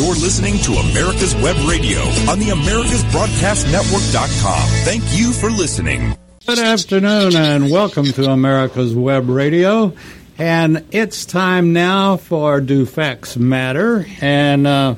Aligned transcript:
You're 0.00 0.14
listening 0.14 0.56
to 0.60 0.72
America's 0.72 1.34
Web 1.34 1.56
Radio 1.68 1.98
on 2.30 2.38
the 2.38 2.46
AmericasBroadcastNetwork.com. 2.46 4.68
Thank 4.82 5.02
you 5.10 5.30
for 5.30 5.50
listening. 5.50 6.16
Good 6.46 6.58
afternoon 6.58 7.36
and 7.36 7.70
welcome 7.70 8.06
to 8.06 8.30
America's 8.30 8.94
Web 8.94 9.28
Radio. 9.28 9.92
And 10.38 10.86
it's 10.90 11.26
time 11.26 11.74
now 11.74 12.16
for 12.16 12.62
Do 12.62 12.86
Facts 12.86 13.36
Matter. 13.36 14.06
And 14.22 14.66
uh, 14.66 14.94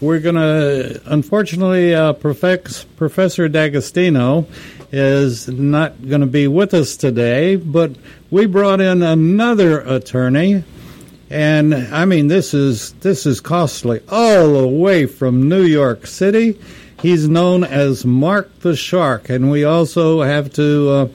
we're 0.00 0.20
going 0.20 0.36
to, 0.36 1.02
unfortunately, 1.04 1.94
uh, 1.94 2.14
Professor 2.14 3.48
D'Agostino 3.48 4.46
is 4.90 5.46
not 5.46 6.08
going 6.08 6.22
to 6.22 6.26
be 6.26 6.48
with 6.48 6.72
us 6.72 6.96
today, 6.96 7.56
but 7.56 7.96
we 8.30 8.46
brought 8.46 8.80
in 8.80 9.02
another 9.02 9.80
attorney. 9.80 10.64
And 11.30 11.74
I 11.74 12.06
mean, 12.06 12.28
this 12.28 12.54
is 12.54 12.92
this 12.94 13.26
is 13.26 13.40
costly, 13.40 14.00
all 14.08 14.54
the 14.54 14.66
way 14.66 15.04
from 15.06 15.46
New 15.48 15.64
York 15.64 16.06
City. 16.06 16.58
He's 17.02 17.28
known 17.28 17.64
as 17.64 18.06
Mark 18.06 18.60
the 18.60 18.74
Shark, 18.74 19.28
and 19.28 19.50
we 19.50 19.64
also 19.64 20.22
have 20.22 20.50
to 20.54 20.90
uh, 20.90 21.08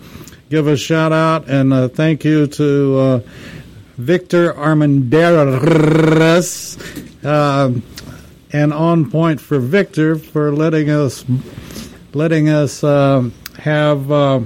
give 0.50 0.68
a 0.68 0.78
shout 0.78 1.12
out 1.12 1.50
and 1.50 1.92
thank 1.94 2.24
you 2.24 2.46
to 2.48 2.98
uh, 2.98 3.20
Victor 3.98 4.54
Armendaris, 4.54 6.78
uh, 7.26 7.72
and 8.52 8.74
on 8.74 9.10
point 9.10 9.42
for 9.42 9.58
Victor 9.60 10.16
for 10.16 10.54
letting 10.54 10.92
us 10.92 11.26
letting 12.14 12.50
us 12.50 12.84
uh, 12.84 13.28
have 13.58 14.12
uh, 14.12 14.42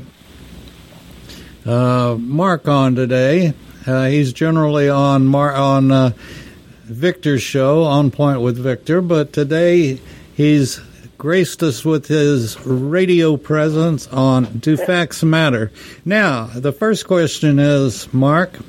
Mark 2.17 2.69
on 2.69 2.95
today. 2.95 3.53
Uh, 3.87 4.07
he's 4.07 4.33
generally 4.33 4.89
on 4.89 5.25
Mar- 5.25 5.55
on 5.55 5.91
uh, 5.91 6.11
Victor's 6.83 7.41
show, 7.41 7.83
On 7.83 8.11
Point 8.11 8.41
with 8.41 8.57
Victor, 8.57 9.01
but 9.01 9.31
today 9.31 9.99
he's 10.35 10.81
graced 11.17 11.63
us 11.63 11.85
with 11.85 12.07
his 12.07 12.59
radio 12.65 13.37
presence 13.37 14.07
on 14.07 14.43
Do 14.57 14.75
Facts 14.75 15.23
Matter. 15.23 15.71
Now, 16.03 16.47
the 16.47 16.73
first 16.73 17.07
question 17.07 17.59
is, 17.59 18.13
Mark, 18.13 18.59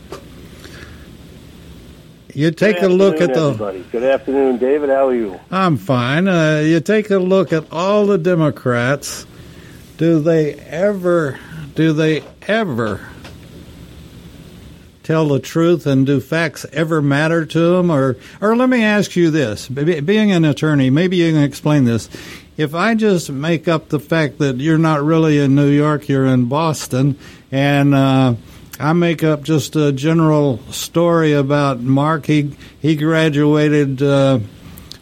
you 2.33 2.53
take 2.53 2.81
a 2.81 2.89
look 2.89 3.21
at 3.21 3.35
the. 3.35 3.49
Everybody. 3.49 3.85
Good 3.91 4.05
afternoon, 4.05 4.59
David. 4.59 4.89
How 4.89 5.09
are 5.09 5.15
you? 5.15 5.41
I'm 5.51 5.79
fine. 5.79 6.29
Uh, 6.29 6.63
you 6.65 6.79
take 6.79 7.11
a 7.11 7.19
look 7.19 7.53
at 7.53 7.65
all 7.73 8.07
the 8.07 8.19
Democrats. 8.19 9.27
Do 9.97 10.21
they 10.21 10.55
ever? 10.55 11.41
Do 11.75 11.93
they 11.93 12.23
ever 12.47 13.01
tell 15.09 15.27
the 15.27 15.41
truth 15.41 15.87
and 15.87 16.05
do 16.05 16.21
facts 16.21 16.67
ever 16.71 17.01
matter 17.01 17.47
to 17.47 17.59
them 17.59 17.91
or 17.91 18.15
or 18.43 18.55
let 18.55 18.69
me 18.69 18.85
ask 18.85 19.17
you 19.17 19.31
this 19.31 19.67
being 19.67 20.31
an 20.31 20.45
attorney 20.45 20.91
maybe 20.91 21.17
you 21.17 21.33
can 21.33 21.43
explain 21.43 21.85
this 21.85 22.11
if 22.59 22.75
i 22.75 22.95
just 22.95 23.31
make 23.31 23.67
up 23.67 23.89
the 23.89 23.99
fact 23.99 24.37
that 24.37 24.59
you're 24.59 24.77
not 24.77 25.03
really 25.03 25.39
in 25.39 25.55
new 25.55 25.71
york 25.71 26.11
you're 26.11 26.27
in 26.27 26.45
boston 26.45 27.19
and 27.51 27.95
uh, 27.95 28.35
I 28.79 28.93
make 28.93 29.25
up 29.25 29.45
just 29.45 29.75
a 29.77 29.91
general 29.93 30.59
story 30.71 31.33
about 31.33 31.81
Mark. 31.81 32.27
He 32.27 32.55
he 32.79 32.95
graduated 32.95 34.03
uh, 34.03 34.41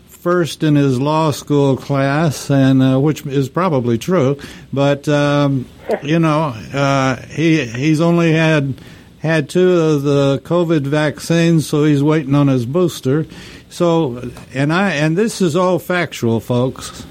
first 0.06 0.62
in 0.62 0.76
his 0.76 1.00
law 1.00 1.32
school 1.32 1.76
class, 1.76 2.48
and 2.48 2.80
uh, 2.80 3.00
which 3.00 3.26
is 3.26 3.48
probably 3.48 3.98
true. 3.98 4.38
But 4.72 5.08
um, 5.08 5.66
you 6.02 6.20
know, 6.20 6.54
uh, 6.72 7.16
he 7.26 7.66
he's 7.66 8.00
only 8.00 8.32
had 8.32 8.80
had 9.26 9.48
two 9.48 9.72
of 9.72 10.02
the 10.02 10.40
COVID 10.44 10.86
vaccines, 10.86 11.66
so 11.66 11.84
he's 11.84 12.02
waiting 12.02 12.34
on 12.34 12.48
his 12.48 12.64
booster. 12.64 13.26
So, 13.68 14.30
and 14.54 14.72
I 14.72 14.92
and 14.92 15.16
this 15.16 15.40
is 15.40 15.56
all 15.56 15.78
factual, 15.78 16.40
folks. 16.40 17.04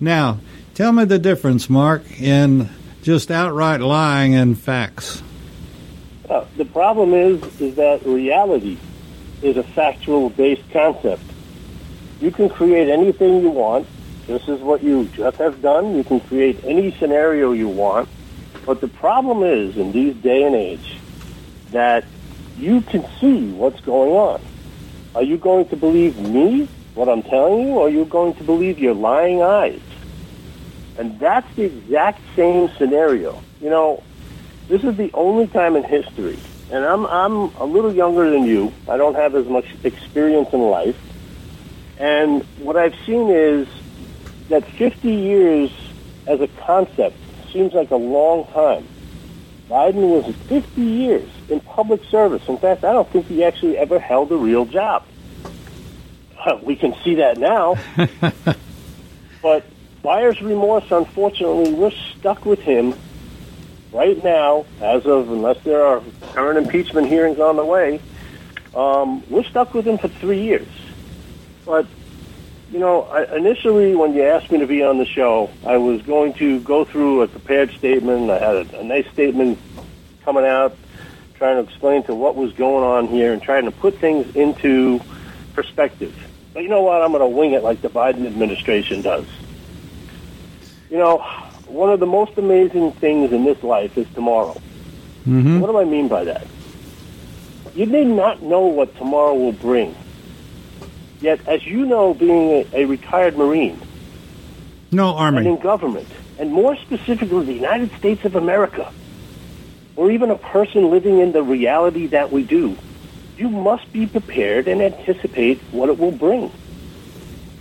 Now, 0.00 0.38
tell 0.74 0.92
me 0.92 1.04
the 1.04 1.18
difference, 1.18 1.68
Mark, 1.68 2.20
in 2.20 2.68
just 3.02 3.30
outright 3.30 3.80
lying 3.80 4.34
and 4.34 4.58
facts. 4.58 5.22
Uh, 6.28 6.44
the 6.56 6.64
problem 6.64 7.12
is, 7.12 7.60
is 7.60 7.74
that 7.76 8.04
reality 8.06 8.78
is 9.42 9.56
a 9.56 9.62
factual 9.62 10.30
based 10.30 10.68
concept. 10.70 11.22
You 12.20 12.30
can 12.30 12.48
create 12.48 12.88
anything 12.88 13.42
you 13.42 13.50
want. 13.50 13.86
This 14.26 14.48
is 14.48 14.60
what 14.60 14.82
you 14.82 15.04
just 15.06 15.36
have 15.36 15.60
done. 15.60 15.94
You 15.94 16.04
can 16.04 16.20
create 16.20 16.64
any 16.64 16.92
scenario 16.92 17.52
you 17.52 17.68
want. 17.68 18.08
But 18.64 18.80
the 18.80 18.88
problem 18.88 19.42
is, 19.42 19.76
in 19.76 19.92
these 19.92 20.14
day 20.16 20.44
and 20.44 20.54
age, 20.54 20.96
that 21.74 22.04
you 22.56 22.80
can 22.80 23.04
see 23.20 23.50
what's 23.52 23.80
going 23.80 24.12
on. 24.12 24.40
Are 25.14 25.22
you 25.22 25.36
going 25.36 25.68
to 25.68 25.76
believe 25.76 26.16
me, 26.18 26.68
what 26.94 27.08
I'm 27.08 27.22
telling 27.22 27.66
you, 27.66 27.74
or 27.74 27.88
are 27.88 27.90
you 27.90 28.04
going 28.04 28.34
to 28.34 28.44
believe 28.44 28.78
your 28.78 28.94
lying 28.94 29.42
eyes? 29.42 29.80
And 30.96 31.18
that's 31.18 31.52
the 31.56 31.64
exact 31.64 32.20
same 32.36 32.70
scenario. 32.78 33.42
You 33.60 33.70
know, 33.70 34.02
this 34.68 34.84
is 34.84 34.96
the 34.96 35.10
only 35.14 35.48
time 35.48 35.74
in 35.74 35.82
history, 35.82 36.38
and 36.70 36.84
I'm, 36.84 37.06
I'm 37.06 37.54
a 37.56 37.64
little 37.64 37.92
younger 37.92 38.30
than 38.30 38.44
you. 38.44 38.72
I 38.88 38.96
don't 38.96 39.16
have 39.16 39.34
as 39.34 39.46
much 39.46 39.66
experience 39.82 40.52
in 40.52 40.60
life. 40.60 40.96
And 41.98 42.42
what 42.58 42.76
I've 42.76 42.94
seen 43.04 43.30
is 43.30 43.68
that 44.48 44.64
50 44.64 45.10
years 45.10 45.70
as 46.26 46.40
a 46.40 46.48
concept 46.66 47.16
seems 47.52 47.72
like 47.72 47.90
a 47.90 47.96
long 47.96 48.46
time. 48.52 48.86
Biden 49.68 50.08
was 50.08 50.34
50 50.48 50.82
years 50.82 51.28
in 51.48 51.60
public 51.60 52.04
service. 52.04 52.46
In 52.48 52.58
fact, 52.58 52.84
I 52.84 52.92
don't 52.92 53.08
think 53.08 53.26
he 53.26 53.44
actually 53.44 53.78
ever 53.78 53.98
held 53.98 54.30
a 54.32 54.36
real 54.36 54.64
job. 54.66 55.04
We 56.62 56.76
can 56.76 56.94
see 57.02 57.14
that 57.16 57.38
now. 57.38 57.76
but 59.42 59.64
buyer's 60.02 60.42
remorse, 60.42 60.84
unfortunately, 60.90 61.72
we're 61.72 61.90
stuck 62.18 62.44
with 62.44 62.60
him 62.60 62.94
right 63.94 64.22
now, 64.22 64.66
as 64.82 65.06
of 65.06 65.30
unless 65.30 65.62
there 65.64 65.82
are 65.82 66.02
current 66.32 66.58
impeachment 66.58 67.06
hearings 67.06 67.38
on 67.38 67.56
the 67.56 67.64
way, 67.64 68.00
um, 68.74 69.22
we're 69.30 69.44
stuck 69.44 69.72
with 69.72 69.86
him 69.86 69.96
for 69.96 70.08
three 70.08 70.42
years. 70.42 70.68
But 71.64 71.86
you 72.74 72.80
know, 72.80 73.02
I, 73.02 73.36
initially 73.36 73.94
when 73.94 74.14
you 74.14 74.24
asked 74.24 74.50
me 74.50 74.58
to 74.58 74.66
be 74.66 74.82
on 74.82 74.98
the 74.98 75.06
show, 75.06 75.48
I 75.64 75.76
was 75.76 76.02
going 76.02 76.34
to 76.34 76.58
go 76.58 76.84
through 76.84 77.22
a 77.22 77.28
prepared 77.28 77.70
statement. 77.70 78.28
I 78.32 78.38
had 78.40 78.74
a, 78.74 78.80
a 78.80 78.82
nice 78.82 79.08
statement 79.12 79.60
coming 80.24 80.44
out, 80.44 80.76
trying 81.34 81.64
to 81.64 81.70
explain 81.70 82.02
to 82.04 82.16
what 82.16 82.34
was 82.34 82.52
going 82.54 82.82
on 82.82 83.06
here 83.06 83.32
and 83.32 83.40
trying 83.40 83.66
to 83.66 83.70
put 83.70 83.98
things 83.98 84.34
into 84.34 85.00
perspective. 85.52 86.18
But 86.52 86.64
you 86.64 86.68
know 86.68 86.82
what? 86.82 87.00
I'm 87.00 87.12
going 87.12 87.20
to 87.20 87.28
wing 87.28 87.52
it 87.52 87.62
like 87.62 87.80
the 87.80 87.90
Biden 87.90 88.26
administration 88.26 89.02
does. 89.02 89.26
You 90.90 90.98
know, 90.98 91.18
one 91.68 91.90
of 91.90 92.00
the 92.00 92.06
most 92.06 92.36
amazing 92.38 92.90
things 92.90 93.30
in 93.30 93.44
this 93.44 93.62
life 93.62 93.96
is 93.96 94.08
tomorrow. 94.14 94.60
Mm-hmm. 95.28 95.60
What 95.60 95.68
do 95.68 95.78
I 95.78 95.84
mean 95.84 96.08
by 96.08 96.24
that? 96.24 96.44
You 97.76 97.86
may 97.86 98.04
not 98.04 98.42
know 98.42 98.66
what 98.66 98.96
tomorrow 98.96 99.34
will 99.34 99.52
bring. 99.52 99.94
Yet, 101.24 101.40
as 101.48 101.66
you 101.66 101.86
know, 101.86 102.12
being 102.12 102.50
a, 102.50 102.82
a 102.82 102.84
retired 102.84 103.38
Marine, 103.38 103.80
no 104.92 105.16
army, 105.16 105.38
and 105.38 105.46
in 105.46 105.58
government, 105.58 106.06
and 106.38 106.52
more 106.52 106.76
specifically, 106.76 107.46
the 107.46 107.54
United 107.54 107.92
States 107.92 108.26
of 108.26 108.36
America, 108.36 108.92
or 109.96 110.10
even 110.10 110.30
a 110.30 110.36
person 110.36 110.90
living 110.90 111.20
in 111.20 111.32
the 111.32 111.42
reality 111.42 112.08
that 112.08 112.30
we 112.30 112.42
do, 112.44 112.76
you 113.38 113.48
must 113.48 113.90
be 113.90 114.06
prepared 114.06 114.68
and 114.68 114.82
anticipate 114.82 115.62
what 115.70 115.88
it 115.88 115.98
will 115.98 116.10
bring. 116.12 116.52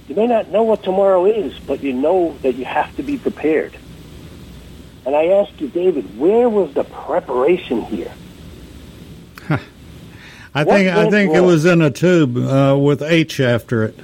You 0.09 0.15
may 0.15 0.27
not 0.27 0.49
know 0.49 0.63
what 0.63 0.83
tomorrow 0.83 1.23
is, 1.23 1.57
but 1.65 1.81
you 1.81 1.93
know 1.93 2.37
that 2.41 2.55
you 2.55 2.65
have 2.65 2.93
to 2.97 3.03
be 3.03 3.17
prepared. 3.17 3.73
And 5.05 5.15
I 5.15 5.27
asked 5.39 5.61
you, 5.61 5.69
David, 5.69 6.19
where 6.19 6.49
was 6.49 6.73
the 6.73 6.83
preparation 6.83 7.83
here? 7.83 8.11
I 10.55 10.63
think 10.63 10.89
I 10.89 11.09
think 11.09 11.33
it 11.33 11.41
was 11.41 11.65
in 11.65 11.81
a 11.81 11.89
tube 11.89 12.37
uh, 12.37 12.77
with 12.79 13.01
H 13.01 13.39
after 13.39 13.83
it. 13.83 13.97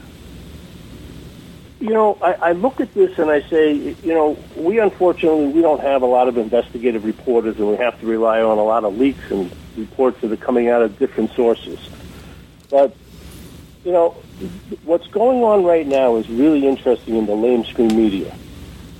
You 1.79 1.91
know, 1.91 2.17
I, 2.21 2.33
I 2.33 2.51
look 2.53 2.81
at 2.81 2.93
this 2.93 3.17
and 3.19 3.29
I 3.29 3.41
say, 3.43 3.73
you 3.73 4.13
know, 4.13 4.37
we 4.55 4.79
unfortunately 4.79 5.47
we 5.47 5.61
don't 5.61 5.81
have 5.81 6.01
a 6.01 6.07
lot 6.07 6.27
of 6.27 6.37
investigative 6.37 7.05
reporters, 7.05 7.57
and 7.57 7.69
we 7.69 7.77
have 7.77 7.99
to 8.01 8.07
rely 8.07 8.41
on 8.41 8.57
a 8.57 8.63
lot 8.63 8.83
of 8.83 8.97
leaks 8.97 9.31
and 9.31 9.51
reports 9.77 10.19
that 10.21 10.31
are 10.31 10.37
coming 10.37 10.69
out 10.69 10.81
of 10.81 10.97
different 10.97 11.31
sources. 11.33 11.79
But 12.69 12.95
you 13.85 13.91
know, 13.91 14.17
what's 14.83 15.07
going 15.07 15.43
on 15.43 15.63
right 15.63 15.85
now 15.85 16.15
is 16.15 16.27
really 16.29 16.67
interesting 16.67 17.15
in 17.15 17.27
the 17.27 17.33
lamestream 17.33 17.95
media. 17.95 18.35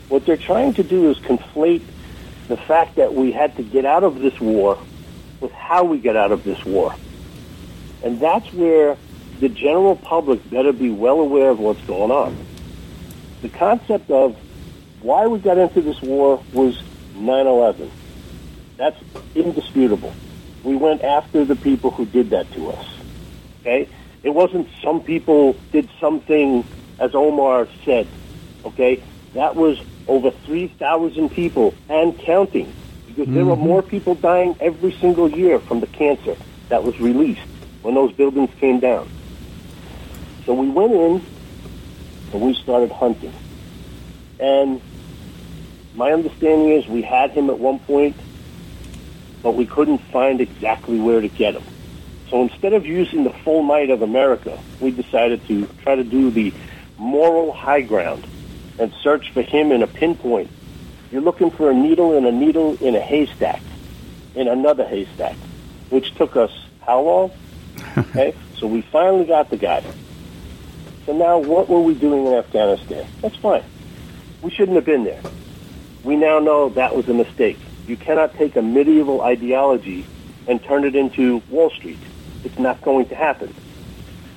What 0.07 0.25
they're 0.25 0.37
trying 0.37 0.75
to 0.75 0.83
do 0.83 1.09
is 1.09 1.17
conflate 1.17 1.83
the 2.47 2.57
fact 2.57 2.95
that 2.95 3.13
we 3.13 3.31
had 3.31 3.55
to 3.57 3.63
get 3.63 3.85
out 3.85 4.03
of 4.03 4.19
this 4.19 4.39
war 4.39 4.77
with 5.41 5.51
how 5.51 5.83
we 5.83 5.99
get 5.99 6.15
out 6.15 6.31
of 6.31 6.43
this 6.43 6.63
war. 6.63 6.95
And 8.03 8.19
that's 8.19 8.51
where 8.53 8.97
the 9.39 9.49
general 9.49 9.95
public 9.95 10.47
better 10.49 10.73
be 10.73 10.89
well 10.89 11.19
aware 11.19 11.49
of 11.49 11.59
what's 11.59 11.81
going 11.81 12.11
on. 12.11 12.37
The 13.41 13.49
concept 13.49 14.09
of 14.11 14.37
why 15.01 15.27
we 15.27 15.39
got 15.39 15.57
into 15.57 15.81
this 15.81 16.01
war 16.01 16.43
was 16.53 16.81
9-11. 17.15 17.89
That's 18.77 18.97
indisputable. 19.35 20.13
We 20.63 20.75
went 20.75 21.03
after 21.03 21.45
the 21.45 21.55
people 21.55 21.91
who 21.91 22.05
did 22.05 22.31
that 22.31 22.51
to 22.53 22.71
us. 22.71 22.85
Okay? 23.61 23.87
It 24.23 24.29
wasn't 24.29 24.67
some 24.81 25.01
people 25.01 25.55
did 25.71 25.89
something 25.99 26.65
as 26.99 27.15
Omar 27.15 27.67
said. 27.85 28.07
Okay, 28.65 29.01
that 29.33 29.55
was 29.55 29.79
over 30.07 30.31
3,000 30.31 31.29
people 31.29 31.73
and 31.87 32.17
counting 32.19 32.73
because 33.07 33.33
there 33.33 33.45
were 33.45 33.55
mm-hmm. 33.55 33.63
more 33.63 33.81
people 33.81 34.15
dying 34.15 34.55
every 34.59 34.91
single 34.93 35.29
year 35.29 35.59
from 35.59 35.79
the 35.79 35.87
cancer 35.87 36.35
that 36.67 36.83
was 36.83 36.99
released 36.99 37.41
when 37.81 37.95
those 37.95 38.11
buildings 38.13 38.49
came 38.59 38.79
down. 38.79 39.07
So 40.45 40.53
we 40.53 40.69
went 40.69 40.93
in 40.93 41.25
and 42.33 42.41
we 42.41 42.53
started 42.53 42.91
hunting. 42.91 43.33
And 44.39 44.81
my 45.95 46.11
understanding 46.11 46.71
is 46.71 46.87
we 46.87 47.01
had 47.01 47.31
him 47.31 47.49
at 47.49 47.59
one 47.59 47.79
point, 47.79 48.15
but 49.43 49.55
we 49.55 49.65
couldn't 49.65 49.99
find 49.99 50.41
exactly 50.41 50.99
where 50.99 51.21
to 51.21 51.27
get 51.27 51.55
him. 51.55 51.63
So 52.29 52.43
instead 52.43 52.73
of 52.73 52.85
using 52.85 53.23
the 53.23 53.31
full 53.31 53.63
might 53.63 53.89
of 53.89 54.01
America, 54.01 54.57
we 54.79 54.91
decided 54.91 55.45
to 55.47 55.67
try 55.83 55.95
to 55.95 56.03
do 56.03 56.29
the 56.29 56.53
moral 56.97 57.51
high 57.51 57.81
ground 57.81 58.25
and 58.77 58.93
search 59.01 59.31
for 59.31 59.41
him 59.41 59.71
in 59.71 59.81
a 59.81 59.87
pinpoint. 59.87 60.49
You're 61.11 61.21
looking 61.21 61.49
for 61.49 61.71
a 61.71 61.73
needle 61.73 62.15
in 62.15 62.25
a 62.25 62.31
needle 62.31 62.77
in 62.81 62.95
a 62.95 62.99
haystack, 62.99 63.61
in 64.35 64.47
another 64.47 64.85
haystack, 64.85 65.35
which 65.89 66.13
took 66.15 66.35
us 66.35 66.51
how 66.81 67.01
long? 67.01 67.31
Okay, 67.97 68.33
so 68.57 68.67
we 68.67 68.81
finally 68.81 69.25
got 69.25 69.49
the 69.49 69.57
guy. 69.57 69.83
So 71.05 71.13
now 71.13 71.39
what 71.39 71.69
were 71.69 71.81
we 71.81 71.95
doing 71.95 72.27
in 72.27 72.33
Afghanistan? 72.33 73.07
That's 73.21 73.35
fine. 73.37 73.63
We 74.41 74.51
shouldn't 74.51 74.75
have 74.75 74.85
been 74.85 75.03
there. 75.03 75.21
We 76.03 76.15
now 76.15 76.39
know 76.39 76.69
that 76.69 76.95
was 76.95 77.09
a 77.09 77.13
mistake. 77.13 77.57
You 77.87 77.97
cannot 77.97 78.35
take 78.35 78.55
a 78.55 78.61
medieval 78.61 79.21
ideology 79.21 80.05
and 80.47 80.63
turn 80.63 80.83
it 80.83 80.95
into 80.95 81.41
Wall 81.49 81.69
Street. 81.71 81.99
It's 82.43 82.59
not 82.59 82.81
going 82.81 83.07
to 83.07 83.15
happen. 83.15 83.53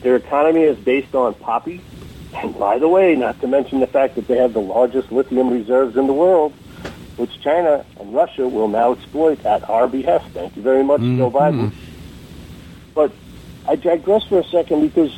Their 0.01 0.17
economy 0.17 0.63
is 0.63 0.79
based 0.79 1.15
on 1.15 1.35
poppy. 1.35 1.81
And 2.35 2.59
by 2.59 2.79
the 2.79 2.89
way, 2.89 3.15
not 3.15 3.41
to 3.43 3.47
mention 3.47 3.81
the 3.81 3.87
fact 3.87 4.15
that 4.15 4.27
they 4.27 4.39
have 4.39 4.55
the 4.55 4.61
largest 4.61 5.13
lithium 5.13 5.51
reserves 5.51 5.97
in 5.97 6.07
the 6.07 6.13
world, 6.13 6.53
which 7.17 7.41
China 7.41 7.85
and 8.01 8.15
Russia 8.15 8.49
will 8.49 8.69
now 8.69 8.93
exploit 8.93 9.45
at 9.45 9.69
our 9.69 9.87
behest. 9.87 10.27
Thank 10.31 10.57
you 10.57 10.63
very 10.63 10.83
much, 10.83 11.01
Joe 11.01 11.31
mm-hmm. 11.31 11.37
Biden. 11.37 11.73
But 12.95 13.13
I 13.69 13.77
digress 13.77 14.25
for 14.25 14.41
a 14.41 14.45
second 14.45 14.83
because 14.83 15.17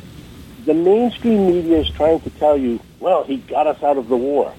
the 0.65 0.73
mainstream 0.73 1.47
media 1.47 1.79
is 1.79 1.89
trying 1.89 2.21
to 2.21 2.29
tell 2.31 2.57
you, 2.57 2.79
well, 2.99 3.23
he 3.23 3.37
got 3.37 3.67
us 3.67 3.81
out 3.83 3.97
of 3.97 4.07
the 4.07 4.17
war. 4.17 4.53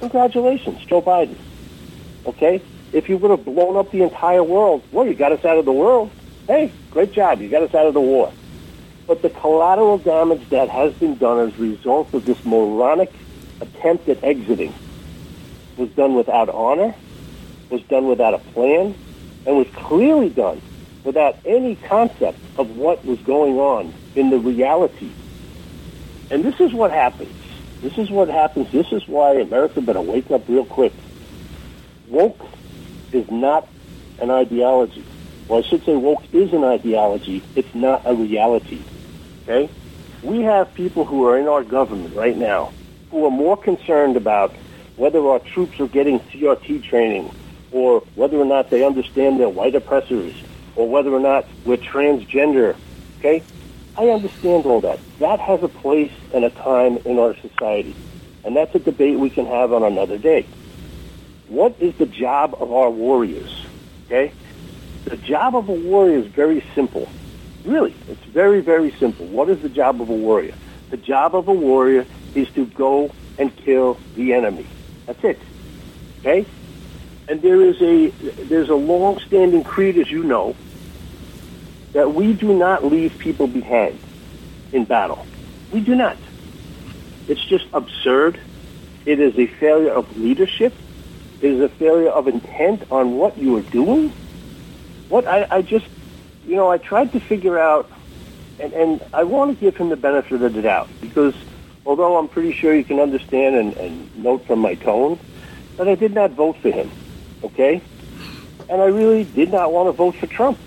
Congratulations, 0.00 0.84
Joe 0.84 1.02
Biden. 1.02 1.36
Okay? 2.26 2.60
If 2.92 3.08
you 3.08 3.16
would 3.18 3.30
have 3.30 3.44
blown 3.44 3.76
up 3.76 3.90
the 3.90 4.02
entire 4.02 4.42
world, 4.42 4.82
well, 4.92 5.06
you 5.06 5.14
got 5.14 5.32
us 5.32 5.44
out 5.44 5.58
of 5.58 5.64
the 5.64 5.72
world. 5.72 6.10
Hey, 6.46 6.72
great 6.90 7.12
job. 7.12 7.40
You 7.40 7.48
got 7.48 7.62
us 7.62 7.74
out 7.74 7.86
of 7.86 7.94
the 7.94 8.00
war. 8.00 8.32
But 9.06 9.22
the 9.22 9.30
collateral 9.30 9.98
damage 9.98 10.48
that 10.50 10.68
has 10.68 10.94
been 10.94 11.16
done 11.16 11.48
as 11.48 11.58
a 11.58 11.62
result 11.62 12.14
of 12.14 12.24
this 12.24 12.42
moronic 12.44 13.12
attempt 13.60 14.08
at 14.08 14.22
exiting 14.22 14.74
was 15.76 15.90
done 15.90 16.14
without 16.14 16.48
honor, 16.48 16.94
was 17.70 17.82
done 17.82 18.06
without 18.06 18.34
a 18.34 18.38
plan, 18.38 18.94
and 19.46 19.56
was 19.56 19.66
clearly 19.74 20.30
done 20.30 20.60
without 21.04 21.38
any 21.44 21.76
concept 21.76 22.38
of 22.56 22.76
what 22.76 23.04
was 23.04 23.18
going 23.20 23.58
on 23.58 23.92
in 24.16 24.30
the 24.30 24.38
reality. 24.38 25.10
And 26.30 26.42
this 26.42 26.58
is 26.60 26.72
what 26.72 26.90
happens. 26.90 27.32
This 27.82 27.98
is 27.98 28.10
what 28.10 28.28
happens. 28.28 28.72
This 28.72 28.90
is 28.92 29.06
why 29.06 29.34
America 29.34 29.82
better 29.82 30.00
wake 30.00 30.30
up 30.30 30.48
real 30.48 30.64
quick. 30.64 30.92
Woke 32.08 32.40
is 33.12 33.30
not 33.30 33.68
an 34.18 34.30
ideology. 34.30 35.04
Well, 35.46 35.58
I 35.58 35.62
should 35.62 35.84
say 35.84 35.94
woke 35.94 36.22
is 36.32 36.52
an 36.54 36.64
ideology. 36.64 37.42
It's 37.54 37.74
not 37.74 38.02
a 38.06 38.14
reality. 38.14 38.82
Okay? 39.42 39.68
We 40.22 40.40
have 40.40 40.72
people 40.72 41.04
who 41.04 41.28
are 41.28 41.38
in 41.38 41.46
our 41.46 41.62
government 41.62 42.16
right 42.16 42.36
now 42.36 42.72
who 43.10 43.26
are 43.26 43.30
more 43.30 43.56
concerned 43.56 44.16
about 44.16 44.54
whether 44.96 45.20
our 45.28 45.38
troops 45.38 45.78
are 45.80 45.86
getting 45.86 46.18
CRT 46.20 46.84
training 46.84 47.30
or 47.70 48.00
whether 48.14 48.38
or 48.38 48.44
not 48.46 48.70
they 48.70 48.84
understand 48.84 49.38
their 49.38 49.48
white 49.48 49.74
oppressors 49.74 50.34
or 50.76 50.88
whether 50.88 51.12
or 51.12 51.20
not 51.20 51.46
we're 51.64 51.76
transgender. 51.76 52.76
Okay? 53.18 53.42
I 53.96 54.08
understand 54.08 54.66
all 54.66 54.80
that. 54.80 54.98
That 55.20 55.40
has 55.40 55.62
a 55.62 55.68
place 55.68 56.12
and 56.32 56.44
a 56.44 56.50
time 56.50 56.98
in 57.04 57.18
our 57.18 57.34
society. 57.36 57.94
And 58.44 58.56
that's 58.56 58.74
a 58.74 58.78
debate 58.78 59.18
we 59.18 59.30
can 59.30 59.46
have 59.46 59.72
on 59.72 59.82
another 59.82 60.18
day. 60.18 60.46
What 61.48 61.76
is 61.80 61.94
the 61.96 62.06
job 62.06 62.56
of 62.58 62.72
our 62.72 62.90
warriors? 62.90 63.64
Okay? 64.06 64.32
The 65.04 65.16
job 65.16 65.54
of 65.54 65.68
a 65.68 65.72
warrior 65.72 66.18
is 66.18 66.26
very 66.26 66.64
simple. 66.74 67.08
Really, 67.64 67.94
it's 68.08 68.24
very, 68.24 68.60
very 68.60 68.90
simple. 68.92 69.26
What 69.26 69.48
is 69.48 69.60
the 69.60 69.68
job 69.68 70.00
of 70.00 70.08
a 70.08 70.14
warrior? 70.14 70.54
The 70.90 70.96
job 70.96 71.34
of 71.34 71.48
a 71.48 71.52
warrior 71.52 72.06
is 72.34 72.48
to 72.50 72.66
go 72.66 73.10
and 73.38 73.54
kill 73.56 73.98
the 74.16 74.34
enemy. 74.34 74.66
That's 75.06 75.22
it. 75.24 75.38
Okay? 76.20 76.46
And 77.28 77.40
there 77.40 77.62
is 77.62 77.80
a 77.80 78.08
there's 78.44 78.68
a 78.68 78.74
long-standing 78.74 79.64
creed, 79.64 79.98
as 79.98 80.10
you 80.10 80.24
know, 80.24 80.54
that 81.92 82.14
we 82.14 82.34
do 82.34 82.56
not 82.56 82.84
leave 82.84 83.18
people 83.18 83.46
behind 83.46 83.98
in 84.72 84.84
battle. 84.84 85.26
We 85.72 85.80
do 85.80 85.94
not. 85.94 86.18
It's 87.28 87.44
just 87.44 87.66
absurd. 87.72 88.38
It 89.06 89.20
is 89.20 89.38
a 89.38 89.46
failure 89.46 89.92
of 89.92 90.16
leadership. 90.18 90.74
It 91.40 91.50
is 91.50 91.60
a 91.60 91.68
failure 91.68 92.10
of 92.10 92.28
intent 92.28 92.90
on 92.90 93.16
what 93.16 93.38
you 93.38 93.56
are 93.56 93.62
doing. 93.62 94.10
What 95.08 95.26
I, 95.26 95.46
I 95.50 95.62
just, 95.62 95.86
you 96.46 96.56
know, 96.56 96.70
I 96.70 96.78
tried 96.78 97.12
to 97.12 97.20
figure 97.20 97.58
out, 97.58 97.90
and, 98.58 98.72
and 98.72 99.02
I 99.12 99.24
want 99.24 99.56
to 99.56 99.60
give 99.60 99.76
him 99.76 99.88
the 99.88 99.96
benefit 99.96 100.42
of 100.42 100.52
the 100.52 100.62
doubt 100.62 100.88
because 101.00 101.34
although 101.86 102.16
I'm 102.18 102.28
pretty 102.28 102.52
sure 102.52 102.74
you 102.74 102.84
can 102.84 103.00
understand 103.00 103.56
and, 103.56 103.76
and 103.76 104.24
note 104.24 104.46
from 104.46 104.60
my 104.60 104.74
tone 104.74 105.18
that 105.76 105.88
I 105.88 105.94
did 105.94 106.14
not 106.14 106.32
vote 106.32 106.56
for 106.58 106.70
him, 106.70 106.90
okay? 107.44 107.80
And 108.68 108.80
I 108.80 108.86
really 108.86 109.24
did 109.24 109.52
not 109.52 109.72
want 109.72 109.88
to 109.88 109.92
vote 109.92 110.16
for 110.16 110.26
Trump. 110.26 110.58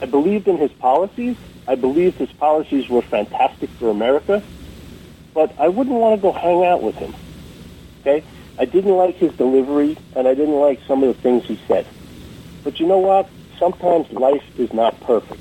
I 0.00 0.06
believed 0.06 0.48
in 0.48 0.56
his 0.56 0.72
policies. 0.72 1.36
I 1.68 1.74
believed 1.74 2.16
his 2.16 2.32
policies 2.32 2.88
were 2.88 3.02
fantastic 3.02 3.70
for 3.70 3.90
America, 3.90 4.42
but 5.34 5.52
I 5.58 5.68
wouldn't 5.68 5.96
want 5.96 6.20
to 6.20 6.22
go 6.22 6.32
hang 6.32 6.64
out 6.64 6.82
with 6.82 6.96
him. 6.96 7.14
Okay? 8.00 8.24
I 8.58 8.64
didn't 8.64 8.96
like 8.96 9.16
his 9.16 9.32
delivery, 9.34 9.96
and 10.16 10.26
I 10.26 10.34
didn't 10.34 10.58
like 10.58 10.80
some 10.86 11.02
of 11.02 11.14
the 11.14 11.22
things 11.22 11.44
he 11.44 11.60
said. 11.68 11.86
But 12.64 12.80
you 12.80 12.86
know 12.86 12.98
what? 12.98 13.28
Sometimes 13.58 14.10
life 14.12 14.42
is 14.58 14.72
not 14.72 14.98
perfect. 15.00 15.40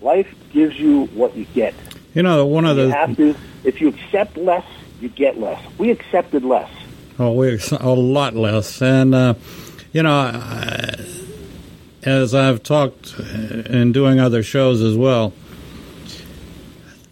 Life 0.00 0.32
gives 0.52 0.78
you 0.78 1.06
what 1.06 1.36
you 1.36 1.44
get. 1.54 1.74
You 2.14 2.22
know, 2.22 2.46
one 2.46 2.64
of 2.64 2.76
the 2.76 2.84
You 2.84 2.90
have 2.90 3.16
to. 3.16 3.34
If 3.64 3.80
you 3.80 3.88
accept 3.88 4.36
less, 4.36 4.64
you 5.00 5.08
get 5.08 5.38
less. 5.38 5.62
We 5.78 5.90
accepted 5.90 6.44
less. 6.44 6.70
Oh, 7.22 7.32
we 7.32 7.60
a 7.72 7.90
lot 7.90 8.34
less, 8.34 8.80
and 8.80 9.14
uh, 9.14 9.34
you 9.92 10.02
know, 10.02 10.10
I, 10.10 10.94
as 12.02 12.34
I've 12.34 12.62
talked 12.62 13.14
in 13.18 13.92
doing 13.92 14.18
other 14.18 14.42
shows 14.42 14.80
as 14.80 14.96
well, 14.96 15.34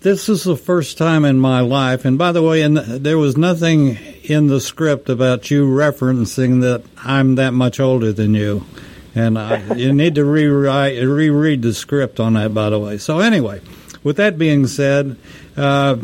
this 0.00 0.30
is 0.30 0.44
the 0.44 0.56
first 0.56 0.96
time 0.96 1.26
in 1.26 1.38
my 1.38 1.60
life. 1.60 2.06
And 2.06 2.16
by 2.16 2.32
the 2.32 2.40
way, 2.40 2.62
and 2.62 2.78
there 2.78 3.18
was 3.18 3.36
nothing 3.36 3.98
in 4.24 4.46
the 4.46 4.62
script 4.62 5.10
about 5.10 5.50
you 5.50 5.68
referencing 5.68 6.62
that 6.62 6.84
I'm 7.04 7.34
that 7.34 7.52
much 7.52 7.78
older 7.78 8.10
than 8.10 8.32
you, 8.32 8.64
and 9.14 9.38
I, 9.38 9.74
you 9.74 9.92
need 9.92 10.14
to 10.14 10.24
rewrite, 10.24 10.96
reread 11.02 11.60
the 11.60 11.74
script 11.74 12.18
on 12.18 12.32
that. 12.32 12.54
By 12.54 12.70
the 12.70 12.78
way, 12.78 12.96
so 12.96 13.18
anyway, 13.18 13.60
with 14.02 14.16
that 14.16 14.38
being 14.38 14.68
said, 14.68 15.18
uh, 15.54 15.98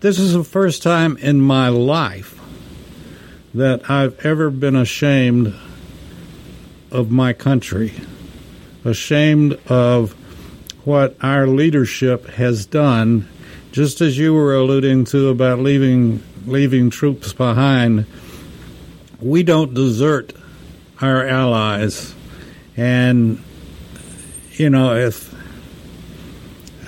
this 0.00 0.18
is 0.18 0.32
the 0.32 0.44
first 0.44 0.82
time 0.82 1.18
in 1.18 1.42
my 1.42 1.68
life 1.68 2.38
that 3.54 3.90
I've 3.90 4.24
ever 4.24 4.50
been 4.50 4.76
ashamed 4.76 5.54
of 6.90 7.10
my 7.10 7.32
country, 7.32 7.92
ashamed 8.84 9.58
of 9.68 10.12
what 10.86 11.16
our 11.22 11.46
leadership 11.46 12.26
has 12.30 12.66
done, 12.66 13.28
just 13.72 14.00
as 14.00 14.18
you 14.18 14.34
were 14.34 14.54
alluding 14.54 15.04
to 15.06 15.28
about 15.28 15.58
leaving 15.58 16.22
leaving 16.46 16.90
troops 16.90 17.32
behind. 17.32 18.06
We 19.20 19.42
don't 19.42 19.74
desert 19.74 20.32
our 21.00 21.26
allies, 21.26 22.14
and 22.76 23.42
you 24.52 24.70
know 24.70 24.96
if 24.96 25.32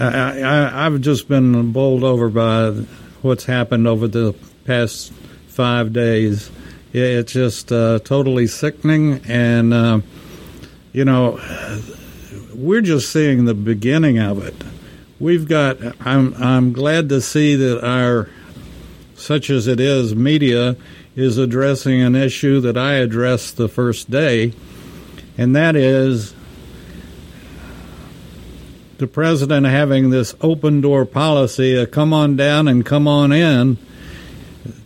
I, 0.00 0.40
I, 0.40 0.86
I've 0.86 1.00
just 1.00 1.28
been 1.28 1.72
bowled 1.72 2.04
over 2.04 2.28
by 2.28 2.70
what's 3.22 3.44
happened 3.44 3.86
over 3.86 4.08
the 4.08 4.34
past 4.64 5.12
five 5.54 5.92
days. 5.92 6.50
Yeah, 6.92 7.04
it's 7.04 7.32
just 7.32 7.70
uh, 7.72 8.00
totally 8.00 8.46
sickening, 8.46 9.20
and 9.26 9.72
uh, 9.72 10.00
you 10.92 11.04
know, 11.04 11.40
we're 12.54 12.80
just 12.82 13.12
seeing 13.12 13.44
the 13.44 13.54
beginning 13.54 14.18
of 14.18 14.44
it. 14.44 14.54
We've 15.20 15.48
got. 15.48 15.78
I'm. 16.00 16.34
I'm 16.34 16.72
glad 16.72 17.08
to 17.10 17.20
see 17.20 17.54
that 17.56 17.84
our, 17.86 18.28
such 19.14 19.48
as 19.48 19.66
it 19.66 19.80
is, 19.80 20.14
media 20.14 20.76
is 21.16 21.38
addressing 21.38 22.02
an 22.02 22.16
issue 22.16 22.60
that 22.60 22.76
I 22.76 22.94
addressed 22.94 23.56
the 23.56 23.68
first 23.68 24.10
day, 24.10 24.52
and 25.38 25.54
that 25.54 25.76
is 25.76 26.34
the 28.98 29.06
president 29.06 29.66
having 29.66 30.10
this 30.10 30.34
open 30.40 30.80
door 30.80 31.04
policy, 31.04 31.78
uh, 31.78 31.86
come 31.86 32.12
on 32.12 32.36
down 32.36 32.68
and 32.68 32.84
come 32.84 33.08
on 33.08 33.32
in, 33.32 33.76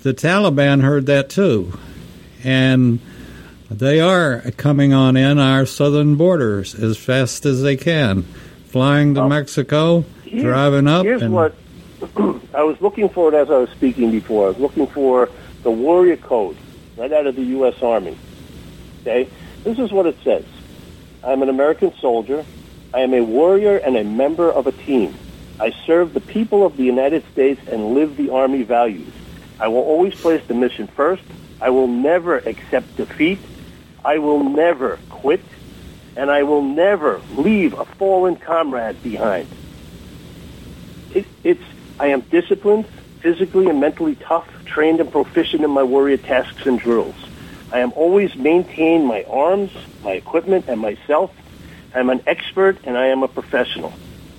the 0.03 0.15
Taliban 0.15 0.83
heard 0.83 1.07
that 1.07 1.29
too. 1.31 1.79
And 2.45 3.01
they 3.71 4.01
are 4.01 4.41
coming 4.57 4.93
on 4.93 5.17
in 5.17 5.39
our 5.39 5.67
southern 5.67 6.17
borders 6.17 6.75
as 6.75 6.97
fast 6.97 7.45
as 7.47 7.63
they 7.63 7.77
can, 7.77 8.23
flying 8.67 9.15
to 9.15 9.21
Well, 9.21 9.29
Mexico, 9.29 10.05
Here's- 10.25 10.43
driving 10.45 10.87
up. 10.89 11.05
Here's 11.05 11.23
and, 11.23 11.35
what 11.35 11.55
I 12.55 12.63
was 12.63 12.81
looking 12.81 13.09
for 13.09 13.29
it 13.29 13.35
as 13.37 13.51
I 13.51 13.59
was 13.59 13.71
speaking 13.71 14.11
before. 14.11 14.47
I 14.47 14.49
was 14.51 14.59
looking 14.59 14.87
for 14.87 15.29
the 15.63 15.71
warrior 15.71 16.17
code 16.17 16.57
right 16.97 17.13
out 17.13 17.27
of 17.27 17.35
the 17.37 17.43
U.S. 17.45 17.83
Army. 17.83 18.17
Okay, 19.03 19.29
this 19.65 19.79
is 19.79 19.91
what 19.93 20.07
it 20.07 20.17
says: 20.23 20.45
I'm 21.25 21.43
an 21.43 21.49
American 21.49 21.93
soldier. 22.01 22.45
I 22.95 23.01
am 23.01 23.13
a 23.15 23.21
warrior 23.21 23.77
and 23.77 23.97
a 23.97 24.05
member 24.05 24.51
of 24.51 24.67
a 24.67 24.73
team. 24.73 25.15
I 25.61 25.73
serve 25.87 26.15
the 26.15 26.21
people 26.21 26.65
of 26.65 26.77
the 26.77 26.85
United 26.85 27.25
States 27.33 27.61
and 27.69 27.95
live 27.95 28.17
the 28.17 28.31
Army 28.31 28.63
values. 28.63 29.13
I 29.61 29.69
will 29.69 29.83
always 29.83 30.15
place 30.15 30.43
the 30.47 30.55
mission 30.55 30.87
first. 30.87 31.23
I 31.61 31.71
will 31.71 31.89
never 31.89 32.39
accept 32.39 32.97
defeat. 32.97 33.41
I 34.05 34.19
will 34.19 34.45
never 34.45 34.99
quit. 35.11 35.43
And 36.17 36.31
I 36.31 36.45
will 36.45 36.63
never 36.63 37.21
leave 37.37 37.75
a 37.75 37.85
fallen 37.85 38.37
comrade 38.37 39.03
behind. 39.03 39.49
It, 41.15 41.27
it's 41.43 41.63
I 41.99 42.09
am 42.09 42.21
disciplined, 42.21 42.87
physically 43.21 43.69
and 43.69 43.81
mentally 43.81 44.15
tough, 44.15 44.49
trained 44.65 45.01
and 45.01 45.11
proficient 45.11 45.65
in 45.65 45.71
my 45.71 45.83
warrior 45.83 46.17
tasks 46.17 46.67
and 46.67 46.79
drills. 46.79 47.17
I 47.73 47.81
am 47.81 47.93
always 47.93 48.35
maintain 48.37 49.05
my 49.05 49.25
arms, 49.25 49.73
my 50.03 50.13
equipment, 50.13 50.67
and 50.69 50.81
myself. 50.81 51.33
I 51.95 52.01
am 52.01 52.11
an 52.11 52.23
expert 52.27 52.79
and 52.85 52.97
I 52.97 53.07
am 53.07 53.23
a 53.23 53.29
professional. 53.29 53.93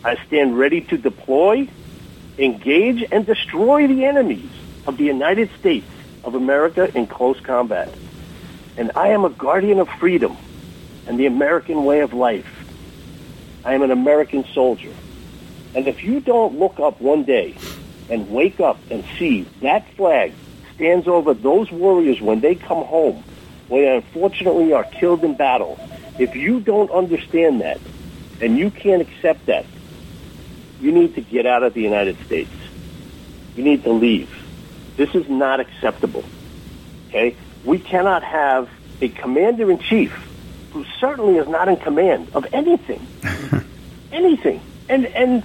I 0.03 0.17
stand 0.27 0.57
ready 0.57 0.81
to 0.81 0.97
deploy, 0.97 1.67
engage, 2.37 3.05
and 3.11 3.25
destroy 3.25 3.87
the 3.87 4.05
enemies 4.05 4.49
of 4.89 4.97
the 4.97 5.05
United 5.05 5.51
States 5.59 5.85
of 6.23 6.33
America 6.33 6.91
in 6.97 7.05
close 7.05 7.39
combat. 7.39 7.93
And 8.75 8.91
I 8.95 9.09
am 9.09 9.23
a 9.23 9.29
guardian 9.29 9.79
of 9.79 9.87
freedom 9.87 10.35
and 11.07 11.19
the 11.19 11.27
American 11.27 11.85
way 11.85 11.99
of 11.99 12.13
life. 12.13 12.47
I 13.63 13.75
am 13.75 13.83
an 13.83 13.91
American 13.91 14.45
soldier. 14.45 14.91
And 15.75 15.87
if 15.87 16.03
you 16.03 16.19
don't 16.19 16.57
look 16.57 16.79
up 16.79 16.99
one 16.99 17.23
day 17.23 17.55
and 18.09 18.31
wake 18.31 18.59
up 18.59 18.79
and 18.89 19.05
see 19.19 19.43
that 19.61 19.87
flag 19.93 20.33
stands 20.73 21.07
over 21.07 21.35
those 21.35 21.71
warriors 21.71 22.19
when 22.19 22.39
they 22.39 22.55
come 22.55 22.83
home, 22.83 23.23
when 23.67 23.83
they 23.83 23.95
unfortunately 23.95 24.73
are 24.73 24.85
killed 24.85 25.23
in 25.23 25.35
battle, 25.35 25.79
if 26.17 26.35
you 26.35 26.59
don't 26.61 26.89
understand 26.89 27.61
that 27.61 27.79
and 28.41 28.57
you 28.57 28.71
can't 28.71 29.03
accept 29.03 29.45
that, 29.45 29.67
you 30.81 30.91
need 30.91 31.13
to 31.13 31.21
get 31.21 31.45
out 31.45 31.61
of 31.61 31.75
the 31.75 31.81
United 31.81 32.17
States. 32.25 32.51
You 33.55 33.63
need 33.63 33.83
to 33.83 33.91
leave. 33.91 34.38
This 34.99 35.15
is 35.15 35.29
not 35.29 35.61
acceptable. 35.61 36.25
Okay? 37.07 37.33
We 37.63 37.79
cannot 37.79 38.21
have 38.21 38.69
a 38.99 39.07
commander 39.07 39.71
in 39.71 39.79
chief 39.79 40.11
who 40.73 40.83
certainly 40.99 41.37
is 41.37 41.47
not 41.47 41.69
in 41.69 41.77
command 41.77 42.27
of 42.33 42.45
anything. 42.51 43.07
anything. 44.11 44.59
And 44.89 45.05
and 45.05 45.43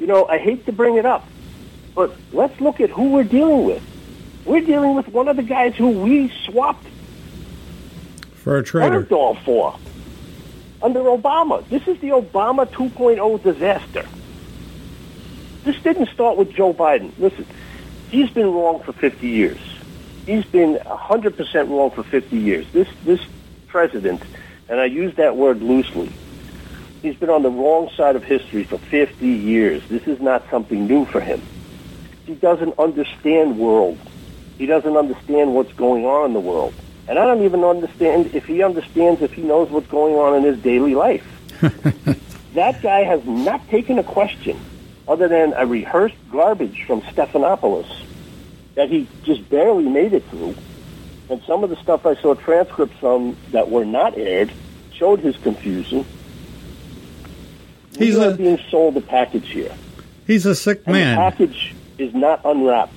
you 0.00 0.08
know, 0.08 0.26
I 0.26 0.38
hate 0.38 0.66
to 0.66 0.72
bring 0.72 0.96
it 0.96 1.06
up, 1.06 1.24
but 1.94 2.16
let's 2.32 2.60
look 2.60 2.80
at 2.80 2.90
who 2.90 3.12
we're 3.12 3.22
dealing 3.22 3.64
with. 3.64 3.82
We're 4.44 4.66
dealing 4.66 4.96
with 4.96 5.06
one 5.06 5.28
of 5.28 5.36
the 5.36 5.44
guys 5.44 5.76
who 5.76 5.90
we 5.90 6.28
swapped 6.44 6.84
for 8.34 8.58
a 8.58 8.64
traitor. 8.64 9.04
For 9.04 9.78
under 10.82 11.00
Obama. 11.00 11.64
This 11.68 11.86
is 11.86 12.00
the 12.00 12.08
Obama 12.08 12.66
2.0 12.66 13.40
disaster. 13.40 14.04
This 15.62 15.80
didn't 15.82 16.08
start 16.08 16.36
with 16.36 16.50
Joe 16.52 16.74
Biden. 16.74 17.12
Listen, 17.20 17.46
he's 18.10 18.30
been 18.30 18.52
wrong 18.52 18.82
for 18.82 18.92
50 18.92 19.26
years. 19.26 19.58
He's 20.26 20.44
been 20.44 20.76
100% 20.76 21.68
wrong 21.70 21.90
for 21.90 22.02
50 22.02 22.36
years. 22.36 22.66
This 22.72 22.88
this 23.04 23.20
president, 23.66 24.22
and 24.68 24.80
I 24.80 24.84
use 24.86 25.14
that 25.16 25.36
word 25.36 25.62
loosely, 25.62 26.12
he's 27.02 27.16
been 27.16 27.30
on 27.30 27.42
the 27.42 27.50
wrong 27.50 27.90
side 27.96 28.16
of 28.16 28.24
history 28.24 28.64
for 28.64 28.78
50 28.78 29.26
years. 29.26 29.82
This 29.88 30.06
is 30.06 30.20
not 30.20 30.48
something 30.50 30.86
new 30.86 31.04
for 31.06 31.20
him. 31.20 31.40
He 32.26 32.34
doesn't 32.34 32.78
understand 32.78 33.58
world. 33.58 33.98
He 34.58 34.66
doesn't 34.66 34.96
understand 34.96 35.54
what's 35.54 35.72
going 35.74 36.04
on 36.04 36.26
in 36.26 36.32
the 36.34 36.40
world. 36.40 36.74
And 37.08 37.18
I 37.18 37.24
don't 37.24 37.42
even 37.44 37.64
understand 37.64 38.34
if 38.34 38.44
he 38.44 38.62
understands 38.62 39.22
if 39.22 39.32
he 39.32 39.42
knows 39.42 39.70
what's 39.70 39.86
going 39.86 40.16
on 40.16 40.36
in 40.36 40.42
his 40.42 40.58
daily 40.58 40.94
life. 40.94 41.24
that 42.54 42.82
guy 42.82 43.04
has 43.04 43.24
not 43.24 43.66
taken 43.68 43.98
a 43.98 44.04
question 44.04 44.60
other 45.08 45.26
than 45.28 45.52
a 45.54 45.66
rehearsed 45.66 46.14
garbage 46.30 46.84
from 46.86 47.00
Stephanopoulos 47.02 47.88
that 48.74 48.88
he 48.90 49.08
just 49.24 49.48
barely 49.48 49.88
made 49.88 50.12
it 50.12 50.22
through. 50.30 50.54
And 51.30 51.42
some 51.46 51.64
of 51.64 51.70
the 51.70 51.76
stuff 51.76 52.06
I 52.06 52.14
saw 52.16 52.34
transcripts 52.34 52.96
from 52.98 53.36
that 53.52 53.70
were 53.70 53.84
not 53.84 54.16
aired 54.16 54.52
showed 54.92 55.20
his 55.20 55.36
confusion. 55.38 56.04
He's 57.98 58.16
a- 58.16 58.34
being 58.34 58.58
sold 58.70 58.96
a 58.96 59.00
package 59.00 59.48
here. 59.48 59.72
He's 60.26 60.46
a 60.46 60.54
sick 60.54 60.82
And 60.86 60.92
man. 60.92 61.16
the 61.16 61.20
package 61.22 61.74
is 61.98 62.14
not 62.14 62.40
unwrapped. 62.44 62.92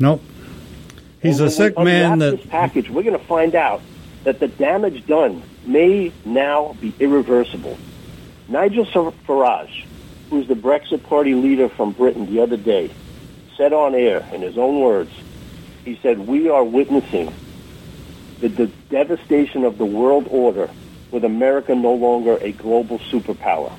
Nope. 0.00 0.22
He's 1.20 1.38
And 1.40 1.48
a 1.48 1.50
sick 1.50 1.78
man 1.78 2.18
that 2.20 2.36
this 2.38 2.46
package, 2.46 2.88
we're 2.90 3.02
going 3.02 3.18
to 3.18 3.24
find 3.26 3.54
out 3.54 3.80
that 4.24 4.40
the 4.40 4.48
damage 4.48 5.06
done 5.06 5.42
may 5.66 6.12
now 6.24 6.76
be 6.80 6.92
irreversible. 6.98 7.76
Nigel 8.48 8.86
Farage, 8.86 9.84
who's 10.32 10.48
the 10.48 10.54
Brexit 10.54 11.02
Party 11.02 11.34
leader 11.34 11.68
from 11.68 11.92
Britain 11.92 12.24
the 12.24 12.40
other 12.40 12.56
day, 12.56 12.90
said 13.54 13.74
on 13.74 13.94
air 13.94 14.26
in 14.32 14.40
his 14.40 14.56
own 14.56 14.80
words, 14.80 15.10
he 15.84 15.98
said, 16.02 16.26
"We 16.26 16.48
are 16.48 16.64
witnessing 16.64 17.34
the, 18.40 18.48
the 18.48 18.66
devastation 18.88 19.62
of 19.64 19.76
the 19.76 19.84
world 19.84 20.26
order 20.30 20.70
with 21.10 21.26
America 21.26 21.74
no 21.74 21.92
longer 21.92 22.38
a 22.40 22.50
global 22.52 22.98
superpower." 22.98 23.70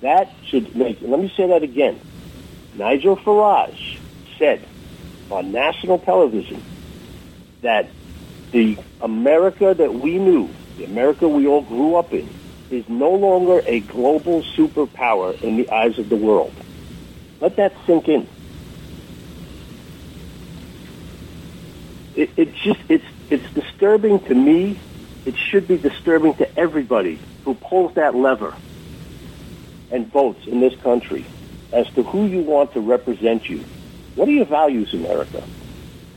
That 0.00 0.32
should 0.46 0.74
make. 0.74 1.02
Let 1.02 1.20
me 1.20 1.30
say 1.36 1.48
that 1.48 1.62
again. 1.62 2.00
Nigel 2.74 3.18
Farage 3.18 3.98
said 4.38 4.66
on 5.30 5.52
national 5.52 5.98
television 5.98 6.62
that 7.60 7.90
the 8.52 8.78
America 9.02 9.74
that 9.74 9.92
we 9.92 10.18
knew, 10.18 10.48
the 10.78 10.84
America 10.84 11.28
we 11.28 11.46
all 11.46 11.60
grew 11.60 11.96
up 11.96 12.14
in, 12.14 12.26
is 12.74 12.88
no 12.88 13.10
longer 13.10 13.62
a 13.66 13.80
global 13.80 14.42
superpower 14.56 15.40
in 15.42 15.56
the 15.56 15.70
eyes 15.70 15.98
of 15.98 16.08
the 16.08 16.16
world. 16.16 16.52
Let 17.40 17.56
that 17.56 17.72
sink 17.86 18.08
in. 18.08 18.26
It, 22.16 22.30
it's 22.36 22.58
just 22.62 22.80
it's 22.88 23.04
it's 23.30 23.54
disturbing 23.54 24.20
to 24.20 24.34
me. 24.34 24.78
It 25.24 25.34
should 25.50 25.66
be 25.66 25.78
disturbing 25.78 26.34
to 26.34 26.58
everybody 26.58 27.18
who 27.44 27.54
pulls 27.54 27.94
that 27.94 28.14
lever 28.14 28.54
and 29.90 30.10
votes 30.12 30.46
in 30.46 30.60
this 30.60 30.74
country 30.82 31.24
as 31.72 31.86
to 31.94 32.02
who 32.02 32.26
you 32.26 32.42
want 32.42 32.72
to 32.74 32.80
represent 32.80 33.48
you. 33.48 33.64
What 34.14 34.28
are 34.28 34.32
your 34.32 34.46
values, 34.46 34.92
America? 34.92 35.42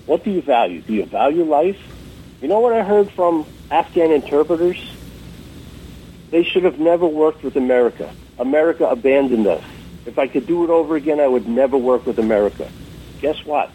What 0.06 0.24
do 0.24 0.32
you 0.32 0.42
value? 0.42 0.82
Do 0.82 0.94
you 0.94 1.06
value 1.06 1.44
life? 1.44 1.80
You 2.42 2.48
know 2.48 2.60
what 2.60 2.74
I 2.74 2.84
heard 2.84 3.12
from 3.12 3.46
Afghan 3.72 4.12
interpreters? 4.12 4.78
They 6.30 6.44
should 6.44 6.64
have 6.64 6.80
never 6.80 7.06
worked 7.06 7.44
with 7.44 7.56
America. 7.56 8.14
America 8.38 8.86
abandoned 8.86 9.48
us. 9.48 9.64
If 10.06 10.20
I 10.20 10.28
could 10.28 10.48
do 10.48 10.64
it 10.64 10.70
over 10.70 10.96
again, 10.96 11.20
I 11.20 11.28
would 11.28 11.48
never 11.48 11.78
work 11.78 12.06
with 12.06 12.20
America. 12.20 12.70
Guess 13.22 13.46
what? 13.46 13.72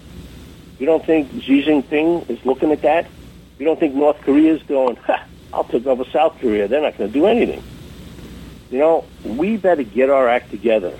You 0.78 0.86
don't 0.86 1.04
think 1.04 1.30
Xi 1.42 1.62
Jinping 1.62 2.28
is 2.30 2.44
looking 2.44 2.72
at 2.72 2.82
that? 2.82 3.06
You 3.58 3.66
don't 3.66 3.78
think 3.78 3.94
North 3.94 4.20
Korea 4.22 4.54
is 4.54 4.62
going, 4.64 4.96
ha, 4.96 5.24
I'll 5.52 5.64
take 5.64 5.86
over 5.86 6.04
South 6.04 6.38
Korea. 6.40 6.68
They're 6.68 6.80
not 6.80 6.96
going 6.96 7.12
to 7.12 7.18
do 7.18 7.26
anything. 7.26 7.62
You 8.70 8.78
know, 8.78 9.04
we 9.24 9.56
better 9.58 9.82
get 9.82 10.10
our 10.10 10.28
act 10.28 10.50
together. 10.50 10.98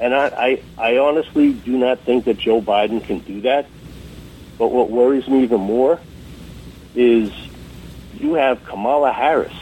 And 0.00 0.14
I, 0.14 0.26
I, 0.26 0.62
I 0.78 0.98
honestly 0.98 1.52
do 1.52 1.76
not 1.76 2.00
think 2.00 2.24
that 2.24 2.38
Joe 2.38 2.60
Biden 2.60 3.04
can 3.04 3.20
do 3.20 3.42
that. 3.42 3.66
But 4.58 4.68
what 4.68 4.90
worries 4.90 5.28
me 5.28 5.42
even 5.42 5.60
more 5.60 6.00
is 6.94 7.30
you 8.18 8.34
have 8.34 8.64
Kamala 8.64 9.12
Harris. 9.12 9.52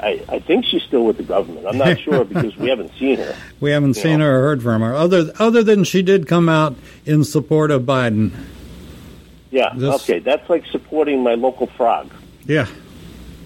I, 0.00 0.22
I 0.28 0.38
think 0.38 0.64
she's 0.66 0.82
still 0.82 1.04
with 1.04 1.16
the 1.16 1.22
government. 1.22 1.66
I'm 1.66 1.78
not 1.78 1.98
sure 1.98 2.24
because 2.24 2.56
we 2.56 2.68
haven't 2.68 2.92
seen 2.98 3.18
her. 3.18 3.36
we 3.60 3.70
haven't 3.70 3.94
seen 3.94 4.18
know. 4.18 4.26
her 4.26 4.38
or 4.38 4.42
heard 4.42 4.62
from 4.62 4.82
her. 4.82 4.94
Other 4.94 5.32
other 5.38 5.62
than 5.62 5.84
she 5.84 6.02
did 6.02 6.26
come 6.26 6.48
out 6.48 6.76
in 7.04 7.24
support 7.24 7.70
of 7.70 7.82
Biden. 7.82 8.32
Yeah, 9.50 9.72
This- 9.74 10.02
okay, 10.02 10.20
that's 10.20 10.48
like 10.48 10.64
supporting 10.66 11.22
my 11.22 11.34
local 11.34 11.66
frog. 11.66 12.10
Yeah. 12.46 12.66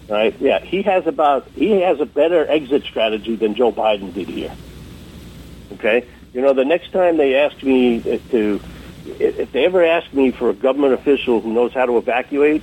Right? 0.08 0.38
Yeah, 0.38 0.60
he 0.60 0.82
has 0.82 1.06
about 1.06 1.48
he 1.54 1.80
has 1.80 1.98
a 2.00 2.06
better 2.06 2.46
exit 2.46 2.82
strategy 2.84 3.36
than 3.36 3.54
Joe 3.54 3.72
Biden 3.72 4.12
did 4.12 4.28
here. 4.28 4.54
Okay, 5.72 6.06
you 6.34 6.42
know, 6.42 6.52
the 6.52 6.64
next 6.64 6.92
time 6.92 7.16
they 7.16 7.36
ask 7.36 7.62
me 7.62 8.00
to, 8.00 8.60
if 9.18 9.50
they 9.52 9.64
ever 9.64 9.82
ask 9.84 10.12
me 10.12 10.30
for 10.30 10.50
a 10.50 10.54
government 10.54 10.92
official 10.92 11.40
who 11.40 11.52
knows 11.52 11.72
how 11.72 11.86
to 11.86 11.96
evacuate, 11.96 12.62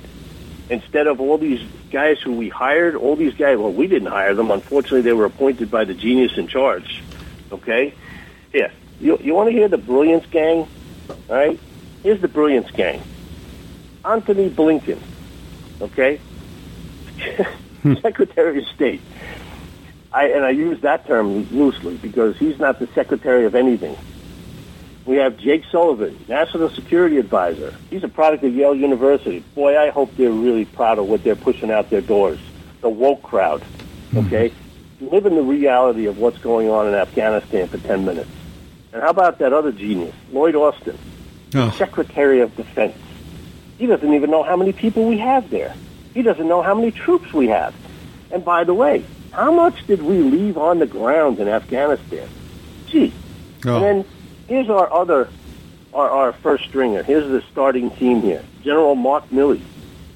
instead 0.72 1.06
of 1.06 1.20
all 1.20 1.38
these 1.38 1.62
guys 1.90 2.18
who 2.20 2.32
we 2.32 2.48
hired, 2.48 2.96
all 2.96 3.14
these 3.14 3.34
guys, 3.34 3.58
well, 3.58 3.72
we 3.72 3.86
didn't 3.86 4.08
hire 4.08 4.34
them. 4.34 4.50
Unfortunately, 4.50 5.02
they 5.02 5.12
were 5.12 5.26
appointed 5.26 5.70
by 5.70 5.84
the 5.84 5.94
genius 5.94 6.38
in 6.38 6.48
charge. 6.48 7.02
Okay? 7.52 7.94
Yeah. 8.52 8.70
You, 9.00 9.18
you 9.18 9.34
want 9.34 9.50
to 9.50 9.52
hear 9.52 9.68
the 9.68 9.78
brilliance 9.78 10.24
gang? 10.26 10.66
All 11.08 11.16
right? 11.28 11.60
Here's 12.02 12.20
the 12.20 12.28
brilliance 12.28 12.70
gang. 12.70 13.02
Antony 14.04 14.48
Blinken. 14.48 14.98
Okay? 15.80 16.20
Secretary 18.00 18.58
of 18.58 18.66
State. 18.68 19.00
I, 20.12 20.28
and 20.28 20.44
I 20.44 20.50
use 20.50 20.80
that 20.82 21.06
term 21.06 21.48
loosely 21.50 21.96
because 21.96 22.36
he's 22.38 22.58
not 22.58 22.78
the 22.78 22.86
Secretary 22.88 23.44
of 23.44 23.54
anything. 23.54 23.96
We 25.04 25.16
have 25.16 25.36
Jake 25.36 25.64
Sullivan, 25.70 26.18
National 26.28 26.70
Security 26.70 27.18
Advisor. 27.18 27.74
He's 27.90 28.04
a 28.04 28.08
product 28.08 28.44
of 28.44 28.54
Yale 28.54 28.74
University. 28.74 29.40
Boy, 29.54 29.78
I 29.78 29.90
hope 29.90 30.14
they're 30.16 30.30
really 30.30 30.64
proud 30.64 30.98
of 30.98 31.06
what 31.08 31.24
they're 31.24 31.34
pushing 31.34 31.70
out 31.70 31.90
their 31.90 32.00
doors. 32.00 32.38
The 32.82 32.88
woke 32.88 33.22
crowd, 33.22 33.62
okay? 34.14 34.50
Mm-hmm. 34.50 35.08
Live 35.08 35.26
in 35.26 35.34
the 35.34 35.42
reality 35.42 36.06
of 36.06 36.18
what's 36.18 36.38
going 36.38 36.68
on 36.68 36.86
in 36.86 36.94
Afghanistan 36.94 37.66
for 37.66 37.78
10 37.78 38.04
minutes. 38.04 38.30
And 38.92 39.02
how 39.02 39.10
about 39.10 39.38
that 39.38 39.52
other 39.52 39.72
genius, 39.72 40.14
Lloyd 40.30 40.54
Austin, 40.54 40.98
oh. 41.54 41.70
Secretary 41.70 42.40
of 42.40 42.54
Defense? 42.56 42.96
He 43.78 43.86
doesn't 43.86 44.14
even 44.14 44.30
know 44.30 44.44
how 44.44 44.56
many 44.56 44.72
people 44.72 45.06
we 45.06 45.18
have 45.18 45.50
there. 45.50 45.74
He 46.14 46.22
doesn't 46.22 46.46
know 46.46 46.62
how 46.62 46.74
many 46.74 46.92
troops 46.92 47.32
we 47.32 47.48
have. 47.48 47.74
And 48.30 48.44
by 48.44 48.64
the 48.64 48.74
way, 48.74 49.04
how 49.32 49.50
much 49.50 49.86
did 49.86 50.02
we 50.02 50.18
leave 50.18 50.58
on 50.58 50.78
the 50.78 50.86
ground 50.86 51.40
in 51.40 51.48
Afghanistan? 51.48 52.28
Gee. 52.86 53.12
Oh. 53.64 53.76
And 53.76 53.84
then 53.84 54.04
here's 54.52 54.68
our 54.68 54.92
other, 54.92 55.30
our, 55.94 56.10
our 56.10 56.32
first 56.34 56.64
stringer. 56.64 57.02
Here's 57.02 57.26
the 57.26 57.42
starting 57.50 57.90
team 57.90 58.20
here. 58.20 58.44
General 58.62 58.94
Mark 58.94 59.28
Milley. 59.30 59.62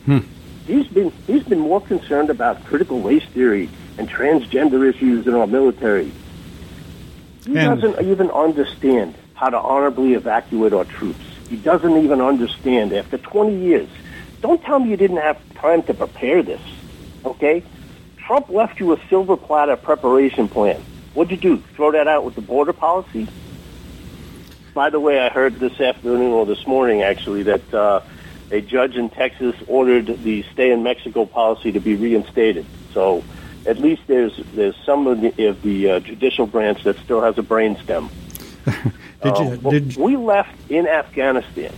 Hmm. 0.05 0.19
He's 0.67 0.87
been 0.89 1.11
he's 1.27 1.45
been 1.45 1.61
more 1.61 1.81
concerned 1.81 2.29
about 2.29 2.65
critical 2.65 3.01
race 3.01 3.25
theory 3.27 3.71
and 3.99 4.09
transgender 4.09 4.89
issues 4.89 5.27
in 5.27 5.35
our 5.35 5.47
military. 5.47 6.13
He 7.47 7.57
and 7.57 7.81
doesn't 7.81 8.07
even 8.07 8.31
understand 8.31 9.15
how 9.35 9.49
to 9.49 9.59
honorably 9.59 10.15
evacuate 10.15 10.73
our 10.73 10.85
troops. 10.85 11.25
He 11.49 11.57
doesn't 11.57 11.97
even 11.97 12.21
understand 12.21 12.93
after 12.93 13.17
20 13.17 13.57
years. 13.57 13.89
Don't 14.43 14.63
tell 14.63 14.81
me 14.81 14.91
you 14.91 14.97
didn't 14.97 15.19
have 15.19 15.39
time 15.55 15.83
to 15.85 15.95
prepare 15.95 16.43
this, 16.43 16.61
okay? 17.25 17.63
Trump 18.19 18.49
left 18.49 18.81
you 18.81 18.93
a 18.93 19.01
silver 19.09 19.37
platter 19.37 19.77
preparation 19.77 20.49
plan. 20.49 20.83
What'd 21.15 21.31
you 21.31 21.37
do? 21.37 21.63
Throw 21.75 21.93
that 21.93 22.09
out 22.09 22.25
with 22.25 22.35
the 22.35 22.41
border 22.41 22.73
policy? 22.73 23.29
By 24.77 24.91
the 24.91 25.01
way, 25.01 25.19
I 25.19 25.31
heard 25.31 25.59
this 25.59 25.81
afternoon 25.81 26.33
or 26.33 26.45
this 26.45 26.67
morning 26.67 27.01
actually 27.01 27.45
that 27.45 27.73
uh, 27.73 28.03
a 28.51 28.61
judge 28.61 28.95
in 28.95 29.09
Texas 29.09 29.57
ordered 29.69 30.23
the 30.23 30.43
stay 30.53 30.71
in 30.71 30.83
Mexico 30.83 31.25
policy 31.25 31.73
to 31.73 31.81
be 31.81 31.95
reinstated. 31.95 32.67
So 32.93 33.25
at 33.65 33.79
least 33.79 34.03
there's 34.07 34.37
there's 34.53 34.77
some 34.85 35.07
of 35.07 35.23
the, 35.23 35.47
of 35.47 35.63
the 35.63 35.93
uh, 35.93 36.01
judicial 36.01 36.47
branch 36.47 36.85
that 36.85 36.99
still 36.99 37.23
has 37.23 37.39
a 37.39 37.43
brainstem. 37.43 38.11
did 39.23 39.39
you, 39.39 39.67
uh, 39.67 39.71
did 39.71 39.97
we 39.97 40.19
left 40.19 40.71
in 40.71 40.87
Afghanistan 40.87 41.73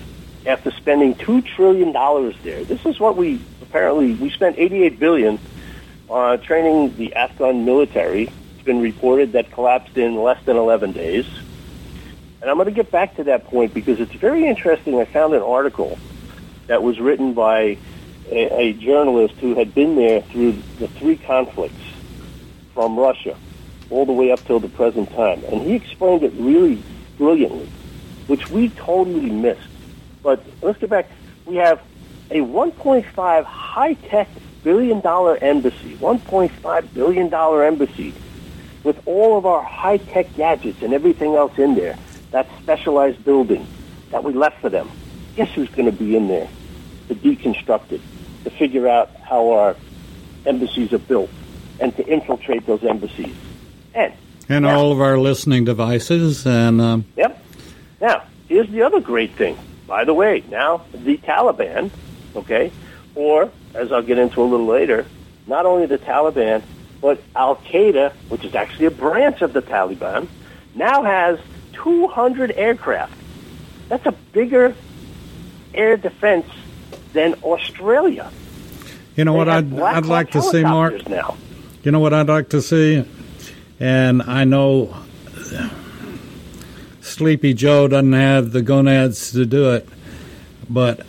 after 0.45 0.73
spending 0.73 1.15
two 1.15 1.41
trillion 1.41 1.93
dollars 1.93 2.35
there. 2.43 2.65
This 2.65 2.85
is 2.85 2.99
what 2.99 3.17
we 3.17 3.41
apparently 3.63 4.15
we 4.15 4.29
spent 4.31 4.59
88 4.59 4.99
billion 4.99 5.39
uh, 6.11 6.39
training 6.39 6.97
the 6.97 7.15
Afghan 7.15 7.65
military. 7.65 8.25
It's 8.25 8.65
been 8.65 8.81
reported 8.81 9.35
that 9.35 9.53
collapsed 9.53 9.97
in 9.97 10.21
less 10.21 10.45
than 10.45 10.57
11 10.57 10.91
days. 10.95 11.27
And 12.41 12.51
I'm 12.51 12.57
going 12.57 12.67
to 12.67 12.73
get 12.73 12.91
back 12.91 13.17
to 13.17 13.25
that 13.25 13.45
point 13.47 13.75
because 13.75 14.01
it's 14.01 14.13
very 14.13 14.47
interesting. 14.47 15.01
I 15.01 15.05
found 15.05 15.35
an 15.35 15.43
article 15.43 15.99
that 16.69 16.83
was 16.83 17.01
written 17.01 17.35
by 17.35 17.79
a, 18.31 18.61
a 18.61 18.73
journalist 18.75 19.35
who 19.37 19.55
had 19.55 19.75
been 19.75 19.97
there 19.97 20.21
through 20.21 20.53
the 20.79 20.89
three 20.89 21.17
conflicts 21.17 21.75
from 22.75 22.99
Russia 22.99 23.37
all 23.91 24.07
the 24.07 24.13
way 24.13 24.31
up 24.31 24.45
till 24.45 24.61
the 24.61 24.69
present 24.69 25.11
time. 25.13 25.43
And 25.45 25.63
he 25.63 25.75
explained 25.75 26.23
it 26.23 26.33
really 26.35 26.83
brilliantly, 27.17 27.69
which 28.27 28.51
we 28.51 28.69
totally 28.71 29.31
missed. 29.31 29.69
But 30.23 30.45
let's 30.63 30.79
get 30.79 30.91
back. 30.91 31.11
We 31.47 31.57
have 31.57 31.81
a 32.31 32.41
1.5 32.41 33.45
high-tech 33.45 34.29
billion 34.63 35.01
dollar 35.01 35.37
embassy, 35.39 35.97
$1.5 35.97 36.95
billion 36.95 37.33
embassy, 37.33 38.15
with 38.85 39.01
all 39.07 39.39
of 39.39 39.47
our 39.47 39.63
high 39.63 39.97
tech 39.97 40.35
gadgets 40.37 40.83
and 40.83 40.93
everything 40.93 41.35
else 41.35 41.57
in 41.59 41.75
there, 41.75 41.97
that 42.31 42.49
specialized 42.63 43.25
building 43.25 43.67
that 44.11 44.25
we 44.25 44.33
left 44.33 44.61
for 44.61 44.69
them. 44.69 44.91
Guess 45.37 45.53
who's 45.53 45.69
going 45.71 45.87
to 45.87 45.97
be 45.97 46.17
in 46.17 46.29
there 46.29 46.49
to 47.09 47.15
deconstruct 47.15 47.93
it, 47.93 48.01
to 48.45 48.51
figure 48.51 48.89
out 48.89 49.11
how 49.17 49.51
our 49.51 49.77
embassies 50.47 50.93
are 50.93 50.99
built, 50.99 51.31
and 51.81 51.95
to 51.97 52.07
infiltrate 52.07 52.67
those 52.67 52.83
embassies? 52.85 53.35
And, 53.95 54.13
and 54.49 54.65
now, 54.65 54.77
all 54.77 54.93
of 54.93 55.01
our 55.01 55.19
listening 55.19 55.65
devices. 55.65 56.47
and 56.47 56.81
um... 56.81 57.05
Yep. 57.17 57.45
Now, 58.01 58.25
here's 58.49 58.69
the 58.71 58.83
other 58.83 59.01
great 59.01 59.33
thing. 59.33 59.57
By 59.87 60.05
the 60.05 60.15
way, 60.15 60.45
now 60.51 60.85
the 60.93 61.17
Taliban, 61.19 61.91
okay, 62.37 62.71
or 63.15 63.51
as 63.75 63.91
I'll 63.91 64.03
get 64.03 64.19
into 64.19 64.43
a 64.43 64.45
little 64.45 64.67
later, 64.67 65.07
not 65.47 65.67
only 65.67 65.87
the 65.87 65.99
Taliban, 65.99 66.63
but 67.01 67.23
Al 67.35 67.57
Qaeda, 67.57 68.13
which 68.29 68.45
is 68.45 68.55
actually 68.55 68.87
a 68.87 68.91
branch 68.91 69.41
of 69.41 69.53
the 69.53 69.63
Taliban, 69.63 70.29
now 70.75 71.03
has 71.03 71.39
200 71.83 72.53
aircraft. 72.53 73.15
That's 73.89 74.07
a 74.07 74.13
bigger 74.33 74.75
air 75.75 75.97
defense 75.97 76.47
than 77.13 77.35
Australia. 77.43 78.31
You 79.17 79.25
know 79.25 79.33
they 79.33 79.39
what 79.39 79.49
I'd, 79.49 79.79
I'd 79.79 80.07
like 80.07 80.31
to 80.33 80.43
see, 80.43 80.63
Mark? 80.63 81.09
Now. 81.09 81.37
You 81.83 81.93
know 81.93 82.01
what 82.01 82.13
I'd 82.13 82.29
like 82.29 82.51
to 82.51 82.63
see? 82.63 83.05
And 83.81 84.23
I 84.23 84.45
know 84.45 84.95
Sleepy 87.01 87.55
Joe 87.55 87.89
doesn't 87.89 88.13
have 88.13 88.53
the 88.53 88.63
gonads 88.63 89.33
to 89.33 89.47
do 89.47 89.71
it, 89.71 89.89
but 90.69 91.07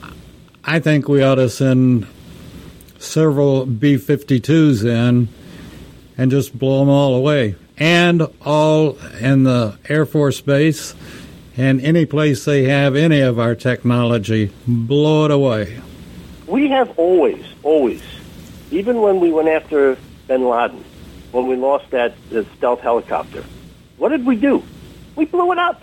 I 0.64 0.80
think 0.80 1.08
we 1.08 1.22
ought 1.22 1.36
to 1.36 1.50
send 1.50 2.08
several 3.00 3.66
B 3.66 3.96
52s 3.96 4.86
in 4.86 5.28
and 6.18 6.32
just 6.32 6.58
blow 6.58 6.80
them 6.80 6.90
all 6.90 7.16
away. 7.16 7.56
And 7.80 8.28
all 8.46 8.98
in 9.20 9.44
the 9.44 9.78
Air 9.88 10.06
Force 10.06 10.42
Base 10.42 10.94
and 11.56 11.82
any 11.82 12.06
place 12.06 12.46
they 12.46 12.64
have 12.64 12.96
any 12.96 13.22
of 13.22 13.40
our 13.40 13.56
technology, 13.56 14.52
blow 14.68 15.26
it 15.26 15.32
away. 15.32 15.80
We 16.48 16.70
have 16.70 16.98
always, 16.98 17.46
always, 17.64 18.02
even 18.72 19.02
when 19.02 19.20
we 19.20 19.32
went 19.32 19.50
after 19.50 19.98
bin 20.28 20.48
Laden, 20.48 20.84
when 21.32 21.48
we 21.48 21.56
lost 21.56 21.90
that, 21.92 22.14
that 22.30 22.46
stealth 22.58 22.80
helicopter, 22.82 23.44
what 23.98 24.10
did 24.10 24.26
we 24.26 24.36
do? 24.36 24.64
We 25.16 25.26
blew 25.26 25.52
it 25.52 25.58
up 25.58 25.82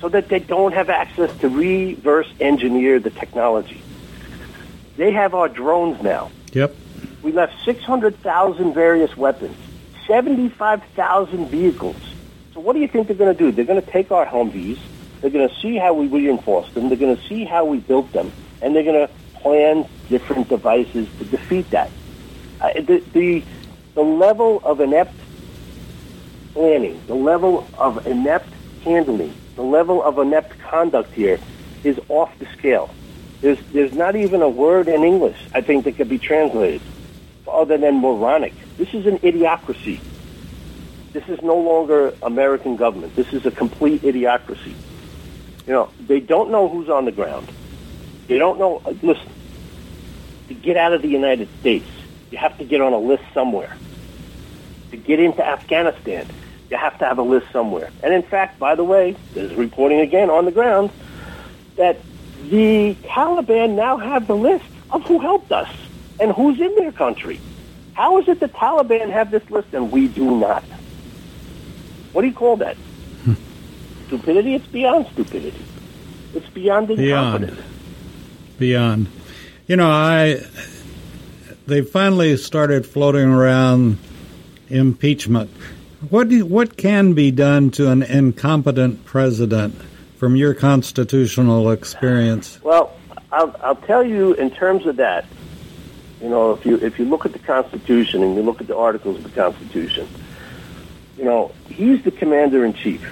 so 0.00 0.08
that 0.08 0.28
they 0.28 0.38
don't 0.38 0.72
have 0.72 0.88
access 0.90 1.36
to 1.38 1.48
reverse 1.48 2.32
engineer 2.40 2.98
the 2.98 3.10
technology. 3.10 3.82
They 4.96 5.12
have 5.12 5.34
our 5.34 5.48
drones 5.48 6.02
now. 6.02 6.30
Yep. 6.52 6.74
We 7.22 7.32
left 7.32 7.54
600,000 7.64 8.74
various 8.74 9.16
weapons, 9.16 9.56
75,000 10.12 11.48
vehicles. 11.48 11.96
So 12.52 12.60
what 12.60 12.74
do 12.74 12.80
you 12.80 12.88
think 12.88 13.08
they're 13.08 13.16
going 13.16 13.34
to 13.34 13.38
do? 13.38 13.50
They're 13.50 13.64
going 13.64 13.80
to 13.80 13.90
take 13.90 14.12
our 14.12 14.26
Humvees. 14.26 14.78
They're 15.22 15.30
going 15.30 15.48
to 15.48 15.54
see 15.62 15.78
how 15.78 15.94
we 15.94 16.06
reinforced 16.06 16.74
them. 16.74 16.90
They're 16.90 16.98
going 16.98 17.16
to 17.16 17.22
see 17.28 17.46
how 17.46 17.64
we 17.64 17.78
built 17.78 18.12
them, 18.12 18.30
and 18.60 18.76
they're 18.76 18.82
going 18.82 19.08
to 19.08 19.14
plan 19.40 19.88
different 20.10 20.50
devices 20.50 21.08
to 21.16 21.24
defeat 21.24 21.70
that. 21.70 21.90
Uh, 22.60 22.74
the, 22.74 23.02
the 23.14 23.42
the 23.94 24.02
level 24.02 24.60
of 24.64 24.80
inept 24.80 25.14
planning, 26.52 27.00
the 27.06 27.14
level 27.14 27.66
of 27.78 28.06
inept 28.06 28.50
handling, 28.84 29.32
the 29.56 29.62
level 29.62 30.02
of 30.02 30.18
inept 30.18 30.58
conduct 30.58 31.10
here 31.12 31.38
is 31.84 31.98
off 32.10 32.38
the 32.38 32.46
scale. 32.58 32.90
There's, 33.40 33.58
there's 33.72 33.94
not 33.94 34.14
even 34.16 34.42
a 34.42 34.48
word 34.48 34.88
in 34.88 35.04
English, 35.04 35.38
I 35.54 35.62
think, 35.62 35.84
that 35.84 35.96
could 35.96 36.10
be 36.10 36.18
translated 36.18 36.82
other 37.50 37.78
than 37.78 38.00
moronic. 38.00 38.52
This 38.82 38.94
is 38.94 39.06
an 39.06 39.20
idiocracy. 39.20 40.00
This 41.12 41.28
is 41.28 41.40
no 41.40 41.56
longer 41.56 42.14
American 42.20 42.74
government. 42.74 43.14
This 43.14 43.32
is 43.32 43.46
a 43.46 43.52
complete 43.52 44.02
idiocracy. 44.02 44.74
You 45.68 45.72
know, 45.72 45.90
they 46.00 46.18
don't 46.18 46.50
know 46.50 46.68
who's 46.68 46.88
on 46.88 47.04
the 47.04 47.12
ground. 47.12 47.48
They 48.26 48.38
don't 48.38 48.58
know. 48.58 48.82
Uh, 48.84 48.94
listen, 49.00 49.30
to 50.48 50.54
get 50.54 50.76
out 50.76 50.92
of 50.92 51.00
the 51.00 51.06
United 51.06 51.48
States, 51.60 51.86
you 52.32 52.38
have 52.38 52.58
to 52.58 52.64
get 52.64 52.80
on 52.80 52.92
a 52.92 52.98
list 52.98 53.22
somewhere. 53.32 53.76
To 54.90 54.96
get 54.96 55.20
into 55.20 55.46
Afghanistan, 55.46 56.26
you 56.68 56.76
have 56.76 56.98
to 56.98 57.04
have 57.04 57.18
a 57.18 57.22
list 57.22 57.52
somewhere. 57.52 57.92
And 58.02 58.12
in 58.12 58.24
fact, 58.24 58.58
by 58.58 58.74
the 58.74 58.82
way, 58.82 59.14
there's 59.32 59.54
reporting 59.54 60.00
again 60.00 60.28
on 60.28 60.44
the 60.44 60.50
ground 60.50 60.90
that 61.76 62.00
the 62.50 62.96
Taliban 63.04 63.76
now 63.76 63.96
have 63.98 64.26
the 64.26 64.34
list 64.34 64.64
of 64.90 65.04
who 65.04 65.20
helped 65.20 65.52
us 65.52 65.70
and 66.18 66.32
who's 66.32 66.60
in 66.60 66.74
their 66.74 66.90
country. 66.90 67.40
How 67.94 68.18
is 68.18 68.28
it 68.28 68.40
the 68.40 68.48
Taliban 68.48 69.10
have 69.10 69.30
this 69.30 69.48
list 69.50 69.68
and 69.72 69.92
we 69.92 70.08
do 70.08 70.38
not? 70.38 70.62
What 72.12 72.22
do 72.22 72.28
you 72.28 72.34
call 72.34 72.56
that? 72.56 72.76
Hmm. 72.76 73.34
Stupidity? 74.06 74.54
It's 74.54 74.66
beyond 74.66 75.06
stupidity. 75.12 75.64
It's 76.34 76.48
beyond 76.48 76.90
incompetence. 76.90 77.60
Beyond. 78.58 78.58
Beyond. 78.58 79.08
You 79.66 79.76
know, 79.76 79.90
I 79.90 80.40
they 81.66 81.82
finally 81.82 82.36
started 82.36 82.86
floating 82.86 83.28
around 83.28 83.98
impeachment. 84.68 85.50
What 86.10 86.28
do, 86.28 86.44
what 86.44 86.76
can 86.76 87.12
be 87.12 87.30
done 87.30 87.70
to 87.72 87.90
an 87.90 88.02
incompetent 88.02 89.04
president 89.04 89.80
from 90.16 90.34
your 90.34 90.54
constitutional 90.54 91.70
experience? 91.70 92.58
Well, 92.62 92.96
I'll, 93.30 93.54
I'll 93.62 93.76
tell 93.76 94.04
you 94.04 94.34
in 94.34 94.50
terms 94.50 94.86
of 94.86 94.96
that. 94.96 95.24
You 96.22 96.28
know, 96.28 96.52
if 96.52 96.64
you 96.64 96.76
if 96.76 97.00
you 97.00 97.04
look 97.04 97.26
at 97.26 97.32
the 97.32 97.40
Constitution 97.40 98.22
and 98.22 98.36
you 98.36 98.42
look 98.42 98.60
at 98.60 98.68
the 98.68 98.76
articles 98.76 99.16
of 99.16 99.24
the 99.24 99.30
Constitution, 99.30 100.08
you 101.18 101.24
know, 101.24 101.50
he's 101.68 102.04
the 102.04 102.12
commander 102.12 102.64
in 102.64 102.74
chief. 102.74 103.02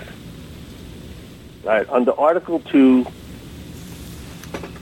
Right 1.65 1.89
under 1.91 2.13
Article 2.13 2.61
Two, 2.61 3.05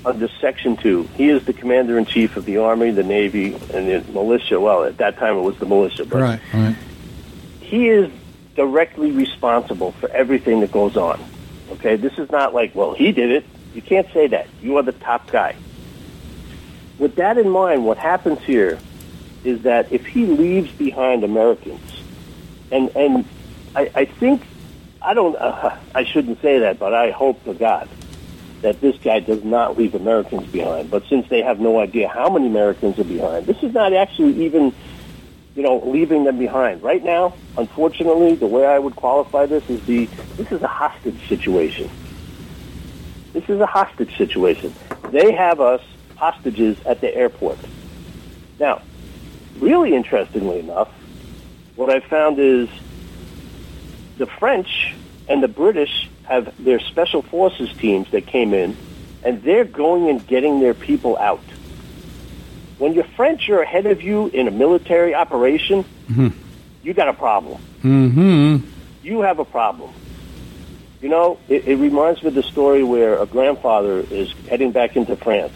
under 0.04 0.28
Section 0.40 0.76
Two, 0.76 1.04
he 1.14 1.30
is 1.30 1.46
the 1.46 1.54
commander 1.54 1.96
in 1.98 2.04
chief 2.04 2.36
of 2.36 2.44
the 2.44 2.58
Army, 2.58 2.90
the 2.90 3.02
Navy, 3.02 3.54
and 3.72 3.88
the 3.88 4.04
militia. 4.12 4.60
Well, 4.60 4.84
at 4.84 4.98
that 4.98 5.16
time 5.16 5.38
it 5.38 5.42
was 5.42 5.56
the 5.58 5.66
militia, 5.66 6.04
but 6.04 6.20
right, 6.20 6.40
right. 6.52 6.76
he 7.60 7.88
is 7.88 8.10
directly 8.56 9.10
responsible 9.10 9.92
for 9.92 10.10
everything 10.10 10.60
that 10.60 10.70
goes 10.70 10.98
on. 10.98 11.18
Okay, 11.72 11.96
this 11.96 12.18
is 12.18 12.30
not 12.30 12.52
like, 12.52 12.74
well, 12.74 12.92
he 12.92 13.10
did 13.10 13.30
it. 13.30 13.46
You 13.74 13.80
can't 13.80 14.10
say 14.12 14.26
that. 14.26 14.48
You 14.60 14.76
are 14.76 14.82
the 14.82 14.92
top 14.92 15.30
guy. 15.30 15.56
With 16.98 17.16
that 17.16 17.38
in 17.38 17.48
mind, 17.48 17.84
what 17.84 17.98
happens 17.98 18.40
here 18.42 18.78
is 19.44 19.62
that 19.62 19.92
if 19.92 20.06
he 20.06 20.26
leaves 20.26 20.70
behind 20.72 21.24
Americans, 21.24 22.02
and 22.70 22.90
and 22.96 23.24
I, 23.74 23.90
I 23.94 24.04
think 24.04 24.42
I 25.00 25.14
don't 25.14 25.36
uh, 25.36 25.76
I 25.94 26.04
shouldn't 26.04 26.42
say 26.42 26.60
that, 26.60 26.78
but 26.78 26.94
I 26.94 27.10
hope 27.10 27.42
to 27.44 27.54
God 27.54 27.88
that 28.62 28.80
this 28.80 28.96
guy 28.98 29.20
does 29.20 29.44
not 29.44 29.78
leave 29.78 29.94
Americans 29.94 30.46
behind. 30.48 30.90
But 30.90 31.04
since 31.06 31.28
they 31.28 31.42
have 31.42 31.60
no 31.60 31.78
idea 31.78 32.08
how 32.08 32.28
many 32.28 32.48
Americans 32.48 32.98
are 32.98 33.04
behind, 33.04 33.46
this 33.46 33.62
is 33.62 33.72
not 33.72 33.92
actually 33.92 34.44
even 34.44 34.74
you 35.54 35.62
know 35.62 35.78
leaving 35.84 36.24
them 36.24 36.38
behind. 36.38 36.82
Right 36.82 37.02
now, 37.02 37.34
unfortunately, 37.56 38.34
the 38.34 38.46
way 38.46 38.66
I 38.66 38.78
would 38.78 38.96
qualify 38.96 39.46
this 39.46 39.68
is 39.70 39.84
the 39.86 40.06
this 40.36 40.50
is 40.50 40.62
a 40.62 40.68
hostage 40.68 41.28
situation. 41.28 41.88
This 43.32 43.48
is 43.48 43.60
a 43.60 43.66
hostage 43.66 44.16
situation. 44.16 44.74
They 45.12 45.32
have 45.32 45.60
us 45.60 45.82
hostages 46.18 46.76
at 46.84 47.00
the 47.00 47.14
airport. 47.14 47.58
Now, 48.58 48.82
really 49.60 49.94
interestingly 49.94 50.58
enough, 50.58 50.92
what 51.76 51.90
I 51.90 52.00
found 52.00 52.38
is 52.38 52.68
the 54.18 54.26
French 54.26 54.94
and 55.28 55.42
the 55.42 55.48
British 55.48 56.10
have 56.24 56.52
their 56.62 56.80
special 56.80 57.22
forces 57.22 57.72
teams 57.78 58.10
that 58.10 58.26
came 58.26 58.52
in, 58.52 58.76
and 59.22 59.42
they're 59.42 59.64
going 59.64 60.08
and 60.08 60.26
getting 60.26 60.60
their 60.60 60.74
people 60.74 61.16
out. 61.16 61.40
When 62.78 62.94
your 62.94 63.04
French 63.04 63.48
are 63.48 63.60
ahead 63.60 63.86
of 63.86 64.02
you 64.02 64.28
in 64.28 64.46
a 64.46 64.50
military 64.50 65.14
operation, 65.14 65.84
mm-hmm. 66.08 66.28
you 66.82 66.94
got 66.94 67.08
a 67.08 67.12
problem. 67.12 67.60
Mm-hmm. 67.82 68.68
You 69.02 69.20
have 69.22 69.38
a 69.38 69.44
problem. 69.44 69.92
You 71.00 71.08
know, 71.08 71.38
it, 71.48 71.66
it 71.66 71.76
reminds 71.76 72.22
me 72.22 72.28
of 72.28 72.34
the 72.34 72.42
story 72.42 72.82
where 72.82 73.20
a 73.20 73.26
grandfather 73.26 74.04
is 74.10 74.32
heading 74.48 74.72
back 74.72 74.96
into 74.96 75.16
France, 75.16 75.54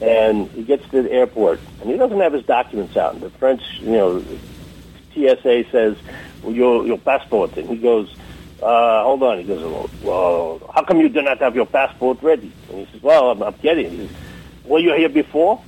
and 0.00 0.48
he 0.50 0.62
gets 0.62 0.88
to 0.90 1.02
the 1.02 1.10
airport, 1.10 1.60
and 1.80 1.90
he 1.90 1.96
doesn't 1.96 2.20
have 2.20 2.32
his 2.32 2.44
documents 2.44 2.96
out. 2.96 3.14
And 3.14 3.22
the 3.22 3.30
French, 3.30 3.62
you 3.80 3.92
know, 3.92 4.24
TSA 5.14 5.64
says, 5.70 5.96
well, 6.42 6.52
your, 6.52 6.86
your 6.86 6.98
passport. 6.98 7.56
And 7.56 7.68
he 7.68 7.76
goes, 7.76 8.14
uh, 8.62 9.02
hold 9.02 9.22
on. 9.22 9.38
He 9.38 9.44
goes, 9.44 9.90
well, 10.02 10.60
how 10.74 10.82
come 10.84 11.00
you 11.00 11.08
do 11.08 11.22
not 11.22 11.38
have 11.38 11.54
your 11.54 11.66
passport 11.66 12.22
ready? 12.22 12.52
And 12.68 12.86
he 12.86 12.92
says, 12.92 13.02
well, 13.02 13.30
I'm, 13.30 13.42
I'm 13.42 13.54
getting 13.62 13.86
it. 13.86 13.96
Says, 13.96 14.16
were 14.64 14.78
you 14.78 14.94
here 14.94 15.08
before? 15.08 15.62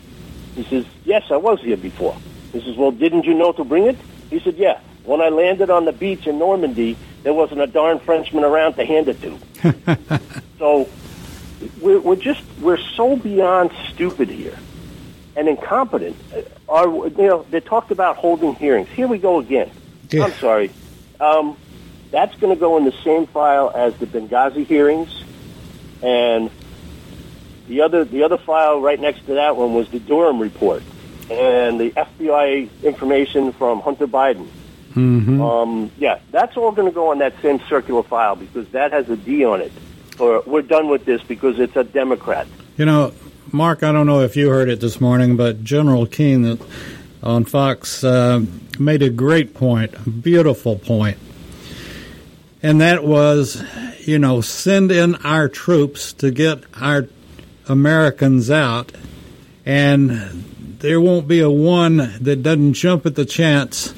He 0.54 0.64
says, 0.64 0.84
yes, 1.04 1.24
I 1.30 1.36
was 1.36 1.60
here 1.60 1.76
before. 1.76 2.16
He 2.52 2.60
says, 2.60 2.76
well, 2.76 2.90
didn't 2.90 3.24
you 3.24 3.34
know 3.34 3.52
to 3.52 3.64
bring 3.64 3.84
it? 3.84 3.96
He 4.30 4.40
said, 4.40 4.56
yeah. 4.56 4.80
When 5.04 5.20
I 5.20 5.28
landed 5.28 5.70
on 5.70 5.86
the 5.86 5.92
beach 5.92 6.26
in 6.26 6.38
Normandy, 6.38 6.96
there 7.22 7.32
wasn't 7.32 7.60
a 7.60 7.66
darn 7.66 7.98
Frenchman 7.98 8.44
around 8.44 8.74
to 8.74 8.84
hand 8.84 9.08
it 9.08 9.20
to. 9.22 10.20
so 10.58 10.88
we're, 11.80 12.00
we're 12.00 12.16
just, 12.16 12.42
we're 12.60 12.78
so 12.78 13.16
beyond 13.16 13.70
stupid 13.88 14.28
here 14.28 14.58
and 15.36 15.48
incompetent. 15.48 16.16
Are, 16.68 16.88
you 16.88 17.12
know, 17.16 17.46
they 17.50 17.60
talked 17.60 17.90
about 17.90 18.16
holding 18.16 18.54
hearings. 18.54 18.88
Here 18.88 19.06
we 19.06 19.18
go 19.18 19.38
again. 19.38 19.70
Yeah. 20.10 20.24
I'm 20.24 20.32
sorry. 20.34 20.70
Um, 21.20 21.56
that's 22.10 22.34
going 22.36 22.54
to 22.54 22.58
go 22.58 22.76
in 22.76 22.84
the 22.84 22.94
same 23.04 23.26
file 23.26 23.70
as 23.74 23.96
the 23.96 24.06
Benghazi 24.06 24.66
hearings, 24.66 25.24
and 26.02 26.50
the 27.66 27.82
other 27.82 28.04
the 28.04 28.22
other 28.22 28.38
file 28.38 28.80
right 28.80 28.98
next 28.98 29.26
to 29.26 29.34
that 29.34 29.56
one 29.56 29.74
was 29.74 29.88
the 29.90 30.00
Durham 30.00 30.40
report 30.40 30.82
and 31.30 31.78
the 31.78 31.90
FBI 31.90 32.70
information 32.82 33.52
from 33.52 33.80
Hunter 33.80 34.06
Biden. 34.06 34.48
Mm-hmm. 34.94 35.40
Um, 35.40 35.90
yeah, 35.98 36.18
that's 36.30 36.56
all 36.56 36.72
going 36.72 36.88
to 36.88 36.94
go 36.94 37.10
on 37.10 37.18
that 37.18 37.34
same 37.42 37.60
circular 37.68 38.02
file 38.02 38.36
because 38.36 38.66
that 38.70 38.92
has 38.92 39.10
a 39.10 39.16
D 39.16 39.44
on 39.44 39.60
it. 39.60 39.72
Or 40.18 40.42
we're 40.46 40.62
done 40.62 40.88
with 40.88 41.04
this 41.04 41.22
because 41.22 41.58
it's 41.58 41.76
a 41.76 41.84
Democrat. 41.84 42.46
You 42.76 42.84
know, 42.84 43.12
Mark, 43.52 43.82
I 43.82 43.92
don't 43.92 44.06
know 44.06 44.20
if 44.20 44.36
you 44.36 44.50
heard 44.50 44.68
it 44.68 44.80
this 44.80 45.00
morning, 45.00 45.36
but 45.36 45.64
General 45.64 46.06
Keane 46.06 46.58
on 47.22 47.44
Fox 47.44 48.04
uh, 48.04 48.44
made 48.78 49.02
a 49.02 49.10
great 49.10 49.54
point, 49.54 49.94
a 49.94 50.10
beautiful 50.10 50.76
point. 50.76 51.18
And 52.62 52.80
that 52.80 53.04
was, 53.04 53.62
you 54.06 54.18
know, 54.18 54.40
send 54.40 54.90
in 54.90 55.14
our 55.16 55.48
troops 55.48 56.12
to 56.14 56.30
get 56.30 56.64
our 56.74 57.08
Americans 57.68 58.50
out, 58.50 58.92
and 59.64 60.10
there 60.80 61.00
won't 61.00 61.28
be 61.28 61.40
a 61.40 61.50
one 61.50 61.96
that 62.20 62.42
doesn't 62.42 62.74
jump 62.74 63.06
at 63.06 63.14
the 63.14 63.24
chance 63.24 63.94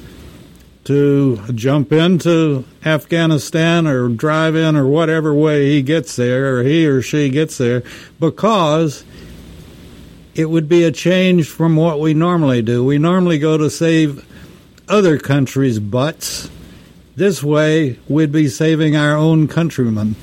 to 0.83 1.37
jump 1.53 1.91
into 1.91 2.65
Afghanistan 2.83 3.85
or 3.85 4.09
drive 4.09 4.55
in 4.55 4.75
or 4.75 4.87
whatever 4.87 5.33
way 5.33 5.69
he 5.69 5.81
gets 5.81 6.15
there 6.15 6.57
or 6.57 6.63
he 6.63 6.87
or 6.87 7.01
she 7.01 7.29
gets 7.29 7.57
there 7.57 7.83
because 8.19 9.03
it 10.33 10.45
would 10.45 10.67
be 10.67 10.83
a 10.83 10.91
change 10.91 11.47
from 11.47 11.75
what 11.75 11.99
we 11.99 12.13
normally 12.13 12.61
do. 12.61 12.83
We 12.83 12.97
normally 12.97 13.37
go 13.37 13.57
to 13.57 13.69
save 13.69 14.25
other 14.87 15.17
countries' 15.19 15.79
butts. 15.79 16.49
This 17.15 17.43
way, 17.43 17.99
we'd 18.07 18.31
be 18.31 18.47
saving 18.47 18.95
our 18.95 19.15
own 19.15 19.47
countrymen. 19.47 20.15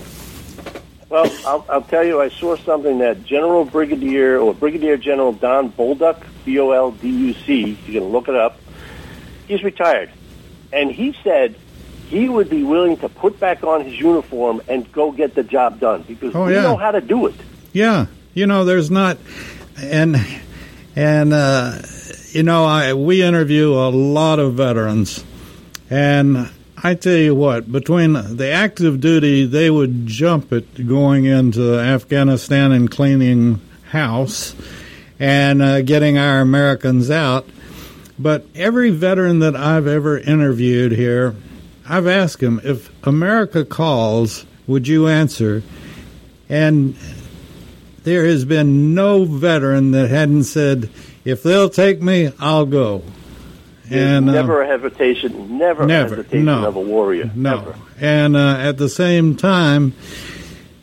Well, 1.09 1.31
I'll, 1.47 1.65
I'll 1.71 1.83
tell 1.83 2.05
you, 2.05 2.21
I 2.21 2.29
saw 2.29 2.57
something 2.57 2.99
that 2.99 3.25
General 3.25 3.65
Brigadier 3.65 4.39
or 4.39 4.53
Brigadier 4.55 4.97
General 4.97 5.33
Don 5.33 5.71
Bolduc, 5.73 6.23
B 6.45 6.59
O 6.59 6.71
L 6.71 6.91
D 6.91 7.09
U 7.09 7.33
C, 7.33 7.79
you 7.87 8.01
can 8.01 8.05
look 8.05 8.29
it 8.29 8.35
up. 8.35 8.59
He's 9.47 9.63
retired, 9.63 10.11
and 10.73 10.91
he 10.91 11.15
said 11.25 11.55
he 12.09 12.29
would 12.29 12.49
be 12.49 12.63
willing 12.65 12.97
to 12.99 13.09
put 13.09 13.39
back 13.39 13.63
on 13.65 13.85
his 13.85 13.99
uniform 13.99 14.63
and 14.69 14.91
go 14.93 15.13
get 15.13 15.35
the 15.35 15.43
job 15.43 15.79
done 15.81 16.03
because 16.09 16.35
Oh, 16.35 16.47
we 16.47 16.55
yeah. 16.55 16.63
know 16.63 16.77
how 16.77 16.91
to 16.91 17.01
do 17.01 17.27
it. 17.27 17.35
Yeah, 17.73 18.07
you 18.35 18.47
know, 18.47 18.65
there's 18.65 18.91
not, 18.91 19.19
and 19.83 20.17
and 20.97 21.33
uh, 21.33 21.79
you 22.33 22.43
know, 22.43 22.65
I 22.65 22.95
we 22.95 23.23
interview 23.23 23.73
a 23.75 23.91
lot 23.91 24.39
of 24.39 24.55
veterans, 24.55 25.23
and 25.91 26.51
I 26.83 26.95
tell 26.95 27.17
you 27.17 27.35
what, 27.35 27.71
between 27.71 28.13
the 28.15 28.51
active 28.53 29.01
duty, 29.01 29.45
they 29.45 29.69
would 29.71 30.07
jump 30.07 30.53
at 30.53 30.87
going 30.87 31.25
into 31.27 31.79
Afghanistan 31.79 32.73
and 32.73 32.91
cleaning 32.91 33.61
house, 33.91 34.55
and 35.19 35.61
uh, 35.61 35.83
getting 35.83 36.17
our 36.19 36.41
Americans 36.41 37.11
out. 37.11 37.47
But 38.19 38.47
every 38.55 38.91
veteran 38.91 39.39
that 39.41 39.55
I've 39.55 39.87
ever 39.87 40.19
interviewed 40.19 40.93
here, 40.93 41.37
I've 41.89 42.07
asked 42.07 42.43
him 42.43 42.61
if 42.65 42.91
America 43.07 43.65
calls, 43.65 44.45
would 44.67 44.89
you 44.89 45.09
answer? 45.09 45.63
And 46.49 46.97
there 48.03 48.25
has 48.27 48.45
been 48.45 48.95
no 48.95 49.25
veteran 49.25 49.93
that 49.93 50.11
hadn't 50.11 50.45
said, 50.45 50.91
if 51.25 51.43
they'll 51.43 51.71
take 51.71 52.03
me, 52.03 52.33
I'll 52.39 52.67
go. 52.67 53.03
There's 53.85 54.03
And 54.03 54.29
uh, 54.29 54.33
never 54.33 54.63
a 54.63 54.67
hesitation, 54.67 55.59
never, 55.59 55.87
never, 55.87 56.15
a 56.15 56.17
hesitation 56.19 56.45
no. 56.45 56.67
of 56.67 56.77
a 56.77 56.81
warrior. 56.81 57.31
no. 57.35 57.57
Never. 57.57 57.79
And 58.01 58.37
uh, 58.37 58.57
at 58.59 58.77
the 58.79 58.89
same 58.89 59.37
time, 59.37 59.95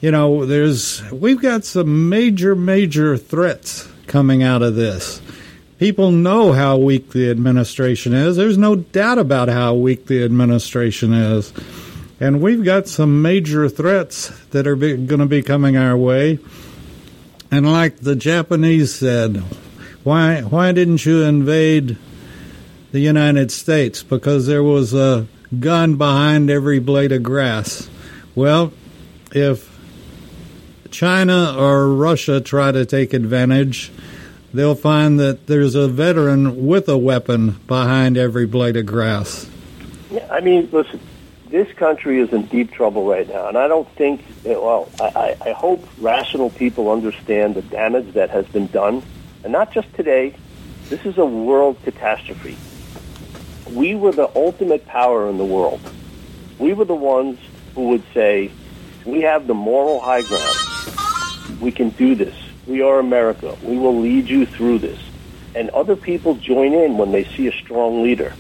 you 0.02 0.12
know, 0.12 0.46
there's 0.46 1.04
we've 1.12 1.42
got 1.42 1.66
some 1.66 2.10
major, 2.10 2.56
major 2.56 3.18
threats 3.18 3.88
coming 4.08 4.44
out 4.44 4.62
of 4.62 4.76
this. 4.76 5.22
People 5.78 6.12
know 6.12 6.54
how 6.54 6.78
weak 6.78 7.12
the 7.12 7.30
administration 7.30 8.14
is. 8.14 8.38
There's 8.38 8.58
no 8.58 8.76
doubt 8.78 9.18
about 9.18 9.50
how 9.50 9.74
weak 9.74 10.06
the 10.06 10.24
administration 10.24 11.14
is. 11.14 11.52
And 12.20 12.42
we've 12.42 12.64
got 12.64 12.88
some 12.88 13.22
major 13.22 13.68
threats 13.68 14.30
that 14.52 14.68
are 14.68 14.76
going 14.76 15.08
to 15.08 15.26
be 15.26 15.42
coming 15.42 15.76
our 15.76 15.98
way. 15.98 16.40
And 17.52 17.70
like 17.70 17.98
the 17.98 18.16
Japanese 18.16 18.96
said, 18.96 19.44
why 20.04 20.42
why 20.42 20.72
didn't 20.72 21.06
you 21.06 21.24
invade 21.24 21.98
the 22.92 23.00
United 23.00 23.52
States? 23.52 24.02
Because 24.02 24.48
there 24.48 24.64
was 24.64 24.94
a 24.94 25.28
gun 25.60 25.98
behind 25.98 26.50
every 26.50 26.80
blade 26.80 27.12
of 27.12 27.24
grass. 27.24 27.90
Well, 28.34 28.72
if 29.32 29.78
China 30.90 31.56
or 31.58 31.90
Russia 31.90 32.40
try 32.40 32.72
to 32.72 32.86
take 32.86 33.14
advantage, 33.14 33.92
they'll 34.56 34.76
find 34.76 35.20
that 35.20 35.48
there's 35.48 35.76
a 35.76 35.88
veteran 35.88 36.66
with 36.68 36.88
a 36.90 36.98
weapon 36.98 37.52
behind 37.68 38.18
every 38.18 38.46
blade 38.46 38.78
of 38.78 38.86
grass. 38.86 39.50
I 40.32 40.40
mean, 40.40 40.70
listen, 40.72 41.00
this 41.50 41.72
country 41.74 42.20
is 42.20 42.32
in 42.34 42.46
deep 42.48 42.72
trouble 42.72 43.08
right 43.08 43.28
now, 43.28 43.48
and 43.48 43.58
I 43.58 43.68
don't 43.68 43.90
think, 43.96 44.24
well, 44.44 44.90
I, 45.00 45.36
I 45.46 45.52
hope 45.52 45.88
rational 46.00 46.50
people 46.50 46.92
understand 46.92 47.56
the 47.56 47.62
damage 47.62 48.14
that 48.14 48.30
has 48.30 48.46
been 48.48 48.68
done, 48.68 49.04
and 49.44 49.52
not 49.52 49.72
just 49.72 49.94
today. 49.94 50.36
This 50.90 51.04
is 51.04 51.18
a 51.18 51.26
world 51.26 51.78
catastrophe. 51.84 52.56
We 53.74 53.96
were 53.96 54.12
the 54.12 54.30
ultimate 54.36 54.86
power 54.86 55.28
in 55.32 55.40
the 55.40 55.46
world. 55.46 55.82
We 56.60 56.74
were 56.74 56.86
the 56.86 56.94
ones 56.94 57.40
who 57.74 57.90
would 57.90 58.04
say, 58.14 58.52
we 59.04 59.22
have 59.22 59.48
the 59.48 59.56
moral 59.56 60.00
high 60.00 60.22
ground. 60.22 61.60
We 61.60 61.72
can 61.72 61.90
do 61.90 62.14
this. 62.14 62.36
We 62.68 62.82
are 62.82 63.00
America. 63.00 63.56
We 63.64 63.78
will 63.78 64.00
lead 64.00 64.28
you 64.28 64.46
through 64.46 64.80
this. 64.80 65.00
And 65.54 65.70
other 65.70 65.96
people 65.96 66.36
join 66.36 66.74
in 66.74 66.98
when 66.98 67.12
they 67.12 67.24
see 67.24 67.48
a 67.48 67.52
strong 67.52 68.04
leader. 68.04 68.34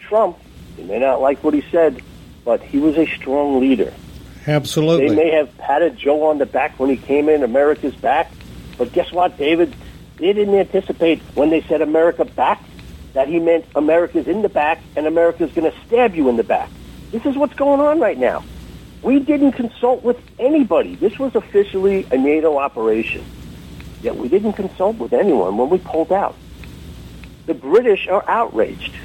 Trump, 0.00 0.38
you 0.76 0.84
may 0.84 0.98
not 0.98 1.20
like 1.20 1.42
what 1.42 1.54
he 1.54 1.62
said, 1.70 2.02
but 2.44 2.62
he 2.62 2.78
was 2.78 2.96
a 2.96 3.06
strong 3.06 3.60
leader. 3.60 3.92
Absolutely. 4.46 5.08
They 5.08 5.14
may 5.14 5.30
have 5.32 5.56
patted 5.58 5.96
Joe 5.96 6.26
on 6.28 6.38
the 6.38 6.46
back 6.46 6.78
when 6.78 6.90
he 6.90 6.96
came 6.96 7.28
in, 7.28 7.42
America's 7.42 7.94
back. 7.94 8.30
But 8.78 8.92
guess 8.92 9.10
what, 9.12 9.36
David? 9.38 9.74
They 10.16 10.32
didn't 10.32 10.54
anticipate 10.54 11.20
when 11.34 11.50
they 11.50 11.62
said 11.62 11.82
America 11.82 12.24
back 12.24 12.62
that 13.14 13.28
he 13.28 13.40
meant 13.40 13.64
America's 13.74 14.26
in 14.26 14.42
the 14.42 14.48
back 14.48 14.82
and 14.94 15.06
America's 15.06 15.52
going 15.52 15.70
to 15.70 15.78
stab 15.86 16.14
you 16.14 16.28
in 16.28 16.36
the 16.36 16.44
back. 16.44 16.70
This 17.10 17.24
is 17.24 17.36
what's 17.36 17.54
going 17.54 17.80
on 17.80 17.98
right 17.98 18.18
now. 18.18 18.44
We 19.06 19.20
didn't 19.20 19.52
consult 19.52 20.02
with 20.02 20.20
anybody. 20.36 20.96
This 20.96 21.16
was 21.16 21.36
officially 21.36 22.08
a 22.10 22.18
NATO 22.18 22.58
operation. 22.58 23.24
Yet 24.02 24.16
we 24.16 24.28
didn't 24.28 24.54
consult 24.54 24.96
with 24.96 25.12
anyone 25.12 25.56
when 25.56 25.70
we 25.70 25.78
pulled 25.78 26.10
out. 26.10 26.34
The 27.46 27.54
British 27.54 28.08
are 28.08 28.24
outraged. 28.26 28.96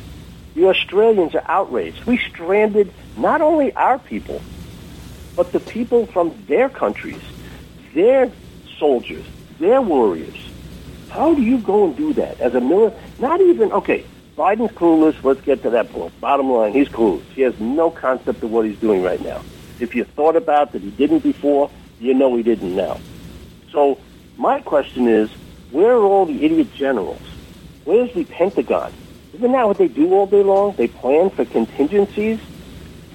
The 0.55 0.69
Australians 0.69 1.35
are 1.35 1.43
outraged. 1.45 2.03
We 2.05 2.17
stranded 2.17 2.91
not 3.15 3.41
only 3.41 3.73
our 3.73 3.99
people, 3.99 4.41
but 5.35 5.51
the 5.51 5.59
people 5.59 6.07
from 6.07 6.33
their 6.47 6.67
countries, 6.67 7.21
their 7.93 8.31
soldiers, 8.79 9.23
their 9.59 9.83
warriors. 9.83 10.49
How 11.09 11.35
do 11.35 11.43
you 11.43 11.59
go 11.59 11.85
and 11.85 11.95
do 11.95 12.13
that 12.13 12.39
as 12.41 12.55
a 12.55 12.59
military? 12.59 12.99
Not 13.19 13.39
even, 13.39 13.71
okay, 13.71 14.03
Biden's 14.35 14.71
clueless. 14.71 15.23
Let's 15.23 15.41
get 15.41 15.61
to 15.61 15.69
that 15.69 15.91
point. 15.91 16.19
Bottom 16.19 16.49
line, 16.49 16.73
he's 16.73 16.89
clueless. 16.89 17.21
He 17.35 17.43
has 17.43 17.59
no 17.59 17.91
concept 17.91 18.41
of 18.41 18.51
what 18.51 18.65
he's 18.65 18.79
doing 18.79 19.03
right 19.03 19.21
now. 19.21 19.43
If 19.81 19.95
you 19.95 20.03
thought 20.03 20.35
about 20.35 20.73
that 20.73 20.81
he 20.81 20.91
didn't 20.91 21.19
before, 21.19 21.71
you 21.99 22.13
know 22.13 22.35
he 22.35 22.43
didn't 22.43 22.75
now. 22.75 22.99
So 23.71 23.97
my 24.37 24.61
question 24.61 25.07
is, 25.07 25.31
where 25.71 25.93
are 25.93 26.03
all 26.03 26.25
the 26.25 26.45
idiot 26.45 26.73
generals? 26.75 27.21
Where's 27.83 28.13
the 28.13 28.25
Pentagon? 28.25 28.93
Isn't 29.33 29.51
that 29.51 29.67
what 29.67 29.77
they 29.77 29.87
do 29.87 30.13
all 30.13 30.27
day 30.27 30.43
long? 30.43 30.75
They 30.75 30.87
plan 30.87 31.29
for 31.31 31.45
contingencies. 31.45 32.39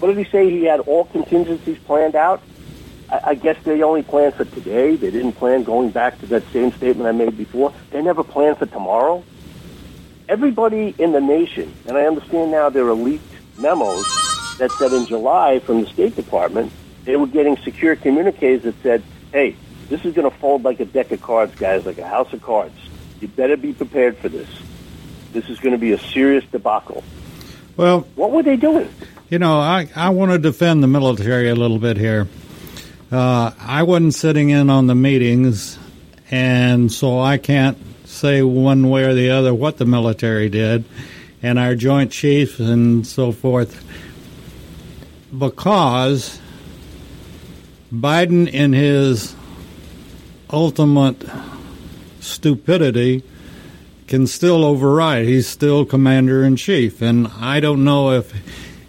What 0.01 0.09
did 0.09 0.19
he 0.19 0.25
say? 0.25 0.51
He 0.51 0.65
had 0.65 0.81
all 0.81 1.05
contingencies 1.05 1.79
planned 1.79 2.17
out. 2.17 2.43
I, 3.11 3.21
I 3.25 3.35
guess 3.35 3.63
they 3.63 3.83
only 3.83 4.03
planned 4.03 4.35
for 4.35 4.45
today. 4.45 4.97
They 4.97 5.11
didn't 5.11 5.33
plan 5.33 5.63
going 5.63 5.91
back 5.91 6.19
to 6.21 6.27
that 6.27 6.43
same 6.53 6.73
statement 6.73 7.07
I 7.07 7.13
made 7.13 7.37
before. 7.37 7.73
They 7.91 8.03
never 8.03 8.25
planned 8.25 8.59
for 8.59 8.67
tomorrow. 8.67 9.23
Everybody 10.29 10.95
in 10.99 11.13
the 11.13 11.21
nation, 11.21 11.73
and 11.87 11.97
I 11.97 12.07
understand 12.07 12.51
now 12.51 12.71
there 12.71 12.87
are 12.89 12.95
leaked 12.95 13.23
memos 13.59 14.26
that 14.59 14.71
said 14.73 14.93
in 14.93 15.07
July 15.07 15.59
from 15.59 15.83
the 15.83 15.87
State 15.89 16.17
Department, 16.17 16.73
they 17.05 17.17
were 17.17 17.27
getting 17.27 17.57
secure 17.59 17.97
communiques 17.97 18.63
that 18.63 18.75
said, 18.83 19.03
hey, 19.33 19.57
this 19.89 20.05
is 20.05 20.15
going 20.15 20.29
to 20.31 20.37
fold 20.39 20.65
like 20.65 20.81
a 20.81 20.85
deck 20.85 21.13
of 21.13 21.23
cards, 21.23 21.55
guys, 21.55 21.87
like 21.87 21.99
a 21.99 22.07
house 22.07 22.33
of 22.33 22.43
cards. 22.43 22.75
You 23.21 23.29
better 23.29 23.57
be 23.57 23.73
prepared 23.73 24.17
for 24.19 24.29
this. 24.29 24.49
This 25.33 25.49
is 25.49 25.61
going 25.61 25.73
to 25.73 25.79
be 25.79 25.93
a 25.93 25.99
serious 25.99 26.45
debacle. 26.51 27.05
Well, 27.77 28.01
what 28.15 28.31
were 28.31 28.43
they 28.43 28.57
doing? 28.57 28.89
You 29.29 29.39
know, 29.39 29.59
I, 29.59 29.89
I 29.95 30.11
want 30.11 30.33
to 30.33 30.39
defend 30.39 30.83
the 30.83 30.87
military 30.87 31.49
a 31.51 31.55
little 31.55 31.79
bit 31.79 31.97
here. 31.97 32.29
Uh, 33.11 33.53
I 33.61 33.83
wasn't 33.83 34.15
sitting 34.15 34.51
in 34.51 34.71
on 34.71 34.87
the 34.87 34.95
meetings, 34.95 35.79
and 36.31 36.91
so 36.91 37.21
I 37.21 37.39
can't 37.39 37.79
say 38.07 38.43
one 38.43 38.89
way 38.89 39.05
or 39.05 39.15
the 39.15 39.31
other 39.31 39.53
what 39.53 39.79
the 39.79 39.85
military 39.85 40.49
did, 40.49 40.85
and 41.43 41.59
our 41.59 41.75
Joint 41.75 42.11
Chiefs 42.13 42.59
and 42.59 43.07
so 43.07 43.31
forth, 43.31 43.85
because 45.37 46.41
Biden, 47.93 48.49
in 48.49 48.73
his 48.73 49.35
ultimate 50.51 51.23
stupidity, 52.21 53.23
can 54.07 54.27
still 54.27 54.65
override. 54.65 55.25
He's 55.27 55.47
still 55.49 55.85
commander 55.85 56.45
in 56.45 56.57
chief, 56.57 57.03
and 57.03 57.29
I 57.41 57.61
don't 57.61 57.85
know 57.85 58.13
if 58.13 58.33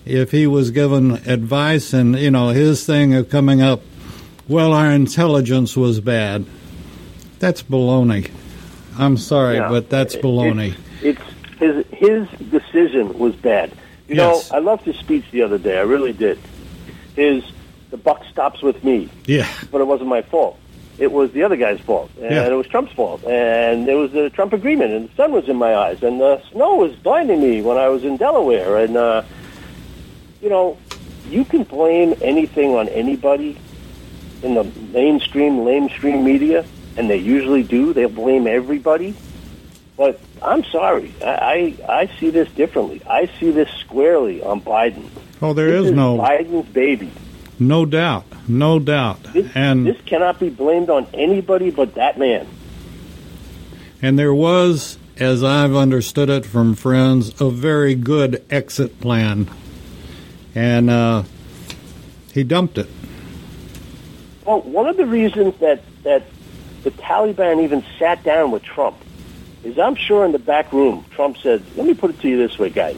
if 0.06 0.32
he 0.32 0.48
was 0.48 0.72
given 0.72 1.12
advice 1.28 1.92
and 1.94 2.18
you 2.18 2.32
know 2.32 2.50
his 2.50 2.86
thing 2.86 3.14
of 3.14 3.30
coming 3.30 3.62
up. 3.62 3.82
Well, 4.48 4.72
our 4.74 4.92
intelligence 4.92 5.76
was 5.76 6.00
bad. 6.00 6.46
That's 7.40 7.62
baloney. 7.64 8.32
I'm 8.98 9.18
sorry, 9.18 9.58
Yeah. 9.58 9.70
but 9.70 9.90
that's 9.90 10.16
baloney. 10.16 10.76
It's, 11.02 11.22
it's 11.60 11.90
his 11.92 12.28
his 12.30 12.50
decision 12.50 13.18
was 13.18 13.36
bad. 13.36 13.72
You 14.08 14.16
Yes. 14.16 14.50
know, 14.52 14.56
I 14.56 14.60
loved 14.60 14.84
his 14.84 14.96
speech 14.98 15.26
the 15.32 15.42
other 15.44 15.58
day. 15.58 15.78
I 15.78 15.82
really 15.82 16.14
did. 16.14 16.40
His 17.16 17.44
the 17.90 17.98
buck 17.98 18.22
stops 18.32 18.62
with 18.62 18.84
me, 18.84 19.10
yeah, 19.26 19.48
but 19.72 19.80
it 19.82 19.88
wasn't 19.88 20.10
my 20.10 20.22
fault. 20.22 20.58
It 20.98 21.12
was 21.12 21.32
the 21.32 21.44
other 21.44 21.56
guy's 21.56 21.80
fault, 21.80 22.10
and 22.22 22.32
Yeah. 22.32 22.48
it 22.48 22.54
was 22.54 22.68
Trump's 22.68 22.92
fault, 22.94 23.24
and 23.26 23.88
it 23.88 23.94
was 23.96 24.12
the 24.12 24.30
Trump 24.30 24.52
agreement, 24.54 24.92
and 24.94 25.10
the 25.10 25.14
sun 25.16 25.32
was 25.32 25.48
in 25.48 25.56
my 25.58 25.74
eyes, 25.76 26.04
and 26.04 26.20
the 26.20 26.42
snow 26.52 26.76
was 26.76 26.94
blinding 26.96 27.42
me 27.42 27.62
when 27.62 27.78
I 27.78 27.88
was 27.90 28.04
in 28.04 28.18
Delaware, 28.18 28.78
and 28.78 28.98
uh, 28.98 29.22
you 30.42 30.50
know, 30.50 30.78
you 31.30 31.44
can 31.46 31.64
blame 31.64 32.16
anything 32.22 32.76
on 32.76 32.88
anybody 32.90 33.58
in 34.44 34.54
the 34.56 34.64
mainstream, 34.94 35.58
lamestream 35.60 36.24
media, 36.24 36.66
and 36.98 37.10
they 37.10 37.18
usually 37.18 37.64
do. 37.64 37.94
They'll 37.94 38.10
blame 38.10 38.48
everybody. 38.48 39.16
But 39.98 40.20
I'm 40.44 40.64
sorry, 40.66 41.12
I, 41.26 41.76
I, 41.88 41.94
I 42.02 42.20
see 42.20 42.30
this 42.30 42.48
differently. 42.52 43.02
I 43.10 43.26
see 43.40 43.50
this 43.52 43.70
squarely 43.80 44.42
on 44.44 44.62
Biden. 44.62 45.10
Oh, 45.42 45.54
there 45.54 45.72
this 45.72 45.88
is 45.88 45.92
no 45.92 46.18
Biden's 46.18 46.70
baby. 46.70 47.12
no 47.60 47.86
doubt, 47.86 48.26
no 48.48 48.78
doubt, 48.80 49.24
This, 49.34 49.52
and 49.56 49.86
this 49.88 50.00
cannot 50.06 50.40
be 50.40 50.50
blamed 50.50 50.90
on 50.92 51.08
anybody 51.14 51.72
but 51.72 51.96
that 51.96 52.18
man. 52.20 52.48
and 54.02 54.18
there 54.20 54.34
was, 54.34 55.00
as 55.18 55.44
I've 55.44 55.76
understood 55.76 56.30
it 56.30 56.46
from 56.46 56.76
friends, 56.76 57.40
a 57.42 57.50
very 57.50 57.96
good 57.96 58.44
exit 58.52 59.00
plan, 59.00 59.50
and 60.54 60.90
uh, 60.92 61.24
he 62.34 62.44
dumped 62.44 62.78
it. 62.78 62.88
Well, 64.46 64.62
one 64.62 64.86
of 64.88 64.96
the 64.98 65.06
reasons 65.08 65.56
that, 65.60 65.82
that 66.04 66.24
the 66.84 66.92
Taliban 66.92 67.64
even 67.64 67.84
sat 67.98 68.24
down 68.24 68.52
with 68.52 68.62
Trump 68.64 68.96
is 69.64 69.78
I'm 69.80 69.96
sure 69.96 70.26
in 70.26 70.32
the 70.32 70.40
back 70.40 70.72
room, 70.72 71.06
Trump 71.12 71.38
said, 71.38 71.64
let 71.76 71.86
me 71.86 71.94
put 71.94 72.12
it 72.12 72.22
to 72.22 72.30
you 72.30 72.38
this 72.38 72.58
way, 72.58 72.70
guys. 72.70 72.98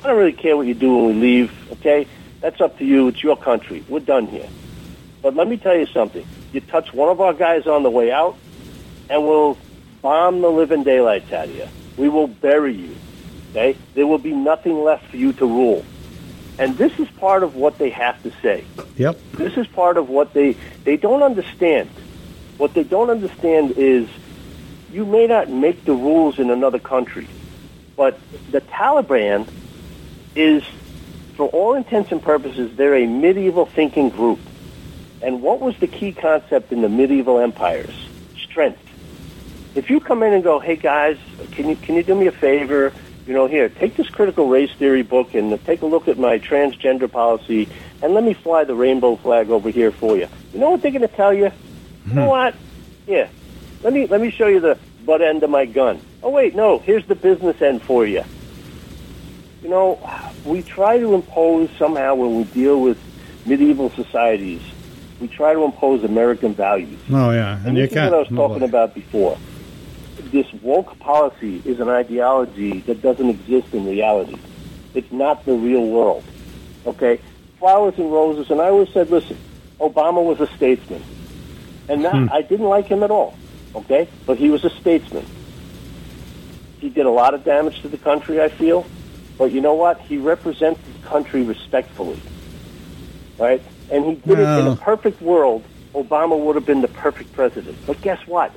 I 0.00 0.08
don't 0.08 0.18
really 0.18 0.32
care 0.32 0.56
what 0.56 0.66
you 0.66 0.74
do 0.74 0.96
when 0.96 1.06
we 1.06 1.12
leave, 1.20 1.72
okay? 1.72 2.06
That's 2.40 2.60
up 2.60 2.78
to 2.78 2.84
you. 2.84 3.08
It's 3.08 3.22
your 3.22 3.36
country. 3.36 3.84
We're 3.88 4.00
done 4.00 4.26
here. 4.26 4.48
But 5.22 5.36
let 5.36 5.48
me 5.48 5.56
tell 5.56 5.76
you 5.76 5.86
something. 5.86 6.26
You 6.52 6.60
touch 6.60 6.92
one 6.92 7.08
of 7.08 7.20
our 7.20 7.32
guys 7.32 7.66
on 7.66 7.84
the 7.84 7.90
way 7.90 8.10
out, 8.10 8.36
and 9.08 9.24
we'll 9.24 9.56
bomb 10.02 10.40
the 10.40 10.50
living 10.50 10.82
daylights 10.82 11.32
out 11.32 11.48
of 11.48 11.54
you. 11.54 11.68
We 11.96 12.08
will 12.08 12.26
bury 12.26 12.74
you, 12.74 12.96
okay? 13.50 13.76
There 13.94 14.06
will 14.06 14.18
be 14.18 14.32
nothing 14.32 14.82
left 14.82 15.06
for 15.06 15.16
you 15.16 15.32
to 15.34 15.46
rule. 15.46 15.84
And 16.58 16.76
this 16.76 16.98
is 16.98 17.08
part 17.12 17.42
of 17.42 17.54
what 17.54 17.78
they 17.78 17.90
have 17.90 18.22
to 18.24 18.32
say. 18.42 18.64
Yep. 18.96 19.18
This 19.32 19.56
is 19.56 19.66
part 19.68 19.96
of 19.96 20.08
what 20.08 20.34
they 20.34 20.56
they 20.84 20.96
don't 20.96 21.22
understand. 21.22 21.88
What 22.58 22.74
they 22.74 22.84
don't 22.84 23.08
understand 23.08 23.72
is 23.76 24.08
you 24.92 25.06
may 25.06 25.26
not 25.26 25.48
make 25.48 25.84
the 25.84 25.94
rules 25.94 26.38
in 26.38 26.50
another 26.50 26.78
country, 26.78 27.26
but 27.96 28.18
the 28.50 28.60
Taliban 28.60 29.48
is, 30.36 30.62
for 31.34 31.48
all 31.48 31.74
intents 31.74 32.12
and 32.12 32.22
purposes, 32.22 32.76
they're 32.76 32.96
a 32.96 33.06
medieval 33.06 33.66
thinking 33.66 34.10
group. 34.10 34.38
And 35.22 35.40
what 35.40 35.60
was 35.60 35.76
the 35.78 35.86
key 35.86 36.12
concept 36.12 36.72
in 36.72 36.82
the 36.82 36.88
medieval 36.88 37.38
empires? 37.38 37.94
Strength. 38.36 38.80
If 39.74 39.88
you 39.88 40.00
come 40.00 40.22
in 40.22 40.32
and 40.32 40.44
go, 40.44 40.58
"Hey 40.58 40.76
guys, 40.76 41.16
can 41.52 41.68
you 41.68 41.76
can 41.76 41.94
you 41.94 42.02
do 42.02 42.14
me 42.14 42.26
a 42.26 42.32
favor? 42.32 42.92
You 43.26 43.32
know, 43.32 43.46
here, 43.46 43.68
take 43.68 43.96
this 43.96 44.08
critical 44.10 44.48
race 44.48 44.72
theory 44.72 45.02
book 45.02 45.34
and 45.34 45.64
take 45.64 45.82
a 45.82 45.86
look 45.86 46.08
at 46.08 46.18
my 46.18 46.38
transgender 46.38 47.10
policy, 47.10 47.68
and 48.02 48.12
let 48.12 48.24
me 48.24 48.34
fly 48.34 48.64
the 48.64 48.74
rainbow 48.74 49.16
flag 49.16 49.48
over 49.48 49.70
here 49.70 49.90
for 49.90 50.16
you." 50.16 50.28
You 50.52 50.60
know 50.60 50.70
what 50.70 50.82
they're 50.82 50.90
going 50.90 51.02
to 51.02 51.08
tell 51.08 51.32
you? 51.32 51.50
You 52.06 52.14
know 52.14 52.24
hmm. 52.24 52.28
what? 52.28 52.54
Yeah, 53.06 53.28
let 53.82 53.92
me 53.92 54.06
let 54.06 54.20
me 54.20 54.30
show 54.30 54.46
you 54.46 54.60
the 54.60 54.78
butt 55.04 55.22
end 55.22 55.42
of 55.42 55.50
my 55.50 55.66
gun. 55.66 56.00
Oh 56.22 56.30
wait, 56.30 56.54
no, 56.54 56.78
here's 56.78 57.06
the 57.06 57.14
business 57.14 57.60
end 57.62 57.82
for 57.82 58.06
you. 58.06 58.22
You 59.62 59.68
know, 59.68 59.98
we 60.44 60.62
try 60.62 60.98
to 60.98 61.14
impose 61.14 61.70
somehow 61.78 62.14
when 62.16 62.36
we 62.36 62.44
deal 62.44 62.80
with 62.80 62.98
medieval 63.46 63.90
societies, 63.90 64.60
we 65.20 65.28
try 65.28 65.52
to 65.52 65.64
impose 65.64 66.02
American 66.04 66.54
values. 66.54 66.98
Oh 67.10 67.30
yeah, 67.30 67.58
And 67.58 67.68
and 67.68 67.76
you 67.76 67.82
this 67.84 67.92
is 67.92 67.94
can't. 67.96 68.10
what 68.12 68.16
I 68.16 68.28
was 68.30 68.36
talking 68.36 68.62
about 68.62 68.94
before. 68.94 69.38
this 70.32 70.50
woke 70.62 70.98
policy 70.98 71.60
is 71.64 71.78
an 71.80 71.88
ideology 71.88 72.80
that 72.80 73.02
doesn't 73.02 73.28
exist 73.28 73.72
in 73.74 73.86
reality. 73.86 74.36
It's 74.94 75.10
not 75.12 75.44
the 75.44 75.54
real 75.54 75.86
world. 75.86 76.24
Okay? 76.86 77.20
Flowers 77.58 77.94
and 77.98 78.10
roses, 78.12 78.50
and 78.50 78.60
I 78.60 78.68
always 78.68 78.88
said, 78.90 79.10
listen, 79.10 79.36
Obama 79.78 80.24
was 80.24 80.40
a 80.40 80.46
statesman. 80.56 81.02
And 81.88 82.04
that, 82.04 82.14
Hmm. 82.14 82.26
I 82.32 82.42
didn't 82.42 82.66
like 82.68 82.86
him 82.86 83.02
at 83.02 83.10
all. 83.10 83.34
Okay? 83.74 84.08
But 84.26 84.38
he 84.38 84.50
was 84.50 84.64
a 84.64 84.70
statesman. 84.70 85.26
He 86.80 86.88
did 86.88 87.06
a 87.06 87.10
lot 87.10 87.34
of 87.34 87.44
damage 87.44 87.80
to 87.82 87.88
the 87.88 87.98
country, 87.98 88.40
I 88.40 88.48
feel. 88.48 88.86
But 89.38 89.52
you 89.52 89.60
know 89.60 89.74
what? 89.74 90.00
He 90.00 90.18
represented 90.18 90.84
the 91.00 91.08
country 91.08 91.42
respectfully. 91.42 92.20
Right? 93.38 93.62
And 93.90 94.04
he 94.04 94.14
did 94.14 94.38
it 94.38 94.58
in 94.58 94.66
a 94.66 94.76
perfect 94.76 95.20
world. 95.22 95.64
Obama 95.94 96.38
would 96.38 96.56
have 96.56 96.66
been 96.66 96.80
the 96.80 96.88
perfect 96.88 97.32
president. 97.32 97.76
But 97.86 98.00
guess 98.00 98.26
what? 98.26 98.52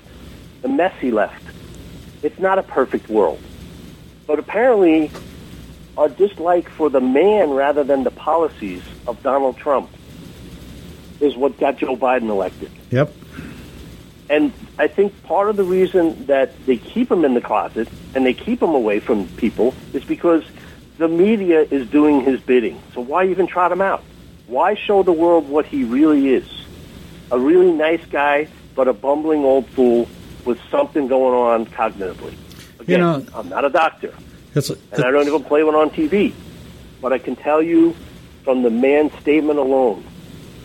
The 0.61 0.69
mess 0.69 0.93
he 0.99 1.11
left. 1.11 1.43
It's 2.23 2.39
not 2.39 2.57
a 2.57 2.63
perfect 2.63 3.09
world. 3.09 3.41
But 4.25 4.39
apparently, 4.39 5.11
our 5.97 6.09
dislike 6.09 6.69
for 6.69 6.89
the 6.89 7.01
man 7.01 7.51
rather 7.51 7.83
than 7.83 8.03
the 8.03 8.11
policies 8.11 8.81
of 9.05 9.21
Donald 9.21 9.57
Trump 9.57 9.89
is 11.19 11.35
what 11.35 11.57
got 11.59 11.77
Joe 11.77 11.95
Biden 11.95 12.29
elected. 12.29 12.71
Yep. 12.91 13.13
And 14.29 14.51
I 14.79 14.87
think 14.87 15.23
part 15.23 15.49
of 15.49 15.55
the 15.55 15.63
reason 15.63 16.25
that 16.25 16.53
they 16.65 16.77
keep 16.77 17.11
him 17.11 17.23
in 17.25 17.33
the 17.35 17.41
closet 17.41 17.87
and 18.15 18.25
they 18.25 18.33
keep 18.33 18.61
him 18.61 18.71
away 18.71 18.99
from 18.99 19.27
people 19.37 19.73
is 19.93 20.03
because 20.03 20.43
the 20.97 21.07
media 21.07 21.61
is 21.61 21.87
doing 21.89 22.21
his 22.21 22.39
bidding. 22.41 22.81
So 22.93 23.01
why 23.01 23.25
even 23.27 23.45
trot 23.47 23.71
him 23.71 23.81
out? 23.81 24.03
Why 24.47 24.75
show 24.75 25.03
the 25.03 25.11
world 25.13 25.47
what 25.49 25.65
he 25.65 25.83
really 25.83 26.33
is? 26.33 26.47
A 27.31 27.39
really 27.39 27.71
nice 27.71 28.03
guy, 28.05 28.47
but 28.75 28.87
a 28.87 28.93
bumbling 28.93 29.43
old 29.43 29.67
fool 29.69 30.07
with 30.45 30.59
something 30.69 31.07
going 31.07 31.33
on 31.35 31.65
cognitively. 31.67 32.35
Again, 32.79 32.99
know- 32.99 33.25
I'm 33.33 33.49
not 33.49 33.65
a 33.65 33.69
doctor, 33.69 34.13
It's, 34.69 34.69
and 34.97 35.03
I 35.05 35.11
don't 35.11 35.27
even 35.27 35.43
play 35.43 35.63
one 35.63 35.75
on 35.75 35.89
TV. 35.89 36.33
But 37.01 37.13
I 37.13 37.17
can 37.19 37.35
tell 37.35 37.61
you 37.61 37.95
from 38.43 38.61
the 38.63 38.69
man's 38.69 39.13
statement 39.19 39.59
alone, 39.59 40.03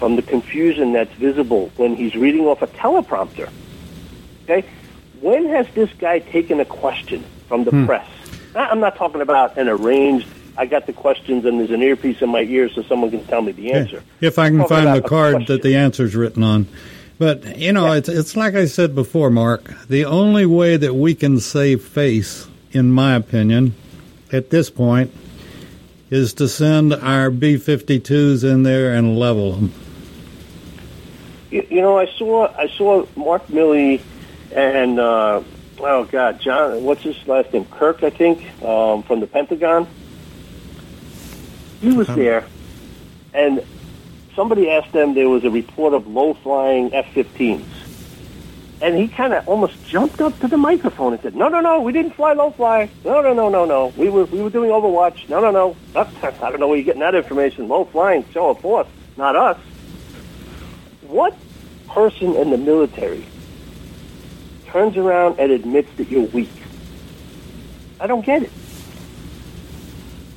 from 0.00 0.16
the 0.16 0.22
confusion 0.22 0.94
that's 0.94 1.12
visible 1.12 1.70
when 1.76 1.94
he's 1.94 2.16
reading 2.16 2.46
off 2.46 2.62
a 2.62 2.66
teleprompter. 2.66 3.50
Okay? 4.44 4.66
When 5.20 5.46
has 5.48 5.68
this 5.74 5.92
guy 5.92 6.20
taken 6.20 6.58
a 6.58 6.64
question 6.64 7.22
from 7.46 7.64
the 7.64 7.70
hmm. 7.70 7.84
press? 7.84 8.08
I- 8.56 8.70
I'm 8.70 8.80
not 8.80 8.96
talking 8.96 9.20
about 9.20 9.58
an 9.58 9.68
arranged, 9.68 10.26
I 10.56 10.64
got 10.64 10.86
the 10.86 10.94
questions 10.94 11.44
and 11.44 11.60
there's 11.60 11.70
an 11.70 11.82
earpiece 11.82 12.22
in 12.22 12.30
my 12.30 12.40
ear 12.40 12.70
so 12.70 12.82
someone 12.82 13.10
can 13.10 13.24
tell 13.26 13.42
me 13.42 13.52
the 13.52 13.72
answer. 13.72 14.02
If 14.22 14.38
I 14.38 14.48
can 14.48 14.66
find 14.66 14.96
the 14.96 15.06
card 15.06 15.34
question. 15.34 15.54
that 15.54 15.62
the 15.62 15.76
answer's 15.76 16.16
written 16.16 16.42
on. 16.42 16.66
But, 17.18 17.58
you 17.58 17.74
know, 17.74 17.92
it's, 17.92 18.08
it's 18.08 18.34
like 18.34 18.54
I 18.54 18.64
said 18.64 18.94
before, 18.94 19.28
Mark. 19.28 19.86
The 19.88 20.06
only 20.06 20.46
way 20.46 20.78
that 20.78 20.94
we 20.94 21.14
can 21.14 21.38
save 21.38 21.84
face, 21.84 22.48
in 22.72 22.90
my 22.90 23.14
opinion, 23.14 23.74
at 24.32 24.48
this 24.48 24.70
point, 24.70 25.12
is 26.08 26.32
to 26.34 26.48
send 26.48 26.94
our 26.94 27.30
B 27.30 27.56
52s 27.56 28.42
in 28.50 28.62
there 28.62 28.94
and 28.94 29.18
level 29.18 29.52
them. 29.52 29.74
You, 31.50 31.66
you 31.68 31.80
know, 31.80 31.98
I 31.98 32.06
saw 32.06 32.46
I 32.56 32.68
saw 32.68 33.06
Mark 33.16 33.46
Milley 33.48 34.00
and 34.52 34.98
uh, 34.98 35.42
oh 35.78 36.04
God, 36.04 36.40
John, 36.40 36.84
what's 36.84 37.02
his 37.02 37.16
last 37.26 37.52
name? 37.52 37.64
Kirk, 37.66 38.02
I 38.02 38.10
think, 38.10 38.44
um, 38.62 39.02
from 39.02 39.20
the 39.20 39.26
Pentagon. 39.26 39.86
He 41.80 41.92
was 41.92 42.08
there, 42.08 42.44
and 43.32 43.64
somebody 44.36 44.70
asked 44.70 44.92
them. 44.92 45.14
There 45.14 45.28
was 45.28 45.44
a 45.44 45.50
report 45.50 45.94
of 45.94 46.06
low 46.06 46.34
flying 46.34 46.92
F-15s, 46.92 47.64
and 48.82 48.96
he 48.96 49.08
kind 49.08 49.32
of 49.32 49.48
almost 49.48 49.82
jumped 49.86 50.20
up 50.20 50.38
to 50.40 50.48
the 50.48 50.58
microphone 50.58 51.14
and 51.14 51.22
said, 51.22 51.34
"No, 51.34 51.48
no, 51.48 51.60
no, 51.60 51.80
we 51.80 51.92
didn't 51.92 52.12
fly 52.12 52.34
low 52.34 52.50
fly. 52.50 52.90
No, 53.02 53.22
no, 53.22 53.32
no, 53.32 53.48
no, 53.48 53.64
no. 53.64 53.86
We 53.96 54.10
were 54.10 54.24
we 54.26 54.42
were 54.42 54.50
doing 54.50 54.70
Overwatch. 54.70 55.28
No, 55.30 55.40
no, 55.40 55.50
no. 55.50 55.76
I 55.96 56.50
don't 56.50 56.60
know 56.60 56.68
where 56.68 56.76
you're 56.76 56.84
getting 56.84 57.00
that 57.00 57.14
information. 57.14 57.66
Low 57.66 57.86
flying, 57.86 58.24
show 58.30 58.50
of 58.50 58.60
force, 58.60 58.88
not 59.16 59.36
us." 59.36 59.58
What 61.11 61.37
person 61.88 62.37
in 62.37 62.51
the 62.51 62.57
military 62.57 63.27
turns 64.66 64.96
around 64.96 65.38
and 65.38 65.51
admits 65.51 65.92
that 65.96 66.09
you're 66.09 66.27
weak? 66.27 66.51
I 67.99 68.07
don't 68.07 68.25
get 68.25 68.44
it. 68.44 68.53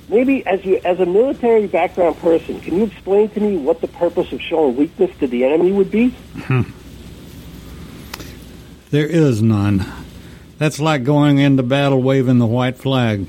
Maybe 0.10 0.46
as 0.46 0.64
you 0.66 0.80
as 0.84 1.00
a 1.00 1.06
military 1.06 1.68
background 1.68 2.18
person, 2.18 2.60
can 2.60 2.76
you 2.76 2.84
explain 2.84 3.30
to 3.30 3.40
me 3.40 3.58
what 3.58 3.82
the 3.82 3.88
purpose 3.88 4.32
of 4.32 4.42
showing 4.42 4.76
weakness 4.76 5.16
to 5.20 5.28
the 5.28 5.46
enemy 5.46 5.72
would 5.72 5.90
be? 5.90 6.10
Hmm. 6.10 6.64
There 8.92 9.08
is 9.08 9.42
none. 9.42 9.86
That's 10.58 10.80
like 10.80 11.04
going 11.04 11.40
into 11.40 11.64
battle 11.64 12.02
waving 12.02 12.38
the 12.38 12.46
white 12.46 12.78
flag. 12.78 13.28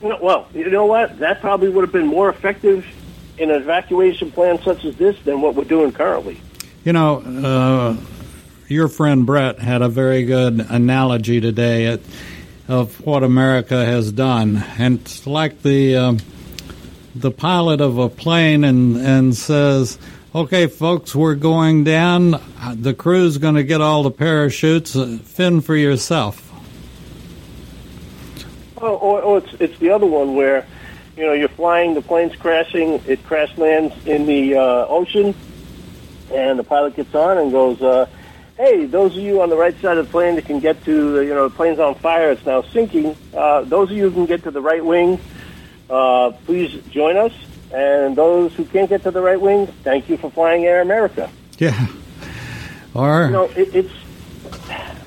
Well, 0.00 0.48
you 0.54 0.70
know 0.70 0.86
what? 0.86 1.18
That 1.18 1.40
probably 1.40 1.68
would 1.68 1.82
have 1.82 1.92
been 1.92 2.06
more 2.06 2.28
effective 2.28 2.86
in 3.38 3.50
an 3.50 3.62
evacuation 3.62 4.30
plan 4.30 4.60
such 4.62 4.84
as 4.84 4.96
this 4.96 5.18
than 5.20 5.40
what 5.40 5.54
we're 5.54 5.64
doing 5.64 5.92
currently. 5.92 6.40
You 6.84 6.92
know, 6.92 7.18
uh, 7.20 7.96
your 8.68 8.88
friend 8.88 9.24
Brett 9.26 9.58
had 9.58 9.82
a 9.82 9.88
very 9.88 10.24
good 10.24 10.60
analogy 10.68 11.40
today 11.40 11.86
at, 11.86 12.00
of 12.68 13.04
what 13.04 13.22
America 13.22 13.84
has 13.84 14.12
done, 14.12 14.64
and 14.78 15.00
it's 15.00 15.26
like 15.26 15.62
the 15.62 15.96
um 15.96 16.18
the 17.14 17.30
pilot 17.30 17.80
of 17.80 17.98
a 17.98 18.08
plane 18.08 18.64
and 18.64 18.96
and 18.96 19.36
says, 19.36 19.98
"Okay, 20.34 20.66
folks, 20.66 21.14
we're 21.14 21.34
going 21.34 21.84
down. 21.84 22.40
The 22.74 22.94
crew's 22.94 23.38
going 23.38 23.56
to 23.56 23.64
get 23.64 23.80
all 23.80 24.02
the 24.02 24.10
parachutes. 24.10 24.94
Uh, 24.94 25.18
fin 25.24 25.60
for 25.60 25.74
yourself." 25.76 26.44
Oh, 28.80 28.94
or, 28.94 29.22
or 29.22 29.38
it's 29.38 29.54
it's 29.60 29.78
the 29.78 29.90
other 29.90 30.06
one 30.06 30.36
where, 30.36 30.66
you 31.18 31.26
know, 31.26 31.32
you're 31.32 31.48
flying, 31.48 31.94
the 31.94 32.00
plane's 32.00 32.36
crashing, 32.36 33.02
it 33.06 33.24
crash 33.24 33.56
lands 33.58 33.92
in 34.06 34.24
the 34.24 34.54
uh, 34.54 34.86
ocean, 34.86 35.34
and 36.32 36.56
the 36.56 36.62
pilot 36.62 36.94
gets 36.94 37.12
on 37.12 37.38
and 37.38 37.50
goes, 37.50 37.82
uh, 37.82 38.06
"Hey, 38.56 38.86
those 38.86 39.16
of 39.16 39.22
you 39.22 39.42
on 39.42 39.50
the 39.50 39.56
right 39.56 39.78
side 39.80 39.98
of 39.98 40.06
the 40.06 40.12
plane 40.12 40.36
that 40.36 40.46
can 40.46 40.60
get 40.60 40.84
to, 40.84 41.12
the, 41.12 41.24
you 41.24 41.34
know, 41.34 41.48
the 41.48 41.54
plane's 41.56 41.80
on 41.80 41.96
fire, 41.96 42.30
it's 42.30 42.46
now 42.46 42.62
sinking. 42.62 43.16
Uh, 43.34 43.62
those 43.62 43.90
of 43.90 43.96
you 43.96 44.04
who 44.04 44.12
can 44.12 44.26
get 44.26 44.44
to 44.44 44.52
the 44.52 44.60
right 44.60 44.84
wing, 44.84 45.18
uh, 45.90 46.30
please 46.46 46.72
join 46.90 47.16
us. 47.16 47.32
And 47.74 48.16
those 48.16 48.54
who 48.54 48.64
can't 48.64 48.88
get 48.88 49.02
to 49.02 49.10
the 49.10 49.20
right 49.20 49.40
wing, 49.40 49.66
thank 49.82 50.08
you 50.08 50.16
for 50.16 50.30
flying 50.30 50.64
Air 50.66 50.80
America." 50.80 51.28
Yeah. 51.58 51.88
Or 52.94 53.26
You 53.26 53.32
know, 53.32 53.44
it, 53.56 53.74
it's 53.74 53.92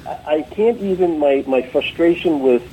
I 0.06 0.36
I 0.36 0.42
can't 0.42 0.80
even 0.82 1.20
my 1.20 1.46
my 1.48 1.62
frustration 1.62 2.42
with 2.42 2.64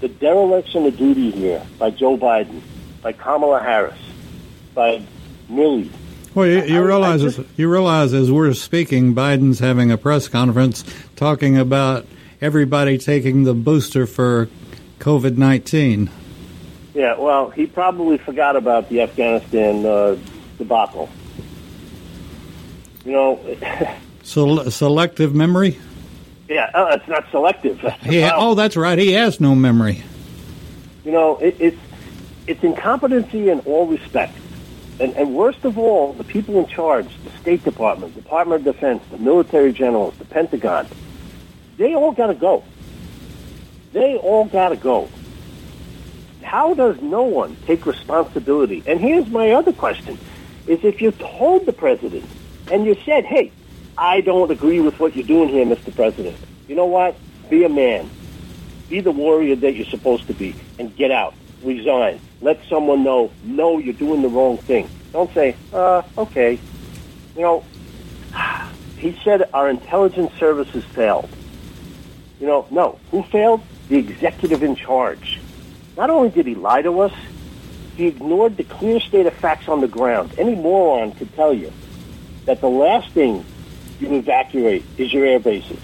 the 0.00 0.08
dereliction 0.08 0.84
of 0.84 0.96
duty 0.98 1.30
here 1.30 1.64
by 1.78 1.90
Joe 1.90 2.16
Biden, 2.18 2.60
by 3.02 3.12
Kamala 3.12 3.60
Harris, 3.60 3.98
by 4.74 5.02
Milley. 5.50 5.90
Well, 6.34 6.46
you, 6.46 6.62
you 6.64 6.76
I 6.76 6.80
realize 6.80 7.20
just- 7.22 7.38
as, 7.40 7.46
you 7.56 7.70
realize 7.70 8.14
as 8.14 8.30
we're 8.30 8.54
speaking, 8.54 9.14
Biden's 9.14 9.58
having 9.58 9.90
a 9.90 9.98
press 9.98 10.28
conference 10.28 10.84
talking 11.16 11.58
about 11.58 12.06
everybody 12.40 12.96
taking 12.98 13.44
the 13.44 13.54
booster 13.54 14.06
for 14.06 14.48
COVID 14.98 15.36
nineteen. 15.36 16.10
Yeah, 16.94 17.18
well, 17.18 17.48
he 17.50 17.66
probably 17.66 18.18
forgot 18.18 18.54
about 18.56 18.88
the 18.90 19.00
Afghanistan 19.02 19.84
uh, 19.86 20.16
debacle. 20.58 21.08
You 23.04 23.12
know, 23.12 23.40
So 24.24 24.68
selective 24.68 25.34
memory. 25.34 25.78
yeah, 26.48 26.70
uh, 26.72 26.96
it's 26.98 27.08
not 27.08 27.28
selective. 27.30 27.80
That's 27.82 28.02
the 28.04 28.30
oh, 28.34 28.54
that's 28.54 28.76
right. 28.76 28.96
He 28.98 29.12
has 29.12 29.40
no 29.40 29.54
memory. 29.56 30.02
You 31.04 31.10
know, 31.12 31.38
it, 31.38 31.56
it's 31.58 31.76
it's 32.46 32.62
incompetency 32.62 33.48
in 33.48 33.60
all 33.60 33.86
respects, 33.86 34.38
and 35.00 35.14
and 35.16 35.34
worst 35.34 35.64
of 35.64 35.78
all, 35.78 36.12
the 36.12 36.24
people 36.24 36.58
in 36.58 36.66
charge, 36.66 37.06
the 37.24 37.30
State 37.38 37.64
Department, 37.64 38.14
Department 38.14 38.66
of 38.66 38.74
Defense, 38.74 39.02
the 39.10 39.18
military 39.18 39.72
generals, 39.72 40.14
the 40.18 40.24
Pentagon, 40.24 40.86
they 41.76 41.94
all 41.94 42.12
got 42.12 42.28
to 42.28 42.34
go. 42.34 42.64
They 43.92 44.16
all 44.16 44.44
got 44.46 44.70
to 44.70 44.76
go. 44.76 45.08
How 46.42 46.74
does 46.74 47.00
no 47.00 47.22
one 47.22 47.56
take 47.66 47.86
responsibility? 47.86 48.82
And 48.86 49.00
here's 49.00 49.28
my 49.28 49.52
other 49.52 49.72
question: 49.72 50.18
is 50.66 50.84
if 50.84 51.00
you 51.00 51.12
told 51.12 51.66
the 51.66 51.72
president 51.72 52.24
and 52.70 52.84
you 52.84 52.96
said, 53.04 53.24
"Hey, 53.24 53.52
I 53.96 54.20
don't 54.20 54.50
agree 54.50 54.80
with 54.80 54.98
what 54.98 55.14
you're 55.16 55.26
doing 55.26 55.48
here, 55.48 55.64
Mr. 55.64 55.94
President. 55.94 56.36
You 56.68 56.74
know 56.74 56.86
what? 56.86 57.16
Be 57.50 57.64
a 57.64 57.68
man." 57.68 58.10
be 58.92 59.00
the 59.00 59.10
warrior 59.10 59.56
that 59.56 59.74
you're 59.74 59.86
supposed 59.86 60.26
to 60.26 60.34
be 60.34 60.54
and 60.78 60.94
get 60.94 61.10
out. 61.10 61.34
Resign. 61.62 62.20
Let 62.42 62.60
someone 62.68 63.04
know, 63.04 63.30
no, 63.44 63.78
you're 63.78 63.94
doing 63.94 64.20
the 64.20 64.28
wrong 64.28 64.58
thing. 64.58 64.90
Don't 65.12 65.32
say, 65.32 65.56
uh, 65.72 66.02
okay. 66.18 66.58
You 67.36 67.42
know, 67.42 67.64
he 68.98 69.18
said 69.24 69.48
our 69.54 69.70
intelligence 69.70 70.32
services 70.38 70.84
failed. 70.84 71.30
You 72.40 72.48
know, 72.48 72.66
no. 72.70 72.98
Who 73.12 73.22
failed? 73.22 73.62
The 73.88 73.96
executive 73.98 74.62
in 74.62 74.74
charge. 74.74 75.38
Not 75.96 76.10
only 76.10 76.30
did 76.30 76.46
he 76.46 76.54
lie 76.56 76.82
to 76.82 77.00
us, 77.00 77.12
he 77.96 78.06
ignored 78.08 78.56
the 78.56 78.64
clear 78.64 78.98
state 79.00 79.26
of 79.26 79.34
facts 79.34 79.68
on 79.68 79.80
the 79.80 79.88
ground. 79.88 80.32
Any 80.38 80.54
moron 80.54 81.12
could 81.12 81.32
tell 81.34 81.52
you 81.54 81.72
that 82.46 82.60
the 82.60 82.68
last 82.68 83.10
thing 83.12 83.44
you 84.00 84.14
evacuate 84.14 84.84
is 84.98 85.12
your 85.12 85.24
air 85.24 85.38
bases. 85.38 85.78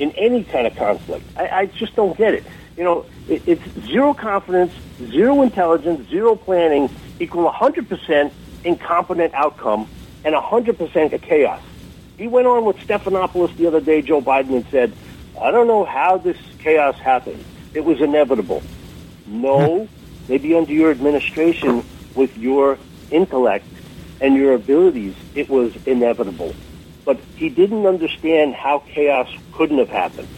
in 0.00 0.10
any 0.12 0.42
kind 0.44 0.66
of 0.66 0.74
conflict. 0.76 1.24
I, 1.36 1.48
I 1.48 1.66
just 1.66 1.94
don't 1.94 2.16
get 2.16 2.32
it. 2.34 2.44
You 2.76 2.84
know, 2.84 3.06
it, 3.30 3.42
it's 3.46 3.86
zero 3.86 4.12
confidence, 4.12 4.72
zero 5.10 5.42
intelligence, 5.42 6.08
zero 6.10 6.34
planning 6.34 6.90
equal 7.18 7.50
100% 7.50 8.32
incompetent 8.64 9.32
outcome 9.34 9.88
and 10.24 10.34
100% 10.34 11.22
chaos. 11.22 11.62
He 12.18 12.26
went 12.26 12.46
on 12.46 12.64
with 12.64 12.76
Stephanopoulos 12.78 13.56
the 13.56 13.66
other 13.66 13.80
day, 13.80 14.02
Joe 14.02 14.20
Biden, 14.20 14.56
and 14.56 14.66
said, 14.66 14.92
I 15.40 15.50
don't 15.50 15.66
know 15.66 15.84
how 15.84 16.18
this 16.18 16.36
chaos 16.58 16.98
happened. 16.98 17.42
It 17.72 17.84
was 17.84 18.00
inevitable. 18.00 18.62
No, 19.26 19.84
hmm. 19.84 19.94
maybe 20.28 20.54
under 20.54 20.72
your 20.72 20.90
administration, 20.90 21.84
with 22.14 22.36
your 22.36 22.78
intellect 23.10 23.66
and 24.20 24.34
your 24.34 24.54
abilities, 24.54 25.14
it 25.34 25.48
was 25.48 25.74
inevitable. 25.86 26.54
But 27.04 27.18
he 27.36 27.48
didn't 27.48 27.86
understand 27.86 28.54
how 28.54 28.80
chaos 28.80 29.30
couldn't 29.52 29.78
have 29.78 29.88
happened. 29.88 30.28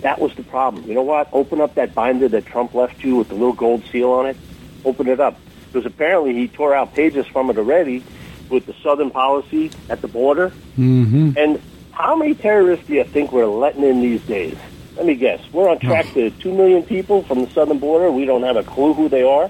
That 0.00 0.18
was 0.18 0.34
the 0.34 0.42
problem. 0.42 0.84
You 0.86 0.94
know 0.94 1.02
what? 1.02 1.28
Open 1.32 1.60
up 1.60 1.74
that 1.74 1.94
binder 1.94 2.28
that 2.28 2.46
Trump 2.46 2.74
left 2.74 3.04
you 3.04 3.16
with 3.16 3.28
the 3.28 3.34
little 3.34 3.52
gold 3.52 3.84
seal 3.92 4.10
on 4.12 4.26
it. 4.26 4.36
Open 4.84 5.08
it 5.08 5.20
up. 5.20 5.38
Because 5.66 5.86
apparently 5.86 6.34
he 6.34 6.48
tore 6.48 6.74
out 6.74 6.94
pages 6.94 7.26
from 7.26 7.50
it 7.50 7.58
already 7.58 8.02
with 8.48 8.66
the 8.66 8.74
Southern 8.82 9.10
policy 9.10 9.70
at 9.88 10.00
the 10.00 10.08
border. 10.08 10.50
Mm-hmm. 10.78 11.32
And 11.36 11.60
how 11.92 12.16
many 12.16 12.34
terrorists 12.34 12.86
do 12.86 12.94
you 12.94 13.04
think 13.04 13.30
we're 13.30 13.46
letting 13.46 13.84
in 13.84 14.00
these 14.00 14.22
days? 14.22 14.56
Let 14.96 15.06
me 15.06 15.14
guess. 15.14 15.40
We're 15.52 15.68
on 15.68 15.78
track 15.78 16.12
to 16.14 16.30
2 16.30 16.52
million 16.52 16.82
people 16.82 17.22
from 17.22 17.44
the 17.44 17.50
southern 17.50 17.78
border. 17.78 18.10
We 18.10 18.24
don't 18.24 18.42
have 18.42 18.56
a 18.56 18.62
clue 18.62 18.92
who 18.92 19.08
they 19.08 19.22
are. 19.22 19.48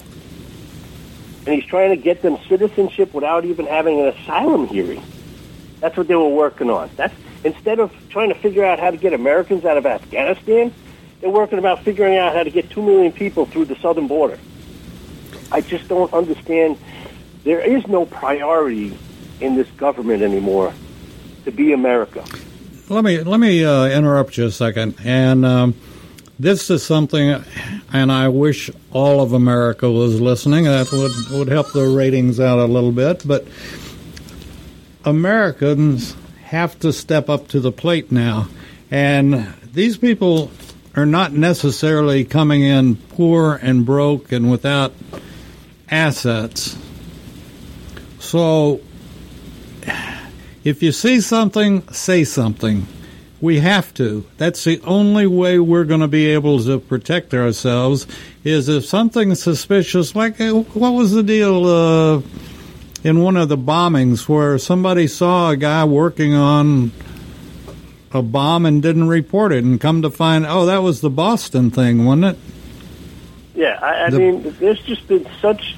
And 1.46 1.55
he's 1.55 1.64
trying 1.64 1.90
to 1.90 1.96
get 1.96 2.22
them 2.22 2.38
citizenship 2.48 3.14
without 3.14 3.44
even 3.44 3.66
having 3.66 4.01
an 4.01 4.09
asylum 4.09 4.66
hearing. 4.66 5.03
That's 5.81 5.97
what 5.97 6.09
they 6.09 6.14
were 6.14 6.28
working 6.28 6.70
on. 6.70 6.91
That's 6.97 7.14
instead 7.45 7.81
of 7.81 7.93
trying 8.11 8.28
to 8.28 8.35
figure 8.35 8.64
out 8.64 8.78
how 8.78 8.91
to 8.91 8.97
get 8.97 9.12
Americans 9.12 9.64
out 9.64 9.76
of 9.76 9.87
Afghanistan, 9.87 10.72
they're 11.20 11.31
working 11.31 11.59
about 11.59 11.83
figuring 11.83 12.16
out 12.16 12.35
how 12.35 12.43
to 12.43 12.51
get 12.51 12.70
2 12.70 12.83
million 12.83 13.12
people 13.12 13.47
through 13.47 13.66
the 13.66 13.76
southern 13.76 14.07
border. 14.07 14.39
I 15.53 15.61
just 15.61 15.89
don't 15.89 16.12
understand. 16.12 16.78
There 17.45 17.61
is 17.61 17.87
no 17.87 18.07
priority 18.07 18.97
in 19.41 19.57
this 19.57 19.68
government 19.72 20.22
anymore 20.22 20.72
to 21.45 21.51
be 21.51 21.72
America. 21.72 22.24
Let 22.89 23.05
me 23.05 23.22
let 23.22 23.39
me 23.39 23.64
uh, 23.64 23.87
interrupt 23.87 24.37
you 24.37 24.47
a 24.47 24.51
second, 24.51 24.97
and 25.05 25.47
um, 25.47 25.74
this 26.41 26.70
is 26.70 26.83
something, 26.83 27.43
and 27.93 28.11
I 28.11 28.28
wish 28.28 28.68
all 28.93 29.20
of 29.20 29.33
America 29.33 29.91
was 29.91 30.20
listening. 30.20 30.64
That 30.64 30.91
would 30.91 31.39
would 31.39 31.49
help 31.49 31.72
the 31.72 31.87
ratings 31.89 32.41
out 32.41 32.59
a 32.59 32.64
little 32.64 32.93
bit, 32.93 33.22
but 33.26 33.47
Americans 35.05 36.16
have 36.44 36.78
to 36.80 36.92
step 36.92 37.28
up 37.28 37.48
to 37.48 37.61
the 37.61 37.72
plate 37.72 38.11
now, 38.11 38.48
and 38.90 39.55
these 39.72 39.96
people 39.96 40.51
are 40.96 41.07
not 41.07 41.32
necessarily 41.32 42.24
coming 42.24 42.62
in 42.62 42.96
poor 42.96 43.55
and 43.62 43.86
broke 43.86 44.32
and 44.32 44.51
without 44.51 44.92
assets. 45.90 46.76
So 48.18 48.80
if 50.64 50.82
you 50.82 50.92
see 50.92 51.20
something, 51.20 51.88
say 51.88 52.24
something. 52.24 52.86
We 53.40 53.61
have 53.61 53.94
to. 53.94 54.26
That's 54.36 54.64
the 54.64 54.80
only 54.82 55.26
way 55.26 55.59
we're 55.59 55.84
going 55.84 56.01
to 56.01 56.09
be 56.09 56.26
able 56.26 56.62
to 56.64 56.78
protect 56.78 57.32
ourselves. 57.32 58.07
Is 58.44 58.68
if 58.68 58.84
something 58.84 59.34
suspicious, 59.34 60.14
like 60.14 60.40
uh, 60.40 60.53
what 60.53 60.90
was 60.90 61.12
the 61.12 61.22
deal 61.22 61.66
uh, 61.66 62.20
in 63.03 63.20
one 63.22 63.36
of 63.36 63.48
the 63.48 63.57
bombings 63.59 64.28
where 64.28 64.59
somebody 64.59 65.07
saw 65.07 65.51
a 65.51 65.57
guy 65.57 65.84
working 65.84 66.34
on 66.34 66.92
a 68.12 68.22
bomb 68.22 68.66
and 68.66 68.82
didn't 68.82 69.09
report 69.09 69.53
it, 69.53 69.62
and 69.64 69.80
come 69.80 70.03
to 70.03 70.11
find, 70.11 70.44
oh, 70.46 70.66
that 70.66 70.78
was 70.82 71.01
the 71.01 71.11
Boston 71.11 71.70
thing, 71.70 72.05
wasn't 72.05 72.24
it? 72.24 72.38
Yeah, 73.55 73.78
I, 73.80 74.07
I 74.07 74.11
The- 74.11 74.18
mean, 74.18 74.57
there's 74.59 74.80
just 74.82 75.07
been 75.07 75.26
such 75.40 75.76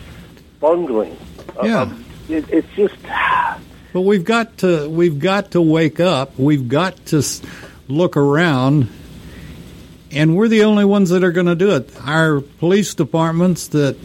bungling. 0.61 1.17
Uh, 1.59 1.65
yeah. 1.65 1.83
of- 1.83 2.31
it, 2.31 2.45
it's 2.51 2.69
just. 2.77 2.95
But 3.93 4.01
we've 4.03 4.25
got 4.25 4.57
to 4.59 4.89
we've 4.89 5.19
got 5.19 5.51
to 5.51 5.61
wake 5.61 6.01
up. 6.01 6.39
We've 6.39 6.67
got 6.67 7.05
to 7.09 7.23
look 7.89 8.17
around, 8.17 8.89
and 10.11 10.35
we're 10.35 10.49
the 10.49 10.63
only 10.65 10.87
ones 10.87 11.11
that 11.11 11.23
are 11.23 11.31
going 11.31 11.45
to 11.49 11.55
do 11.55 11.73
it. 11.77 11.91
Our 12.03 12.41
police 12.41 12.95
departments 12.95 13.69
that 13.69 13.99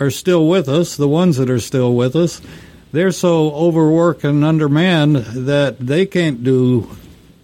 are 0.00 0.10
still 0.10 0.48
with 0.48 0.68
us, 0.68 0.96
the 0.96 1.08
ones 1.08 1.36
that 1.36 1.50
are 1.50 1.60
still 1.60 1.94
with 1.94 2.16
us, 2.16 2.40
they're 2.92 3.12
so 3.12 3.50
overworked 3.52 4.24
and 4.24 4.44
undermanned 4.44 5.16
that 5.16 5.78
they 5.78 6.06
can't 6.06 6.44
do 6.44 6.88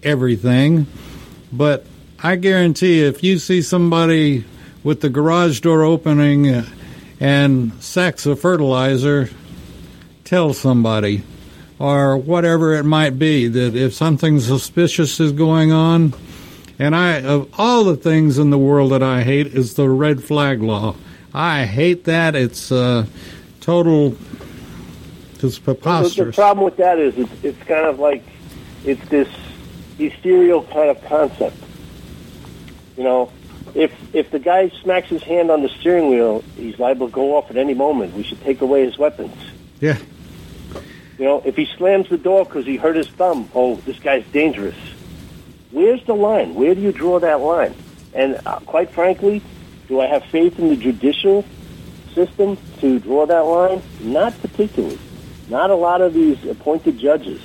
everything. 0.01 0.87
But 1.51 1.85
I 2.23 2.37
guarantee 2.37 3.03
if 3.03 3.23
you 3.23 3.37
see 3.37 3.61
somebody 3.61 4.45
with 4.83 5.01
the 5.01 5.09
garage 5.09 5.59
door 5.59 5.83
opening 5.83 6.63
and 7.19 7.73
sacks 7.83 8.25
of 8.25 8.39
fertilizer, 8.39 9.29
tell 10.23 10.53
somebody 10.53 11.23
or 11.81 12.15
whatever 12.15 12.75
it 12.75 12.83
might 12.83 13.17
be 13.17 13.47
that 13.47 13.75
if 13.75 13.91
something 13.91 14.39
suspicious 14.39 15.19
is 15.19 15.31
going 15.31 15.71
on 15.71 16.13
and 16.77 16.95
i 16.95 17.19
of 17.19 17.49
all 17.59 17.83
the 17.83 17.97
things 17.97 18.37
in 18.37 18.51
the 18.51 18.57
world 18.57 18.91
that 18.91 19.01
i 19.01 19.23
hate 19.23 19.47
is 19.47 19.73
the 19.73 19.89
red 19.89 20.23
flag 20.23 20.61
law 20.61 20.95
i 21.33 21.65
hate 21.65 22.03
that 22.05 22.35
it's 22.35 22.71
uh, 22.71 23.05
total 23.59 24.15
it's 25.43 25.57
The, 26.15 26.25
the 26.25 26.33
problem 26.33 26.65
with 26.65 26.77
that 26.77 26.99
is 26.99 27.17
it's, 27.17 27.43
it's 27.43 27.63
kind 27.63 27.87
of 27.87 27.97
like 27.99 28.23
it's 28.85 29.03
this 29.09 29.27
ethereal 29.97 30.63
kind 30.63 30.89
of 30.89 31.03
concept. 31.05 31.57
You 32.97 33.03
know, 33.03 33.31
if 33.73 33.91
if 34.13 34.29
the 34.29 34.39
guy 34.39 34.69
smacks 34.69 35.09
his 35.09 35.23
hand 35.23 35.49
on 35.49 35.63
the 35.63 35.69
steering 35.69 36.09
wheel, 36.09 36.43
he's 36.55 36.77
liable 36.77 37.07
to 37.07 37.13
go 37.13 37.35
off 37.37 37.49
at 37.49 37.57
any 37.57 37.73
moment. 37.73 38.13
We 38.13 38.23
should 38.23 38.41
take 38.41 38.61
away 38.61 38.85
his 38.85 38.97
weapons. 38.97 39.35
yeah 39.79 39.97
You 41.17 41.25
know, 41.25 41.41
if 41.45 41.55
he 41.55 41.65
slams 41.65 42.09
the 42.09 42.17
door 42.17 42.45
because 42.45 42.65
he 42.65 42.77
hurt 42.77 42.95
his 42.95 43.09
thumb, 43.09 43.49
oh, 43.55 43.75
this 43.77 43.97
guy's 43.99 44.25
dangerous. 44.27 44.77
Where's 45.71 46.03
the 46.05 46.15
line? 46.15 46.53
Where 46.53 46.75
do 46.75 46.81
you 46.81 46.91
draw 46.91 47.19
that 47.19 47.39
line? 47.39 47.73
And 48.13 48.39
uh, 48.45 48.59
quite 48.59 48.91
frankly, 48.91 49.41
do 49.91 49.99
I 49.99 50.07
have 50.07 50.23
faith 50.23 50.57
in 50.57 50.69
the 50.69 50.77
judicial 50.77 51.43
system 52.15 52.57
to 52.79 52.97
draw 52.97 53.25
that 53.25 53.41
line? 53.41 53.81
Not 53.99 54.41
particularly. 54.41 54.97
Not 55.49 55.69
a 55.69 55.75
lot 55.75 55.99
of 55.99 56.13
these 56.13 56.45
appointed 56.45 56.97
judges. 56.97 57.41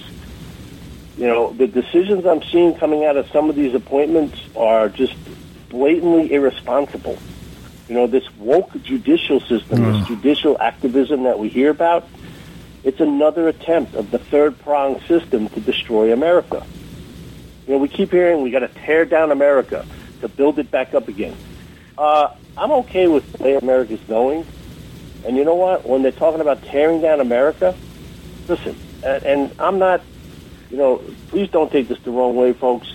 You 1.19 1.27
know, 1.27 1.53
the 1.53 1.67
decisions 1.67 2.25
I'm 2.25 2.45
seeing 2.45 2.77
coming 2.77 3.05
out 3.05 3.17
of 3.17 3.29
some 3.31 3.51
of 3.51 3.57
these 3.57 3.75
appointments 3.75 4.39
are 4.55 4.89
just 4.89 5.17
blatantly 5.71 6.33
irresponsible. 6.33 7.19
You 7.89 7.97
know, 7.97 8.07
this 8.07 8.33
woke 8.37 8.81
judicial 8.81 9.41
system, 9.41 9.83
this 9.83 10.03
mm. 10.03 10.07
judicial 10.07 10.57
activism 10.61 11.25
that 11.25 11.41
we 11.41 11.49
hear 11.49 11.71
about, 11.71 12.07
it's 12.85 13.01
another 13.01 13.49
attempt 13.49 13.97
of 13.97 14.13
the 14.13 14.21
third 14.21 14.57
prong 14.61 15.01
system 15.09 15.49
to 15.49 15.59
destroy 15.59 16.13
America. 16.13 16.65
You 17.67 17.73
know, 17.73 17.79
we 17.81 17.89
keep 17.89 18.13
hearing 18.13 18.43
we 18.43 18.53
got 18.53 18.61
to 18.61 18.69
tear 18.69 19.05
down 19.05 19.33
America 19.33 19.85
to 20.21 20.29
build 20.29 20.61
it 20.61 20.71
back 20.71 20.95
up 20.95 21.09
again. 21.09 21.35
Uh, 21.99 22.29
I'm 22.57 22.73
okay 22.73 23.07
with 23.07 23.31
the 23.33 23.43
way 23.43 23.55
America's 23.55 24.01
going. 24.09 24.47
And 25.25 25.37
you 25.37 25.45
know 25.45 25.55
what? 25.55 25.87
When 25.87 26.03
they're 26.03 26.13
talking 26.13 26.41
about 26.41 26.63
tearing 26.65 27.01
down 27.01 27.21
America, 27.21 27.75
listen, 28.49 28.77
and, 29.03 29.23
and 29.25 29.55
I'm 29.59 29.79
not, 29.79 30.03
you 30.71 30.77
know, 30.77 31.03
please 31.29 31.51
don't 31.51 31.71
take 31.71 31.89
this 31.89 31.99
the 32.01 32.11
wrong 32.11 32.37
way, 32.37 32.53
folks. 32.53 32.93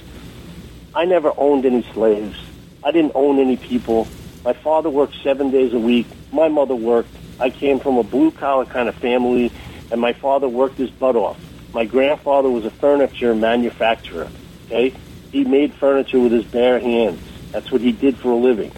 I 0.93 1.05
never 1.05 1.31
owned 1.35 1.65
any 1.65 1.83
slaves. 1.93 2.37
I 2.83 2.91
didn't 2.91 3.13
own 3.15 3.39
any 3.39 3.57
people. 3.57 4.07
My 4.43 4.53
father 4.53 4.89
worked 4.89 5.15
seven 5.23 5.51
days 5.51 5.73
a 5.73 5.79
week. 5.79 6.07
My 6.31 6.47
mother 6.47 6.75
worked. 6.75 7.15
I 7.39 7.49
came 7.49 7.79
from 7.79 7.97
a 7.97 8.03
blue 8.03 8.31
collar 8.31 8.65
kind 8.65 8.87
of 8.87 8.95
family, 8.95 9.51
and 9.91 9.99
my 9.99 10.13
father 10.13 10.47
worked 10.47 10.77
his 10.77 10.89
butt 10.89 11.15
off. 11.15 11.39
My 11.73 11.85
grandfather 11.85 12.49
was 12.49 12.65
a 12.65 12.71
furniture 12.71 13.33
manufacturer. 13.33 14.29
Okay, 14.65 14.93
he 15.31 15.43
made 15.43 15.73
furniture 15.73 16.19
with 16.19 16.31
his 16.31 16.45
bare 16.45 16.79
hands. 16.79 17.21
That's 17.51 17.71
what 17.71 17.81
he 17.81 17.91
did 17.91 18.17
for 18.17 18.31
a 18.31 18.35
living. 18.35 18.71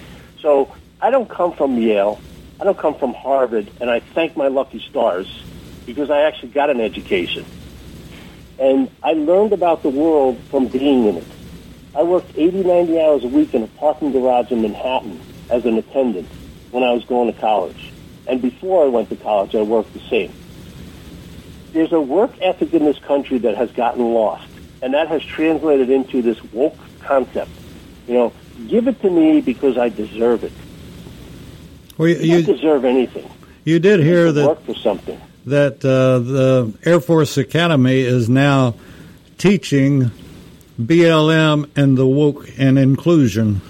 So 0.44 0.70
I 1.02 1.10
don't 1.10 1.30
come 1.30 1.54
from 1.54 1.78
Yale. 1.78 2.20
I 2.60 2.66
don't 2.66 2.78
come 2.78 2.96
from 2.96 3.14
Harvard, 3.14 3.72
and 3.80 3.90
I 3.90 4.02
thank 4.02 4.36
my 4.36 4.50
lucky 4.50 4.80
stars 4.80 5.44
because 5.86 6.12
I 6.12 6.24
actually 6.24 6.50
got 6.50 6.70
an 6.70 6.82
education. 6.82 7.46
And 8.60 8.92
I 9.02 9.14
learned 9.14 9.54
about 9.54 9.84
the 9.84 9.90
world 9.90 10.38
from 10.52 10.68
being 10.68 11.06
in 11.06 11.18
it. 11.18 11.28
I 11.96 12.04
worked 12.04 12.38
80, 12.38 12.64
90 12.64 13.00
hours 13.00 13.24
a 13.24 13.28
week 13.30 13.54
in 13.54 13.64
a 13.64 13.68
parking 13.68 14.12
garage 14.12 14.52
in 14.52 14.62
Manhattan 14.62 15.20
as 15.50 15.66
an 15.66 15.78
attendant 15.78 16.28
when 16.72 16.84
I 16.84 16.92
was 16.92 17.06
going 17.06 17.34
to 17.34 17.40
college. 17.40 17.92
And 18.28 18.42
before 18.42 18.84
I 18.84 18.90
went 18.90 19.10
to 19.10 19.16
college, 19.16 19.56
I 19.56 19.62
worked 19.62 19.94
the 19.94 20.02
same. 20.02 20.34
There's 21.72 21.94
a 21.94 22.02
work 22.02 22.32
ethic 22.42 22.74
in 22.74 22.84
this 22.84 23.00
country 23.00 23.38
that 23.40 23.56
has 23.56 23.72
gotten 23.72 24.14
lost, 24.14 24.48
and 24.82 24.94
that 24.94 25.08
has 25.08 25.24
translated 25.24 25.90
into 25.90 26.22
this 26.22 26.44
woke 26.52 26.78
concept. 27.02 27.52
You 28.08 28.14
know, 28.16 28.34
give 28.68 28.88
it 28.88 29.02
to 29.02 29.10
me 29.10 29.42
because 29.42 29.78
I 29.78 29.90
deserve 29.90 30.44
it. 30.44 30.52
well, 31.98 32.08
You, 32.10 32.16
you, 32.16 32.44
don't 32.44 32.56
deserve 32.56 32.86
anything. 32.86 33.30
you 33.64 33.80
did 33.80 34.00
hear 34.00 34.32
that 34.32 34.48
work 34.48 34.66
for 34.66 34.76
something. 34.76 35.20
that 35.46 35.84
uh, 35.86 36.20
the 36.20 36.74
Air 36.86 37.00
Force 37.00 37.38
Academy 37.38 38.00
is 38.00 38.30
now 38.30 38.76
teaching 39.38 40.12
BLM 40.82 41.70
and 41.76 41.98
the 41.98 42.06
woke 42.08 42.48
and 42.58 42.78
inclusion. 42.80 43.62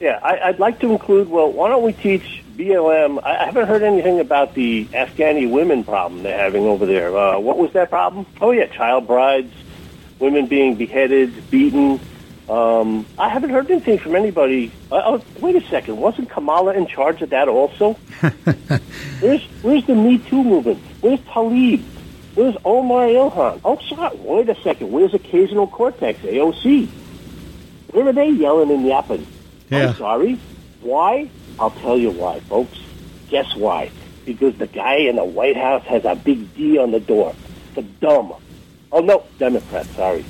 Yeah, 0.00 0.18
I, 0.22 0.50
would 0.50 0.60
like 0.60 0.80
to 0.80 0.92
include. 0.92 1.28
Well, 1.30 1.50
why 1.50 1.68
don't 1.70 1.82
we 1.82 1.92
teach 1.94 2.42
BLM? 2.56 3.22
I, 3.24 3.38
I 3.42 3.44
haven't 3.46 3.66
heard 3.66 3.82
anything 3.82 4.20
about 4.20 4.54
the 4.54 4.84
Afghani 4.86 5.50
women 5.50 5.82
problem 5.82 6.22
they're 6.22 6.38
having 6.38 6.64
over 6.64 6.84
there. 6.84 7.16
Uh, 7.16 7.38
what 7.38 7.56
was 7.56 7.72
that 7.72 7.88
problem? 7.88 8.26
Oh 8.40 8.50
yeah, 8.50 8.66
child 8.66 9.06
brides, 9.06 9.52
women 10.18 10.46
being 10.46 10.74
beheaded, 10.76 11.50
beaten. 11.50 12.00
Um, 12.48 13.06
I 13.18 13.30
haven't 13.30 13.50
heard 13.50 13.70
anything 13.70 13.98
from 13.98 14.14
anybody. 14.14 14.70
Uh, 14.92 15.02
oh, 15.04 15.24
wait 15.40 15.56
a 15.56 15.66
second. 15.68 15.96
Wasn't 15.96 16.28
Kamala 16.28 16.74
in 16.74 16.86
charge 16.86 17.22
of 17.22 17.30
that 17.30 17.48
also? 17.48 17.94
where's 19.20 19.42
Where's 19.62 19.86
the 19.86 19.94
Me 19.94 20.18
Too 20.18 20.44
movement? 20.44 20.78
Where's 21.00 21.20
Tlaib? 21.20 21.82
Where's 22.34 22.56
Omar 22.64 23.06
Ilhan? 23.06 23.60
Oh, 23.64 23.78
sorry. 23.88 24.16
Wait 24.16 24.48
a 24.48 24.60
second. 24.62 24.90
Where's 24.90 25.14
Occasional 25.14 25.68
Cortex, 25.68 26.18
AOC? 26.20 26.88
Where 27.92 28.08
are 28.08 28.12
they 28.12 28.28
yelling 28.28 28.70
and 28.70 28.86
yapping? 28.86 29.26
Yeah. 29.70 29.88
I'm 29.88 29.94
sorry. 29.94 30.38
Why? 30.82 31.30
I'll 31.58 31.70
tell 31.70 31.96
you 31.96 32.10
why, 32.10 32.40
folks. 32.40 32.78
Guess 33.30 33.54
why? 33.56 33.90
Because 34.26 34.56
the 34.58 34.66
guy 34.66 34.96
in 34.96 35.16
the 35.16 35.24
White 35.24 35.56
House 35.56 35.84
has 35.84 36.04
a 36.04 36.14
big 36.14 36.54
D 36.56 36.76
on 36.76 36.90
the 36.90 37.00
door. 37.00 37.34
The 37.74 37.82
dumb. 37.82 38.34
Oh, 38.92 39.00
no, 39.00 39.24
Democrat, 39.38 39.86
sorry. 39.86 40.24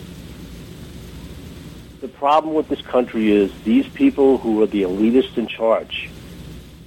The 2.05 2.11
problem 2.11 2.53
with 2.53 2.69
this 2.69 2.83
country 2.83 3.33
is 3.33 3.51
these 3.65 3.89
people 3.89 4.37
who 4.37 4.63
are 4.63 4.67
the 4.67 4.83
elitists 4.83 5.39
in 5.39 5.47
charge 5.47 6.11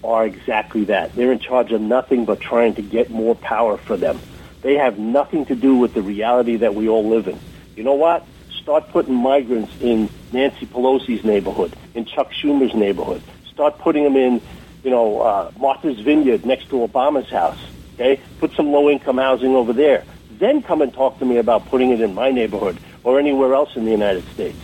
are 0.04 0.28
exactly 0.28 0.84
that. 0.84 1.16
They're 1.16 1.32
in 1.32 1.40
charge 1.40 1.72
of 1.72 1.82
nothing 1.82 2.26
but 2.26 2.40
trying 2.40 2.76
to 2.76 2.84
get 2.84 3.10
more 3.10 3.34
power 3.34 3.78
for 3.78 3.98
them. 3.98 4.20
They 4.62 4.76
have 4.76 5.00
nothing 5.00 5.48
to 5.48 5.56
do 5.56 5.76
with 5.76 5.96
the 5.96 6.04
reality 6.04 6.58
that 6.58 6.76
we 6.76 6.88
all 6.88 7.10
live 7.10 7.28
in. 7.28 7.40
You 7.76 7.84
know 7.84 7.96
what? 7.96 8.28
Start 8.62 8.90
putting 8.90 9.16
migrants 9.16 9.74
in 9.82 10.08
Nancy 10.32 10.68
Pelosi's 10.68 11.24
neighborhood, 11.24 11.76
in 11.96 12.06
Chuck 12.06 12.32
Schumer's 12.32 12.76
neighborhood. 12.76 13.24
Start 13.52 13.80
putting 13.80 14.04
them 14.04 14.16
in, 14.16 14.40
you 14.84 14.92
know, 14.92 15.22
uh, 15.22 15.52
Martha's 15.60 16.00
Vineyard 16.00 16.46
next 16.46 16.70
to 16.70 16.88
Obama's 16.88 17.32
house. 17.32 17.58
Okay, 17.96 18.22
put 18.38 18.52
some 18.52 18.72
low-income 18.72 19.18
housing 19.18 19.56
over 19.56 19.74
there. 19.74 20.04
Then 20.38 20.62
come 20.62 20.84
and 20.84 20.94
talk 20.94 21.18
to 21.18 21.26
me 21.26 21.38
about 21.38 21.66
putting 21.70 21.90
it 21.90 22.02
in 22.02 22.14
my 22.14 22.30
neighborhood 22.30 22.78
or 23.04 23.18
anywhere 23.18 23.56
else 23.56 23.76
in 23.76 23.84
the 23.84 23.90
United 23.90 24.24
States. 24.36 24.60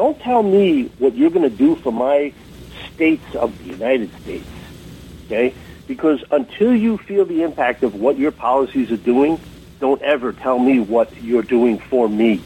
Don't 0.00 0.18
tell 0.20 0.42
me 0.42 0.90
what 0.96 1.14
you're 1.14 1.28
going 1.28 1.42
to 1.42 1.54
do 1.54 1.76
for 1.76 1.92
my 1.92 2.32
states 2.90 3.26
of 3.34 3.58
the 3.58 3.64
United 3.64 4.10
States. 4.22 4.48
Okay, 5.26 5.54
because 5.86 6.24
until 6.30 6.74
you 6.74 6.96
feel 6.96 7.26
the 7.26 7.42
impact 7.42 7.82
of 7.82 7.94
what 7.94 8.16
your 8.16 8.30
policies 8.32 8.90
are 8.90 8.96
doing, 8.96 9.38
don't 9.78 10.00
ever 10.00 10.32
tell 10.32 10.58
me 10.58 10.80
what 10.80 11.12
you're 11.20 11.42
doing 11.42 11.82
for 11.90 12.08
me 12.08 12.42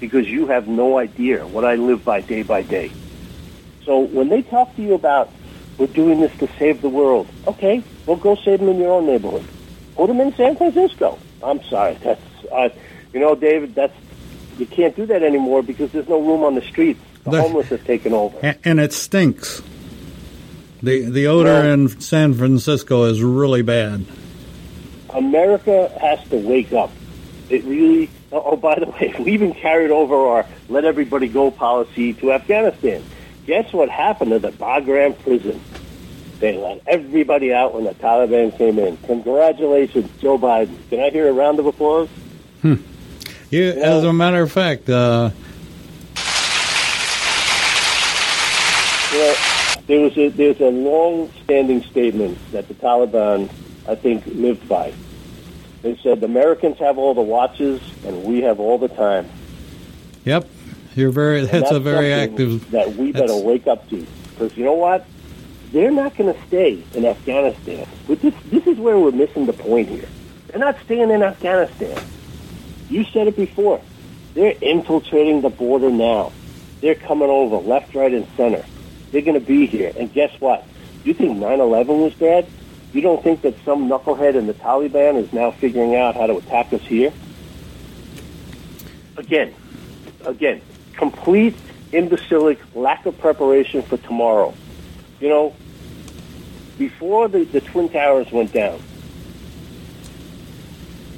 because 0.00 0.26
you 0.26 0.46
have 0.46 0.68
no 0.68 0.98
idea 0.98 1.46
what 1.46 1.66
I 1.66 1.74
live 1.74 2.02
by 2.02 2.22
day 2.22 2.40
by 2.42 2.62
day. 2.62 2.94
So 3.84 3.98
when 3.98 4.30
they 4.30 4.40
talk 4.40 4.74
to 4.76 4.82
you 4.82 4.94
about 4.94 5.30
we're 5.76 5.88
doing 5.88 6.22
this 6.22 6.32
to 6.38 6.48
save 6.58 6.80
the 6.80 6.88
world, 6.88 7.28
okay, 7.46 7.84
well 8.06 8.16
go 8.16 8.38
save 8.42 8.60
them 8.60 8.70
in 8.70 8.78
your 8.78 8.92
own 8.92 9.04
neighborhood. 9.04 9.44
Put 9.98 10.06
them 10.06 10.22
in 10.22 10.34
San 10.34 10.56
Francisco. 10.56 11.18
I'm 11.42 11.60
sorry, 11.68 11.98
that's 12.02 12.24
uh, 12.50 12.70
you 13.12 13.20
know, 13.20 13.34
David, 13.34 13.74
that's 13.74 13.92
you 14.58 14.66
can't 14.66 14.94
do 14.96 15.06
that 15.06 15.22
anymore 15.22 15.62
because 15.62 15.92
there's 15.92 16.08
no 16.08 16.20
room 16.20 16.44
on 16.44 16.54
the 16.54 16.62
streets. 16.62 17.00
The, 17.24 17.32
the 17.32 17.42
homeless 17.42 17.68
have 17.68 17.84
taken 17.84 18.12
over, 18.12 18.38
and, 18.40 18.58
and, 18.64 18.80
it 18.80 18.92
stinks. 18.92 19.62
the 20.82 21.10
The 21.10 21.26
odor 21.26 21.50
well, 21.50 21.70
in 21.72 22.00
San 22.00 22.34
Francisco 22.34 23.04
is 23.04 23.22
really 23.22 23.62
bad. 23.62 24.04
America 25.10 25.88
has 26.00 26.22
to 26.28 26.36
wake 26.36 26.72
up. 26.72 26.92
It 27.48 27.64
really 27.64 28.10
Oh, 28.32 28.42
oh, 28.44 28.56
by 28.56 28.78
the 28.78 28.86
way, 28.86 29.14
we 29.18 29.32
even 29.32 29.54
carried 29.54 29.90
over 29.90 30.14
our 30.14 30.46
let 30.68 30.84
everybody 30.84 31.28
go 31.28 31.50
policy 31.50 32.12
to 32.14 32.32
Afghanistan. 32.32 33.02
Guess 33.46 33.72
what 33.72 33.88
happened 33.88 34.32
to 34.32 34.38
the 34.38 34.50
Bagram 34.50 35.18
prison? 35.20 35.60
They 36.40 36.56
let 36.56 36.82
everybody 36.86 37.54
out 37.54 37.72
when 37.72 37.84
the 37.84 37.94
Taliban 37.94 38.56
came 38.58 38.78
in. 38.78 38.96
Congratulations, 38.98 40.10
Joe 40.20 40.36
Biden. 40.36 40.76
Can 40.90 41.00
I 41.00 41.10
hear 41.10 41.28
a 41.28 41.32
round 41.32 41.58
of 41.58 41.66
applause? 41.66 42.08
Hmm. 42.60 42.74
You, 43.50 43.70
as 43.70 44.04
a 44.04 44.12
matter 44.12 44.42
of 44.42 44.52
fact, 44.52 44.88
uh... 44.88 45.30
there 49.86 50.00
was 50.00 50.18
a 50.18 50.28
there's 50.28 50.60
a 50.60 50.68
long-standing 50.68 51.82
statement 51.84 52.38
that 52.52 52.68
the 52.68 52.74
Taliban, 52.74 53.48
I 53.88 53.94
think, 53.94 54.26
lived 54.26 54.68
by 54.68 54.92
they 55.86 55.96
said 55.98 56.20
the 56.20 56.26
Americans 56.26 56.78
have 56.78 56.98
all 56.98 57.14
the 57.14 57.22
watches 57.22 57.80
and 58.04 58.24
we 58.24 58.42
have 58.42 58.58
all 58.58 58.76
the 58.76 58.88
time. 58.88 59.30
Yep, 60.24 60.48
you're 60.96 61.12
very. 61.12 61.42
That's, 61.42 61.52
that's, 61.52 61.70
a 61.70 61.78
very 61.78 62.12
active. 62.12 62.68
That 62.72 62.96
we 62.96 63.12
better 63.12 63.36
wake 63.36 63.68
up 63.68 63.88
to 63.90 64.04
because 64.30 64.56
you 64.56 64.64
know 64.64 64.72
what? 64.72 65.06
They're 65.70 65.92
not 65.92 66.16
going 66.16 66.34
to 66.34 66.46
stay 66.48 66.82
in 66.94 67.06
Afghanistan. 67.06 67.86
But 68.08 68.20
this 68.20 68.34
this 68.46 68.66
is 68.66 68.78
where 68.78 68.98
we're 68.98 69.12
missing 69.12 69.46
the 69.46 69.52
point 69.52 69.88
here. 69.88 70.08
They're 70.48 70.58
not 70.58 70.76
staying 70.84 71.10
in 71.10 71.22
Afghanistan. 71.22 72.02
You 72.88 73.04
said 73.04 73.26
it 73.26 73.36
before. 73.36 73.80
They're 74.34 74.54
infiltrating 74.60 75.40
the 75.40 75.48
border 75.48 75.90
now. 75.90 76.32
They're 76.80 76.94
coming 76.94 77.30
over 77.30 77.56
left, 77.56 77.94
right, 77.94 78.12
and 78.12 78.26
center. 78.36 78.64
They're 79.10 79.22
going 79.22 79.40
to 79.40 79.46
be 79.46 79.66
here. 79.66 79.92
And 79.96 80.12
guess 80.12 80.38
what? 80.40 80.66
You 81.04 81.14
think 81.14 81.38
9/11 81.38 81.86
was 82.02 82.14
bad? 82.14 82.46
You 82.92 83.00
don't 83.00 83.22
think 83.22 83.42
that 83.42 83.54
some 83.64 83.88
knucklehead 83.88 84.34
in 84.34 84.46
the 84.46 84.54
Taliban 84.54 85.16
is 85.16 85.32
now 85.32 85.50
figuring 85.50 85.94
out 85.94 86.16
how 86.16 86.26
to 86.26 86.36
attack 86.36 86.72
us 86.72 86.82
here? 86.82 87.12
Again, 89.16 89.54
again, 90.24 90.60
complete 90.94 91.54
imbecilic 91.92 92.58
lack 92.74 93.06
of 93.06 93.18
preparation 93.18 93.82
for 93.82 93.96
tomorrow. 93.96 94.54
You 95.20 95.28
know, 95.28 95.54
before 96.78 97.28
the, 97.28 97.44
the 97.44 97.60
Twin 97.60 97.88
Towers 97.88 98.30
went 98.30 98.52
down, 98.52 98.80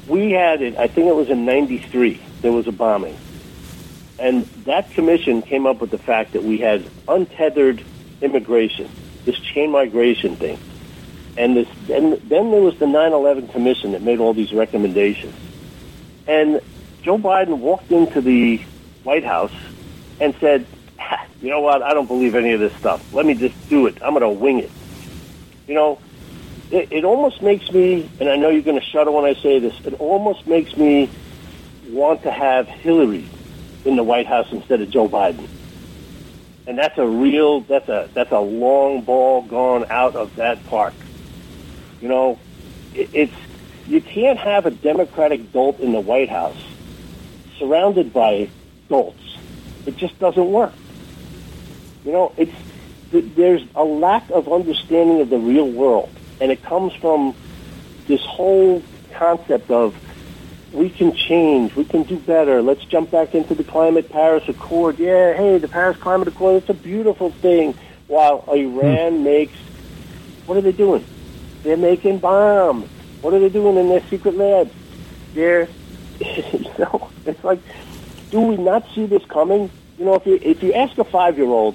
we 0.08 0.32
had 0.32 0.62
it, 0.62 0.76
I 0.76 0.88
think 0.88 1.06
it 1.06 1.14
was 1.14 1.30
in 1.30 1.44
93, 1.44 2.20
there 2.42 2.52
was 2.52 2.66
a 2.66 2.72
bombing. 2.72 3.16
And 4.18 4.44
that 4.64 4.90
commission 4.92 5.42
came 5.42 5.66
up 5.66 5.80
with 5.80 5.90
the 5.90 5.98
fact 5.98 6.32
that 6.32 6.42
we 6.42 6.58
had 6.58 6.84
untethered 7.06 7.82
immigration, 8.20 8.90
this 9.24 9.38
chain 9.38 9.70
migration 9.70 10.36
thing. 10.36 10.58
And 11.36 11.56
this, 11.56 11.68
then, 11.86 12.20
then 12.24 12.50
there 12.50 12.60
was 12.60 12.76
the 12.78 12.86
9/11 12.86 13.52
Commission 13.52 13.92
that 13.92 14.02
made 14.02 14.18
all 14.18 14.34
these 14.34 14.52
recommendations. 14.52 15.36
And 16.26 16.60
Joe 17.02 17.16
Biden 17.16 17.58
walked 17.58 17.92
into 17.92 18.20
the 18.20 18.60
White 19.04 19.24
House 19.24 19.52
and 20.20 20.34
said, 20.40 20.66
"You 21.40 21.50
know 21.50 21.60
what? 21.60 21.80
I 21.82 21.94
don't 21.94 22.08
believe 22.08 22.34
any 22.34 22.50
of 22.52 22.60
this 22.60 22.74
stuff. 22.74 23.14
Let 23.14 23.24
me 23.24 23.34
just 23.34 23.54
do 23.70 23.86
it. 23.86 24.02
I'm 24.02 24.14
going 24.14 24.22
to 24.22 24.28
wing 24.30 24.58
it." 24.58 24.70
You 25.68 25.74
know, 25.74 25.98
it, 26.70 26.92
it 26.92 27.04
almost 27.04 27.42
makes 27.42 27.70
me, 27.72 28.08
and 28.20 28.28
I 28.28 28.36
know 28.36 28.50
you're 28.50 28.62
going 28.62 28.80
to 28.80 28.86
shudder 28.86 29.10
when 29.10 29.24
I 29.24 29.34
say 29.34 29.58
this. 29.58 29.74
It 29.84 29.94
almost 30.00 30.46
makes 30.46 30.76
me 30.76 31.10
want 31.88 32.22
to 32.22 32.30
have 32.30 32.68
Hillary 32.68 33.28
in 33.84 33.96
the 33.96 34.02
White 34.02 34.26
House 34.26 34.52
instead 34.52 34.80
of 34.80 34.90
Joe 34.90 35.08
Biden. 35.08 35.48
And 36.66 36.78
that's 36.78 36.98
a 36.98 37.06
real, 37.06 37.60
that's 37.60 37.88
a 37.88 38.10
that's 38.12 38.30
a 38.30 38.40
long 38.40 39.00
ball 39.00 39.42
gone 39.42 39.86
out 39.88 40.14
of 40.14 40.36
that 40.36 40.64
park. 40.66 40.92
You 42.02 42.08
know, 42.08 42.38
it, 42.94 43.08
it's 43.14 43.32
you 43.86 44.02
can't 44.02 44.38
have 44.38 44.66
a 44.66 44.70
Democratic 44.70 45.50
dolt 45.50 45.80
in 45.80 45.92
the 45.92 46.00
White 46.00 46.28
House 46.28 46.62
surrounded 47.58 48.12
by 48.12 48.50
dolts. 48.90 49.38
It 49.86 49.96
just 49.96 50.18
doesn't 50.18 50.50
work. 50.50 50.74
You 52.04 52.12
know, 52.12 52.32
it's 52.36 52.54
there's 53.10 53.62
a 53.74 53.84
lack 53.84 54.28
of 54.30 54.52
understanding 54.52 55.22
of 55.22 55.30
the 55.30 55.38
real 55.38 55.68
world, 55.70 56.10
and 56.40 56.50
it 56.50 56.62
comes 56.62 56.94
from 56.94 57.34
this 58.06 58.22
whole 58.22 58.82
concept 59.12 59.70
of 59.70 59.94
we 60.72 60.90
can 60.90 61.14
change, 61.14 61.74
we 61.74 61.84
can 61.84 62.02
do 62.02 62.18
better. 62.18 62.60
Let's 62.62 62.84
jump 62.84 63.10
back 63.10 63.34
into 63.34 63.54
the 63.54 63.64
climate 63.64 64.10
Paris 64.10 64.48
Accord. 64.48 64.98
Yeah, 64.98 65.34
hey, 65.34 65.58
the 65.58 65.68
Paris 65.68 65.96
Climate 65.96 66.28
Accord, 66.28 66.56
it's 66.56 66.68
a 66.68 66.74
beautiful 66.74 67.30
thing. 67.30 67.74
While 68.06 68.44
Iran 68.48 69.18
hmm. 69.18 69.24
makes, 69.24 69.56
what 70.46 70.56
are 70.56 70.60
they 70.62 70.72
doing? 70.72 71.04
They're 71.62 71.76
making 71.76 72.18
bombs. 72.18 72.88
What 73.20 73.34
are 73.34 73.38
they 73.38 73.48
doing 73.48 73.76
in 73.76 73.88
their 73.88 74.02
secret 74.08 74.36
labs? 74.36 74.72
They're, 75.34 75.68
you 76.20 76.70
know, 76.78 77.10
it's 77.26 77.42
like, 77.44 77.60
do 78.30 78.40
we 78.40 78.56
not 78.56 78.86
see 78.94 79.06
this 79.06 79.24
coming? 79.26 79.70
You 79.98 80.04
know, 80.04 80.14
if 80.14 80.26
you 80.26 80.38
if 80.40 80.62
you 80.62 80.72
ask 80.74 80.96
a 80.98 81.04
five 81.04 81.36
year 81.36 81.48
old, 81.48 81.74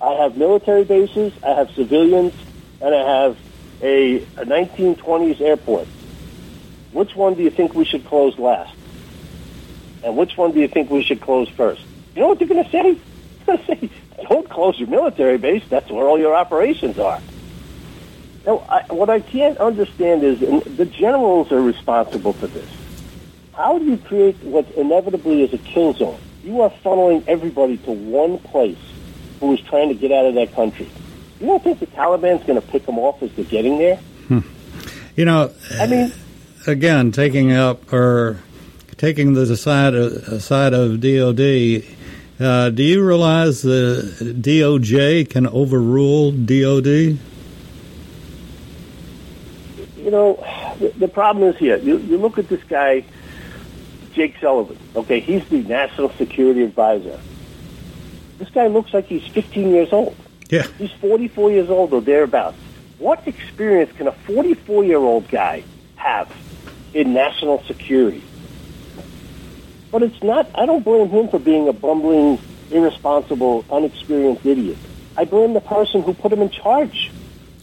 I 0.00 0.12
have 0.14 0.36
military 0.36 0.84
bases, 0.84 1.32
I 1.42 1.50
have 1.54 1.70
civilians, 1.72 2.32
and 2.80 2.94
I 2.94 3.22
have 3.22 3.36
a, 3.82 4.16
a 4.16 4.44
1920s 4.44 5.40
airport. 5.40 5.86
Which 6.92 7.14
one 7.16 7.34
do 7.34 7.42
you 7.42 7.50
think 7.50 7.74
we 7.74 7.84
should 7.84 8.04
close 8.06 8.38
last? 8.38 8.74
And 10.04 10.16
which 10.16 10.36
one 10.36 10.52
do 10.52 10.60
you 10.60 10.68
think 10.68 10.90
we 10.90 11.02
should 11.02 11.20
close 11.20 11.48
first? 11.48 11.82
You 12.14 12.20
know 12.22 12.28
what 12.28 12.38
they're 12.38 12.48
going 12.48 12.64
to 12.64 12.70
say? 12.70 12.98
They're 13.46 13.56
going 13.56 13.58
to 13.58 13.66
say, 13.66 13.90
don't 14.28 14.48
close 14.48 14.78
your 14.78 14.88
military 14.88 15.36
base. 15.36 15.64
That's 15.68 15.90
where 15.90 16.06
all 16.06 16.18
your 16.18 16.34
operations 16.34 16.98
are. 16.98 17.20
Now, 18.46 18.64
I, 18.68 18.92
what 18.92 19.10
I 19.10 19.20
can't 19.20 19.58
understand 19.58 20.22
is 20.22 20.40
the 20.40 20.84
generals 20.86 21.50
are 21.52 21.60
responsible 21.60 22.32
for 22.32 22.46
this. 22.46 22.68
how 23.54 23.78
do 23.78 23.84
you 23.84 23.96
create 23.96 24.36
what 24.42 24.70
inevitably 24.72 25.42
is 25.42 25.52
a 25.52 25.58
kill 25.58 25.92
zone? 25.94 26.18
You 26.42 26.60
are 26.62 26.70
funneling 26.70 27.26
everybody 27.26 27.76
to 27.78 27.90
one 27.90 28.38
place 28.38 28.78
who 29.40 29.52
is 29.52 29.60
trying 29.60 29.88
to 29.88 29.94
get 29.94 30.12
out 30.12 30.26
of 30.26 30.34
that 30.34 30.54
country. 30.54 30.88
You 31.44 31.50
don't 31.50 31.62
think 31.62 31.80
the 31.80 31.86
Taliban's 31.86 32.46
going 32.46 32.60
to 32.60 32.66
pick 32.66 32.86
them 32.86 32.98
off 32.98 33.22
as 33.22 33.30
they're 33.32 33.44
getting 33.44 33.78
there? 33.78 34.00
You 35.16 35.24
know, 35.24 35.52
I 35.78 35.86
mean, 35.86 36.12
again, 36.66 37.12
taking 37.12 37.52
up 37.52 37.92
or 37.92 38.40
taking 38.96 39.34
the 39.34 39.56
side 39.56 39.94
of, 39.94 40.42
side 40.42 40.72
of 40.72 41.00
DOD. 41.00 41.84
Uh, 42.40 42.70
do 42.70 42.82
you 42.82 43.06
realize 43.06 43.62
the 43.62 44.12
DOJ 44.40 45.30
can 45.30 45.46
overrule 45.46 46.32
DOD? 46.32 47.18
you 50.04 50.10
know, 50.10 50.34
the, 50.78 50.88
the 50.98 51.08
problem 51.08 51.48
is 51.48 51.56
here. 51.56 51.78
You, 51.78 51.96
you 51.96 52.18
look 52.18 52.38
at 52.38 52.48
this 52.48 52.62
guy, 52.64 53.04
Jake 54.12 54.36
Sullivan. 54.38 54.78
Okay, 54.94 55.20
he's 55.20 55.48
the 55.48 55.62
national 55.62 56.10
security 56.10 56.62
advisor. 56.62 57.18
This 58.38 58.50
guy 58.50 58.66
looks 58.66 58.92
like 58.92 59.06
he's 59.06 59.26
15 59.28 59.70
years 59.70 59.92
old. 59.92 60.14
Yeah. 60.48 60.66
He's 60.78 60.92
44 60.92 61.50
years 61.50 61.70
old 61.70 61.92
or 61.92 62.00
thereabouts. 62.00 62.56
What 62.98 63.26
experience 63.26 63.92
can 63.96 64.06
a 64.06 64.12
44 64.12 64.84
year 64.84 64.98
old 64.98 65.28
guy 65.28 65.64
have 65.96 66.32
in 66.92 67.12
national 67.12 67.62
security? 67.64 68.22
But 69.90 70.02
it's 70.02 70.22
not, 70.22 70.48
I 70.54 70.66
don't 70.66 70.84
blame 70.84 71.08
him 71.08 71.28
for 71.28 71.38
being 71.38 71.68
a 71.68 71.72
bumbling, 71.72 72.38
irresponsible, 72.70 73.64
unexperienced 73.70 74.44
idiot. 74.44 74.76
I 75.16 75.24
blame 75.24 75.54
the 75.54 75.60
person 75.60 76.02
who 76.02 76.14
put 76.14 76.32
him 76.32 76.42
in 76.42 76.50
charge. 76.50 77.10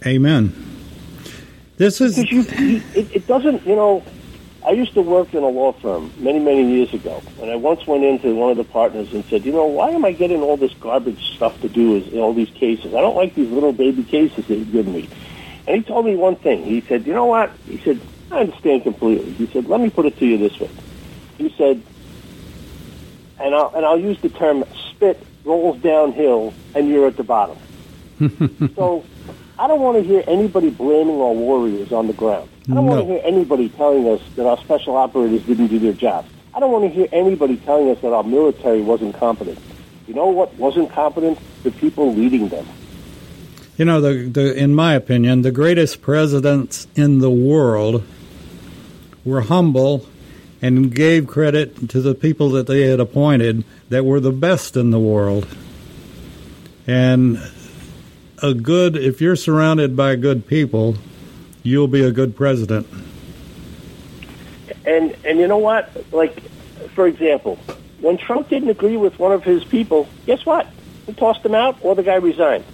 Amen. 0.05 0.55
This 1.77 1.99
is 1.99 2.17
you, 2.17 2.43
you 2.43 2.82
it, 2.93 3.15
it 3.15 3.27
doesn't, 3.27 3.65
you 3.65 3.75
know, 3.75 4.03
I 4.66 4.72
used 4.72 4.93
to 4.93 5.01
work 5.01 5.34
in 5.34 5.41
a 5.41 5.47
law 5.47 5.74
firm 5.82 6.14
many, 6.18 6.39
many 6.39 6.76
years 6.76 6.93
ago, 6.93 7.24
and 7.41 7.49
I 7.49 7.55
once 7.55 7.82
went 7.88 8.03
into 8.03 8.36
one 8.36 8.51
of 8.51 8.57
the 8.57 8.64
partners 8.64 9.07
and 9.12 9.24
said, 9.30 9.43
you 9.43 9.51
know, 9.51 9.66
why 9.66 9.89
am 9.89 10.05
I 10.05 10.12
getting 10.12 10.41
all 10.41 10.55
this 10.55 10.74
garbage 10.80 11.20
stuff 11.36 11.59
to 11.62 11.70
do 11.70 11.97
is 11.97 12.14
all 12.14 12.36
these 12.36 12.51
cases? 12.51 12.93
I 12.93 13.01
don't 13.01 13.16
like 13.16 13.34
these 13.34 13.49
little 13.49 13.74
baby 13.74 14.03
cases 14.03 14.45
that 14.47 14.55
you 14.55 14.66
give 14.66 14.86
me. 14.86 15.09
And 15.66 15.78
he 15.78 15.84
told 15.84 16.05
me 16.05 16.16
one 16.16 16.36
thing. 16.36 16.64
He 16.64 16.84
said, 16.88 17.07
you 17.07 17.14
know 17.14 17.26
what? 17.26 17.57
He 17.66 17.82
said, 17.84 18.01
I 18.30 18.41
understand 18.41 18.84
completely. 18.84 19.34
He 19.34 19.49
said, 19.51 19.66
let 19.66 19.82
me 19.82 19.89
put 19.89 20.05
it 20.05 20.18
to 20.20 20.26
you 20.26 20.38
this 20.38 20.59
way. 20.59 20.72
He 21.38 21.53
said, 21.57 21.84
and 23.39 23.55
I'll, 23.55 23.72
and 23.76 23.84
I'll 23.84 23.99
use 23.99 24.20
the 24.22 24.30
term 24.30 24.64
spit 24.91 25.26
rolls 25.43 25.82
downhill 25.82 26.53
and 26.76 26.88
you're 26.88 27.07
at 27.07 27.18
the 27.18 27.24
bottom. 27.24 27.57
so 28.76 29.05
I 29.57 29.68
don't 29.68 29.82
want 29.82 29.97
to 29.97 30.03
hear 30.07 30.24
anybody 30.28 30.70
blaming 30.70 31.16
our 31.16 31.34
warriors 31.34 31.91
on 31.91 32.05
the 32.05 32.14
ground. 32.14 32.51
I 32.70 32.76
don't 32.76 32.86
want 32.86 33.07
to 33.07 33.14
hear 33.14 33.22
anybody 33.24 33.70
telling 33.70 34.07
us 34.07 34.22
that 34.36 34.45
our 34.45 34.57
special 34.57 34.95
operators 34.95 35.43
didn't 35.43 35.68
do 35.68 35.80
their 35.80 35.93
job. 35.93 36.26
I 36.53 36.59
don't 36.59 36.72
want 36.72 36.84
to 36.84 36.89
hear 36.89 37.07
anybody 37.12 37.57
telling 37.57 37.89
us 37.89 37.99
that 38.01 38.14
our 38.14 38.24
military 38.24 38.82
wasn't 38.82 39.16
competent. 39.16 39.57
You 40.07 40.14
know 40.14 40.28
what 40.28 40.53
wasn't 40.55 40.91
competent? 40.91 41.39
The 41.64 41.72
people 41.72 42.14
leading 42.14 42.49
them. 42.49 42.68
You 43.78 43.86
know, 43.86 44.01
the, 44.01 44.30
the 44.30 44.55
in 44.55 44.76
my 44.76 44.93
opinion, 44.93 45.41
the 45.41 45.51
greatest 45.51 46.01
presidents 46.01 46.88
in 46.95 47.20
the 47.20 47.32
world 47.32 48.03
were 49.26 49.41
humble 49.41 50.07
and 50.62 50.93
gave 50.93 51.26
credit 51.26 51.89
to 51.89 52.01
the 52.01 52.14
people 52.14 52.51
that 52.51 52.68
they 52.68 52.82
had 52.82 52.99
appointed 52.99 53.64
that 53.89 54.05
were 54.05 54.20
the 54.20 54.32
best 54.32 54.78
in 54.78 54.91
the 54.91 54.99
world. 54.99 55.47
And 56.86 57.39
a 58.43 58.53
good, 58.53 58.95
if 58.95 59.22
you're 59.22 59.36
surrounded 59.36 59.95
by 59.95 60.16
good 60.16 60.45
people, 60.45 60.97
you'll 61.64 61.88
be 61.88 62.03
a 62.03 62.12
good 62.12 62.36
president. 62.36 62.88
And 64.86 65.16
and 65.26 65.39
you 65.39 65.47
know 65.47 65.57
what? 65.57 65.91
Like, 66.12 66.39
for 66.95 67.07
example, 67.07 67.57
when 68.01 68.18
Trump 68.18 68.49
didn't 68.49 68.70
agree 68.70 68.97
with 68.97 69.20
one 69.20 69.32
of 69.32 69.43
his 69.43 69.64
people, 69.64 70.07
guess 70.26 70.45
what? 70.45 70.72
He 71.05 71.14
tossed 71.14 71.45
him 71.45 71.55
out, 71.55 71.78
or 71.82 71.95
the 71.95 72.03
guy 72.03 72.16
resigned. 72.16 72.66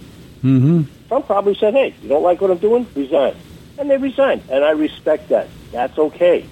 hmm 0.42 0.82
Trump 1.08 1.26
probably 1.26 1.54
said, 1.54 1.74
"Hey, 1.74 1.94
you 2.02 2.08
don't 2.08 2.22
like 2.22 2.40
what 2.40 2.50
I'm 2.50 2.58
doing? 2.58 2.86
Resign." 2.94 3.34
And 3.78 3.90
they 3.90 3.96
resigned, 3.96 4.42
and 4.50 4.64
I 4.64 4.70
respect 4.70 5.28
that. 5.28 5.48
That's 5.72 5.96
okay. 5.98 6.46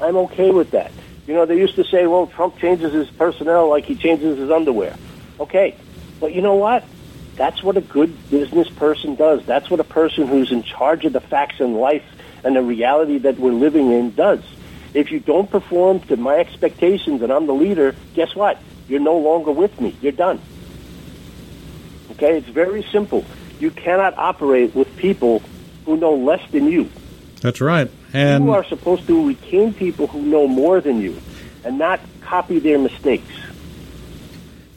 I'm 0.00 0.16
okay 0.16 0.50
with 0.50 0.70
that. 0.72 0.92
You 1.26 1.34
know, 1.34 1.46
they 1.46 1.56
used 1.56 1.76
to 1.76 1.84
say, 1.84 2.06
"Well, 2.06 2.26
Trump 2.26 2.58
changes 2.58 2.92
his 2.92 3.08
personnel 3.10 3.68
like 3.68 3.84
he 3.86 3.94
changes 3.94 4.38
his 4.38 4.50
underwear." 4.50 4.96
Okay, 5.40 5.74
but 6.20 6.34
you 6.34 6.42
know 6.42 6.54
what? 6.54 6.86
That's 7.36 7.62
what 7.62 7.76
a 7.76 7.80
good 7.80 8.30
business 8.30 8.68
person 8.68 9.14
does. 9.14 9.44
That's 9.46 9.70
what 9.70 9.80
a 9.80 9.84
person 9.84 10.26
who's 10.26 10.52
in 10.52 10.62
charge 10.62 11.04
of 11.04 11.12
the 11.12 11.20
facts 11.20 11.60
and 11.60 11.76
life 11.76 12.04
and 12.44 12.56
the 12.56 12.62
reality 12.62 13.18
that 13.18 13.38
we're 13.38 13.52
living 13.52 13.90
in 13.90 14.14
does. 14.14 14.42
If 14.94 15.10
you 15.10 15.20
don't 15.20 15.50
perform 15.50 16.00
to 16.00 16.16
my 16.16 16.36
expectations 16.36 17.22
and 17.22 17.32
I'm 17.32 17.46
the 17.46 17.54
leader, 17.54 17.94
guess 18.14 18.34
what? 18.34 18.58
You're 18.88 19.00
no 19.00 19.16
longer 19.16 19.50
with 19.50 19.80
me. 19.80 19.96
You're 20.02 20.12
done. 20.12 20.40
Okay? 22.12 22.36
It's 22.36 22.48
very 22.48 22.82
simple. 22.82 23.24
You 23.58 23.70
cannot 23.70 24.18
operate 24.18 24.74
with 24.74 24.94
people 24.96 25.42
who 25.86 25.96
know 25.96 26.14
less 26.14 26.42
than 26.50 26.66
you. 26.66 26.90
That's 27.40 27.60
right. 27.60 27.90
And 28.12 28.44
you 28.44 28.52
are 28.52 28.64
supposed 28.64 29.06
to 29.06 29.26
retain 29.26 29.72
people 29.72 30.06
who 30.06 30.20
know 30.20 30.46
more 30.46 30.80
than 30.80 31.00
you 31.00 31.20
and 31.64 31.78
not 31.78 32.00
copy 32.20 32.58
their 32.58 32.78
mistakes. 32.78 33.32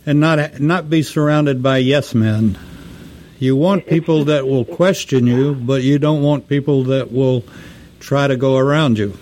And 0.06 0.20
not 0.20 0.60
not 0.60 0.90
be 0.90 1.04
surrounded 1.04 1.64
by 1.64 1.78
yes 1.78 2.14
men. 2.14 2.58
You 3.40 3.56
want 3.56 3.86
people 3.88 4.26
that 4.26 4.48
will 4.48 4.64
question 4.64 5.28
you, 5.28 5.56
but 5.56 5.84
you 5.84 6.00
don't 6.00 6.24
want 6.24 6.48
people 6.48 6.84
that 6.86 7.12
will 7.12 7.44
try 8.00 8.28
to 8.28 8.38
go 8.38 8.58
around 8.58 8.98
you. 8.98 9.18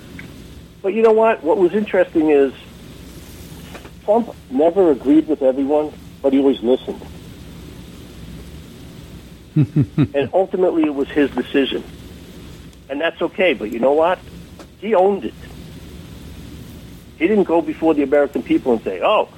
But 0.81 0.93
you 0.93 1.01
know 1.01 1.13
what? 1.13 1.43
What 1.43 1.57
was 1.57 1.73
interesting 1.73 2.29
is 2.29 2.53
Trump 4.05 4.35
never 4.51 4.91
agreed 4.91 5.27
with 5.27 5.41
everyone, 5.41 5.93
but 6.21 6.33
he 6.33 6.39
always 6.39 6.61
listened. 6.61 7.01
and 9.55 10.29
ultimately, 10.33 10.83
it 10.83 10.93
was 10.93 11.09
his 11.09 11.31
decision. 11.31 11.83
And 12.89 12.99
that's 12.99 13.21
okay, 13.21 13.53
but 13.53 13.71
you 13.71 13.79
know 13.79 13.93
what? 13.93 14.19
He 14.79 14.93
owned 14.93 15.25
it. 15.25 15.33
He 17.17 17.27
didn't 17.27 17.45
go 17.45 17.61
before 17.61 17.93
the 17.93 18.03
American 18.03 18.43
people 18.43 18.73
and 18.73 18.83
say, 18.83 19.01
oh, 19.01 19.29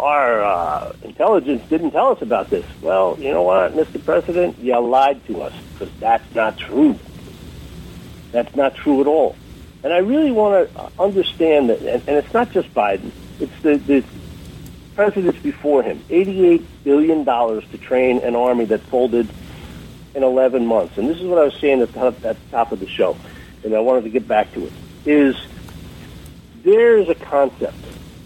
our 0.00 0.42
uh, 0.42 0.92
intelligence 1.02 1.62
didn't 1.68 1.90
tell 1.92 2.08
us 2.08 2.22
about 2.22 2.50
this. 2.50 2.64
Well, 2.80 3.16
you 3.18 3.30
know 3.30 3.42
what, 3.42 3.74
Mr. 3.74 4.02
President? 4.04 4.58
You 4.58 4.78
lied 4.78 5.24
to 5.26 5.42
us 5.42 5.52
because 5.72 5.94
that's 6.00 6.34
not 6.34 6.58
true. 6.58 6.98
That's 8.32 8.54
not 8.56 8.74
true 8.74 9.00
at 9.00 9.06
all. 9.06 9.36
And 9.82 9.92
I 9.92 9.98
really 9.98 10.30
want 10.30 10.72
to 10.72 10.90
understand 10.98 11.70
that, 11.70 11.80
and, 11.80 12.02
and 12.06 12.16
it's 12.16 12.32
not 12.32 12.50
just 12.50 12.72
Biden. 12.74 13.10
It's 13.40 13.62
the, 13.62 13.76
the 13.76 14.04
presidents 14.94 15.38
before 15.40 15.82
him. 15.82 15.98
$88 16.08 16.64
billion 16.84 17.24
to 17.24 17.78
train 17.78 18.18
an 18.18 18.36
army 18.36 18.66
that 18.66 18.80
folded 18.82 19.28
in 20.14 20.22
11 20.22 20.66
months. 20.66 20.98
And 20.98 21.08
this 21.08 21.18
is 21.18 21.24
what 21.24 21.38
I 21.38 21.44
was 21.44 21.58
saying 21.60 21.80
at 21.80 21.92
the, 21.92 22.06
at 22.06 22.20
the 22.20 22.36
top 22.50 22.72
of 22.72 22.80
the 22.80 22.88
show, 22.88 23.16
and 23.64 23.74
I 23.74 23.80
wanted 23.80 24.04
to 24.04 24.10
get 24.10 24.26
back 24.26 24.52
to 24.54 24.66
it, 24.66 24.72
is 25.06 25.36
there 26.62 26.98
is 26.98 27.08
a 27.08 27.14
concept 27.14 27.76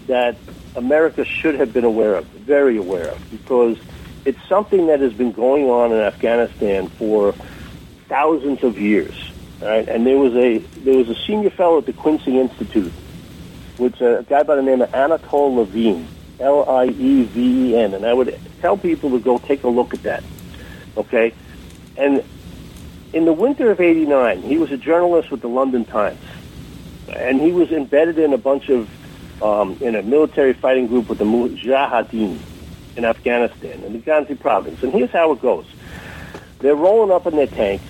that 0.07 0.37
America 0.77 1.25
should 1.25 1.55
have 1.55 1.72
been 1.72 1.85
aware 1.85 2.14
of, 2.16 2.25
very 2.27 2.77
aware 2.77 3.09
of, 3.09 3.31
because 3.31 3.79
it's 4.25 4.43
something 4.49 4.87
that 4.89 5.01
has 5.01 5.12
been 5.12 5.33
going 5.33 5.66
on 5.66 5.93
in 5.93 5.99
Afghanistan 5.99 6.89
for 6.89 7.33
thousands 8.09 8.62
of 8.64 8.79
years. 8.79 9.31
Right? 9.62 9.89
And 9.89 10.07
there 10.07 10.18
was 10.18 10.35
a 10.35 10.59
there 10.59 10.99
was 10.99 11.09
a 11.09 11.14
senior 11.14 11.49
fellow 11.49 11.79
at 11.79 11.87
the 11.87 11.93
Quincy 11.93 12.39
Institute, 12.39 12.93
which 13.79 14.03
uh, 14.03 14.18
a 14.18 14.22
guy 14.25 14.43
by 14.43 14.57
the 14.57 14.62
name 14.62 14.83
of 14.83 14.91
Anatol 14.91 15.55
Lieven, 15.55 16.07
L 16.41 16.68
I 16.68 16.87
E 16.87 17.25
V 17.25 17.70
E 17.70 17.77
N, 17.77 17.95
and 17.95 18.05
I 18.05 18.12
would 18.12 18.39
tell 18.61 18.77
people 18.77 19.11
to 19.11 19.20
go 19.20 19.39
take 19.39 19.62
a 19.62 19.68
look 19.68 19.95
at 19.95 20.03
that. 20.03 20.25
Okay, 20.97 21.33
and 21.97 22.22
in 23.12 23.25
the 23.25 23.33
winter 23.33 23.70
of 23.70 23.81
'89, 23.81 24.43
he 24.43 24.59
was 24.59 24.70
a 24.70 24.77
journalist 24.77 25.31
with 25.31 25.41
the 25.41 25.49
London 25.49 25.85
Times, 25.85 26.20
and 27.09 27.41
he 27.41 27.53
was 27.53 27.70
embedded 27.70 28.18
in 28.18 28.35
a 28.35 28.39
bunch 28.39 28.68
of 28.68 28.91
um, 29.43 29.76
in 29.80 29.95
a 29.95 30.03
military 30.03 30.53
fighting 30.53 30.87
group 30.87 31.09
with 31.09 31.18
the 31.18 31.24
Mujahideen 31.24 32.39
in 32.97 33.05
Afghanistan 33.05 33.82
in 33.85 33.93
the 33.93 33.99
Ghazni 33.99 34.37
province. 34.37 34.82
And 34.82 34.93
here's 34.93 35.11
how 35.11 35.32
it 35.32 35.41
goes: 35.41 35.66
they're 36.61 36.76
rolling 36.76 37.11
up 37.11 37.26
in 37.26 37.37
their 37.37 37.47
tanks 37.47 37.85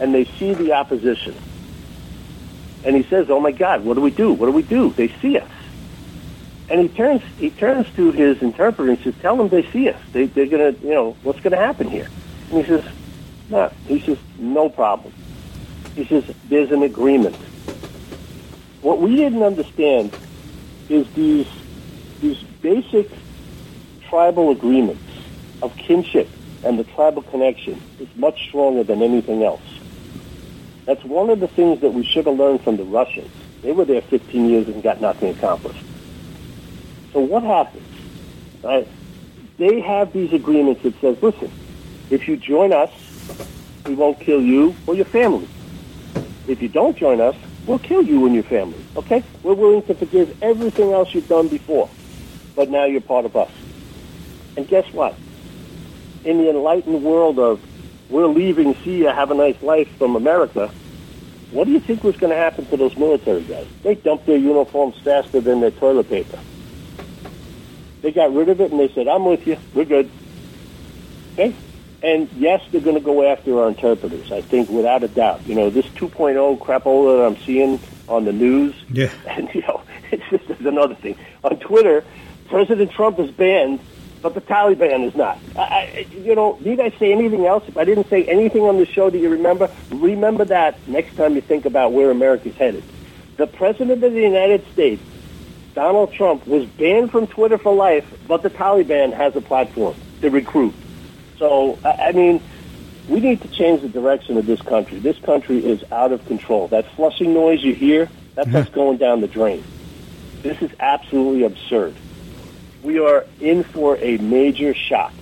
and 0.00 0.14
they 0.14 0.24
see 0.24 0.54
the 0.54 0.72
opposition. 0.72 1.34
And 2.84 2.96
he 2.96 3.02
says, 3.04 3.28
"Oh 3.30 3.40
my 3.40 3.52
God, 3.52 3.84
what 3.84 3.94
do 3.94 4.00
we 4.00 4.10
do? 4.10 4.32
What 4.32 4.46
do 4.46 4.52
we 4.52 4.62
do? 4.62 4.90
They 4.90 5.08
see 5.20 5.38
us." 5.38 5.50
And 6.70 6.80
he 6.80 6.88
turns 6.88 7.22
he 7.38 7.50
turns 7.50 7.86
to 7.96 8.12
his 8.12 8.40
interpreter 8.42 8.90
and 8.90 9.00
says, 9.00 9.14
"Tell 9.20 9.36
them 9.36 9.48
they 9.48 9.68
see 9.70 9.88
us. 9.88 10.00
They, 10.12 10.26
they're 10.26 10.46
gonna, 10.46 10.70
you 10.82 10.90
know, 10.90 11.16
what's 11.22 11.40
gonna 11.40 11.56
happen 11.56 11.88
here?" 11.88 12.08
And 12.50 12.64
he 12.64 12.68
says, 12.68 12.84
"No." 13.50 13.72
He 13.86 14.00
says, 14.00 14.18
"No 14.38 14.68
problem." 14.68 15.12
He 15.96 16.04
says, 16.04 16.24
"There's 16.48 16.70
an 16.70 16.82
agreement." 16.82 17.36
What 18.80 19.00
we 19.00 19.16
didn't 19.16 19.42
understand 19.42 20.12
is 20.88 21.08
these 21.14 21.46
these 22.20 22.42
basic 22.62 23.08
tribal 24.08 24.50
agreements 24.50 25.02
of 25.62 25.76
kinship 25.76 26.28
and 26.64 26.78
the 26.78 26.84
tribal 26.84 27.22
connection 27.22 27.80
is 28.00 28.08
much 28.16 28.48
stronger 28.48 28.82
than 28.82 29.02
anything 29.02 29.44
else. 29.44 29.62
That's 30.86 31.04
one 31.04 31.30
of 31.30 31.40
the 31.40 31.48
things 31.48 31.80
that 31.80 31.90
we 31.90 32.04
should 32.04 32.26
have 32.26 32.36
learned 32.36 32.62
from 32.62 32.76
the 32.76 32.84
Russians. 32.84 33.30
They 33.62 33.72
were 33.72 33.84
there 33.84 34.00
15 34.00 34.48
years 34.48 34.68
and 34.68 34.82
got 34.82 35.00
nothing 35.00 35.36
accomplished. 35.36 35.84
So 37.12 37.20
what 37.20 37.42
happens? 37.42 37.84
Right? 38.62 38.88
They 39.58 39.80
have 39.80 40.12
these 40.12 40.32
agreements 40.32 40.82
that 40.82 40.98
says, 41.00 41.22
listen, 41.22 41.50
if 42.10 42.26
you 42.26 42.36
join 42.36 42.72
us, 42.72 42.90
we 43.86 43.94
won't 43.94 44.20
kill 44.20 44.40
you 44.40 44.74
or 44.86 44.94
your 44.94 45.04
family. 45.04 45.48
If 46.46 46.62
you 46.62 46.68
don't 46.68 46.96
join 46.96 47.20
us, 47.20 47.36
we'll 47.68 47.78
kill 47.78 48.02
you 48.02 48.24
and 48.26 48.34
your 48.34 48.44
family. 48.44 48.82
Okay? 48.96 49.22
We're 49.42 49.54
willing 49.54 49.82
to 49.82 49.94
forgive 49.94 50.42
everything 50.42 50.92
else 50.92 51.14
you've 51.14 51.28
done 51.28 51.48
before, 51.48 51.88
but 52.56 52.70
now 52.70 52.86
you're 52.86 53.02
part 53.02 53.26
of 53.26 53.36
us. 53.36 53.50
And 54.56 54.66
guess 54.66 54.92
what? 54.92 55.14
In 56.24 56.38
the 56.38 56.50
enlightened 56.50 57.04
world 57.04 57.38
of 57.38 57.60
we're 58.10 58.26
leaving, 58.26 58.74
see 58.76 58.98
you, 58.98 59.08
have 59.08 59.30
a 59.30 59.34
nice 59.34 59.62
life 59.62 59.88
from 59.98 60.16
America, 60.16 60.70
what 61.50 61.66
do 61.66 61.72
you 61.72 61.80
think 61.80 62.02
was 62.02 62.16
going 62.16 62.30
to 62.30 62.36
happen 62.36 62.66
to 62.66 62.76
those 62.76 62.96
military 62.96 63.42
guys? 63.42 63.66
They 63.82 63.94
dumped 63.94 64.26
their 64.26 64.38
uniforms 64.38 64.98
faster 64.98 65.40
than 65.40 65.60
their 65.60 65.70
toilet 65.70 66.08
paper. 66.08 66.38
They 68.00 68.12
got 68.12 68.32
rid 68.32 68.48
of 68.48 68.60
it 68.60 68.70
and 68.70 68.80
they 68.80 68.88
said, 68.88 69.08
I'm 69.08 69.24
with 69.24 69.46
you. 69.46 69.58
We're 69.74 69.84
good. 69.84 70.10
Okay? 71.34 71.54
And 72.02 72.28
yes, 72.36 72.62
they're 72.70 72.80
going 72.80 72.96
to 72.96 73.02
go 73.02 73.28
after 73.28 73.60
our 73.60 73.68
interpreters, 73.68 74.30
I 74.30 74.40
think, 74.40 74.68
without 74.70 75.02
a 75.02 75.08
doubt. 75.08 75.46
You 75.46 75.56
know, 75.56 75.70
this 75.70 75.86
2.0 75.86 76.58
crapola 76.58 77.18
that 77.18 77.26
I'm 77.26 77.44
seeing 77.44 77.80
on 78.08 78.24
the 78.24 78.32
news, 78.32 78.74
Yeah. 78.90 79.10
and, 79.26 79.52
you 79.52 79.62
know, 79.62 79.82
it's 80.10 80.22
just 80.30 80.46
there's 80.46 80.66
another 80.66 80.94
thing. 80.94 81.16
On 81.44 81.58
Twitter, 81.58 82.04
President 82.48 82.92
Trump 82.92 83.18
is 83.18 83.30
banned, 83.30 83.80
but 84.22 84.34
the 84.34 84.40
Taliban 84.40 85.06
is 85.06 85.14
not. 85.14 85.38
I, 85.56 85.60
I, 85.60 86.06
you 86.14 86.34
know, 86.34 86.56
need 86.60 86.80
I 86.80 86.90
say 86.90 87.12
anything 87.12 87.46
else? 87.46 87.64
If 87.68 87.76
I 87.76 87.84
didn't 87.84 88.08
say 88.08 88.24
anything 88.24 88.62
on 88.62 88.78
the 88.78 88.86
show 88.86 89.10
that 89.10 89.18
you 89.18 89.30
remember, 89.30 89.70
remember 89.90 90.44
that 90.46 90.76
next 90.88 91.16
time 91.16 91.34
you 91.34 91.40
think 91.40 91.66
about 91.66 91.92
where 91.92 92.10
America's 92.10 92.54
headed. 92.54 92.84
The 93.36 93.46
President 93.46 94.02
of 94.02 94.12
the 94.12 94.20
United 94.20 94.66
States, 94.72 95.02
Donald 95.74 96.12
Trump, 96.12 96.46
was 96.46 96.66
banned 96.66 97.10
from 97.10 97.26
Twitter 97.26 97.58
for 97.58 97.74
life, 97.74 98.04
but 98.26 98.42
the 98.42 98.50
Taliban 98.50 99.12
has 99.12 99.36
a 99.36 99.40
platform 99.40 99.94
to 100.20 100.30
recruit. 100.30 100.74
So, 101.38 101.78
I 101.84 102.12
mean, 102.12 102.42
we 103.08 103.20
need 103.20 103.40
to 103.42 103.48
change 103.48 103.82
the 103.82 103.88
direction 103.88 104.36
of 104.36 104.46
this 104.46 104.60
country. 104.60 104.98
This 104.98 105.18
country 105.18 105.64
is 105.64 105.82
out 105.92 106.12
of 106.12 106.24
control. 106.26 106.68
That 106.68 106.86
flushing 106.92 107.32
noise 107.32 107.62
you 107.62 107.74
hear, 107.74 108.06
mm-hmm. 108.06 108.34
that's 108.34 108.48
what's 108.50 108.70
going 108.70 108.98
down 108.98 109.20
the 109.20 109.28
drain. 109.28 109.64
This 110.42 110.60
is 110.62 110.70
absolutely 110.78 111.44
absurd. 111.44 111.94
We 112.82 112.98
are 112.98 113.26
in 113.40 113.64
for 113.64 113.96
a 113.98 114.18
major 114.18 114.74
shock. 114.74 115.12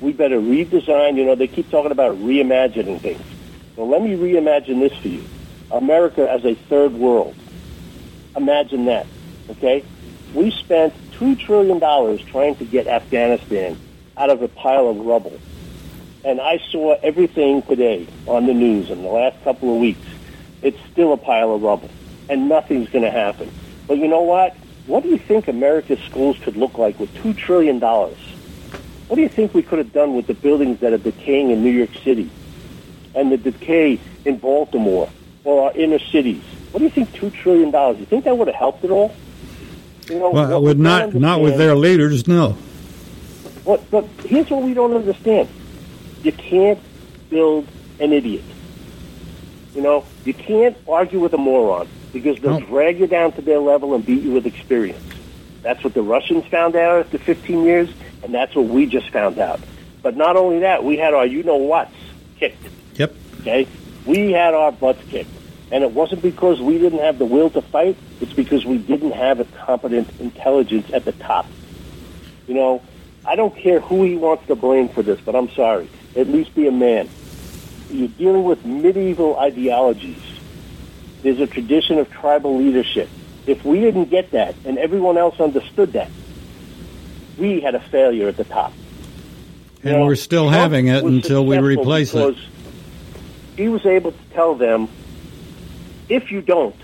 We 0.00 0.12
better 0.12 0.38
redesign. 0.38 1.16
You 1.16 1.24
know, 1.24 1.34
they 1.34 1.48
keep 1.48 1.70
talking 1.70 1.92
about 1.92 2.16
reimagining 2.16 3.00
things. 3.00 3.22
Well, 3.76 3.88
let 3.88 4.02
me 4.02 4.16
reimagine 4.16 4.80
this 4.80 4.96
for 4.98 5.08
you. 5.08 5.24
America 5.70 6.30
as 6.30 6.44
a 6.44 6.54
third 6.54 6.92
world. 6.92 7.34
Imagine 8.36 8.84
that, 8.86 9.06
okay? 9.50 9.82
We 10.34 10.50
spent 10.50 10.94
$2 11.12 11.38
trillion 11.38 11.80
trying 12.26 12.56
to 12.56 12.64
get 12.64 12.86
Afghanistan 12.86 13.78
out 14.16 14.30
of 14.30 14.42
a 14.42 14.48
pile 14.48 14.88
of 14.88 14.98
rubble. 14.98 15.38
And 16.26 16.40
I 16.40 16.58
saw 16.72 16.96
everything 17.04 17.62
today 17.62 18.04
on 18.26 18.46
the 18.46 18.52
news 18.52 18.90
in 18.90 19.02
the 19.02 19.08
last 19.08 19.40
couple 19.44 19.72
of 19.72 19.80
weeks. 19.80 20.04
It's 20.60 20.76
still 20.90 21.12
a 21.12 21.16
pile 21.16 21.54
of 21.54 21.62
rubble, 21.62 21.88
and 22.28 22.48
nothing's 22.48 22.88
going 22.88 23.04
to 23.04 23.12
happen. 23.12 23.48
But 23.86 23.98
you 23.98 24.08
know 24.08 24.22
what? 24.22 24.56
What 24.88 25.04
do 25.04 25.08
you 25.08 25.18
think 25.18 25.46
America's 25.46 26.00
schools 26.00 26.36
could 26.42 26.56
look 26.56 26.78
like 26.78 26.98
with 26.98 27.14
$2 27.14 27.36
trillion? 27.36 27.78
What 27.78 29.14
do 29.14 29.20
you 29.20 29.28
think 29.28 29.54
we 29.54 29.62
could 29.62 29.78
have 29.78 29.92
done 29.92 30.16
with 30.16 30.26
the 30.26 30.34
buildings 30.34 30.80
that 30.80 30.92
are 30.92 30.98
decaying 30.98 31.50
in 31.52 31.62
New 31.62 31.70
York 31.70 31.94
City 32.02 32.28
and 33.14 33.30
the 33.30 33.36
decay 33.36 34.00
in 34.24 34.38
Baltimore 34.38 35.08
or 35.44 35.66
our 35.68 35.76
inner 35.76 36.00
cities? 36.00 36.42
What 36.72 36.80
do 36.80 36.86
you 36.86 36.90
think 36.90 37.10
$2 37.12 37.32
trillion? 37.34 37.70
Do 37.70 38.00
You 38.00 38.06
think 38.06 38.24
that 38.24 38.36
would 38.36 38.48
have 38.48 38.56
helped 38.56 38.82
at 38.82 38.90
all? 38.90 39.14
You 40.08 40.18
know, 40.18 40.30
Well, 40.30 40.60
with 40.60 40.76
not 40.76 41.12
don't 41.12 41.40
with 41.40 41.56
their 41.56 41.76
leaders, 41.76 42.26
no. 42.26 42.58
What, 43.62 43.88
but 43.92 44.04
here's 44.24 44.50
what 44.50 44.64
we 44.64 44.74
don't 44.74 44.92
understand. 44.92 45.48
You 46.26 46.32
can't 46.32 46.80
build 47.30 47.68
an 48.00 48.12
idiot. 48.12 48.42
You 49.76 49.80
know, 49.80 50.04
you 50.24 50.34
can't 50.34 50.76
argue 50.88 51.20
with 51.20 51.32
a 51.34 51.38
moron 51.38 51.86
because 52.12 52.40
they'll 52.40 52.58
No. 52.58 52.66
drag 52.66 52.98
you 52.98 53.06
down 53.06 53.30
to 53.32 53.42
their 53.42 53.60
level 53.60 53.94
and 53.94 54.04
beat 54.04 54.24
you 54.24 54.32
with 54.32 54.44
experience. 54.44 54.98
That's 55.62 55.84
what 55.84 55.94
the 55.94 56.02
Russians 56.02 56.44
found 56.46 56.74
out 56.74 56.98
after 56.98 57.18
15 57.18 57.62
years, 57.62 57.88
and 58.24 58.34
that's 58.34 58.56
what 58.56 58.64
we 58.64 58.86
just 58.86 59.08
found 59.10 59.38
out. 59.38 59.60
But 60.02 60.16
not 60.16 60.34
only 60.34 60.58
that, 60.60 60.82
we 60.82 60.96
had 60.96 61.14
our 61.14 61.26
you-know-whats 61.26 61.94
kicked. 62.40 62.70
Yep. 62.96 63.14
Okay, 63.42 63.68
we 64.04 64.32
had 64.32 64.52
our 64.52 64.72
butts 64.72 65.08
kicked, 65.08 65.30
and 65.70 65.84
it 65.84 65.92
wasn't 65.92 66.22
because 66.22 66.60
we 66.60 66.76
didn't 66.78 66.98
have 67.02 67.18
the 67.18 67.24
will 67.24 67.50
to 67.50 67.62
fight. 67.62 67.96
It's 68.20 68.32
because 68.32 68.64
we 68.66 68.78
didn't 68.78 69.12
have 69.12 69.38
a 69.38 69.44
competent 69.44 70.08
intelligence 70.18 70.90
at 70.92 71.04
the 71.04 71.12
top. 71.12 71.46
You 72.48 72.54
know, 72.54 72.82
I 73.24 73.36
don't 73.36 73.54
care 73.54 73.78
who 73.78 74.02
he 74.02 74.16
wants 74.16 74.44
to 74.48 74.56
blame 74.56 74.88
for 74.88 75.04
this, 75.04 75.20
but 75.24 75.36
I'm 75.36 75.50
sorry. 75.50 75.88
At 76.16 76.28
least 76.28 76.54
be 76.54 76.66
a 76.66 76.72
man. 76.72 77.08
You're 77.90 78.08
dealing 78.08 78.44
with 78.44 78.64
medieval 78.64 79.36
ideologies. 79.36 80.22
There's 81.22 81.40
a 81.40 81.46
tradition 81.46 81.98
of 81.98 82.10
tribal 82.10 82.56
leadership. 82.56 83.08
If 83.46 83.64
we 83.64 83.80
didn't 83.80 84.06
get 84.06 84.32
that, 84.32 84.54
and 84.64 84.78
everyone 84.78 85.18
else 85.18 85.38
understood 85.40 85.92
that, 85.92 86.10
we 87.38 87.60
had 87.60 87.74
a 87.74 87.80
failure 87.80 88.28
at 88.28 88.36
the 88.36 88.44
top. 88.44 88.72
And 89.84 90.02
we're 90.02 90.16
still 90.16 90.48
Trump 90.48 90.56
having 90.56 90.88
it 90.88 91.04
until 91.04 91.46
we 91.46 91.58
replace 91.58 92.14
it. 92.14 92.36
He 93.56 93.68
was 93.68 93.86
able 93.86 94.12
to 94.12 94.24
tell 94.32 94.54
them, 94.54 94.88
if 96.08 96.32
you 96.32 96.42
don't, 96.42 96.74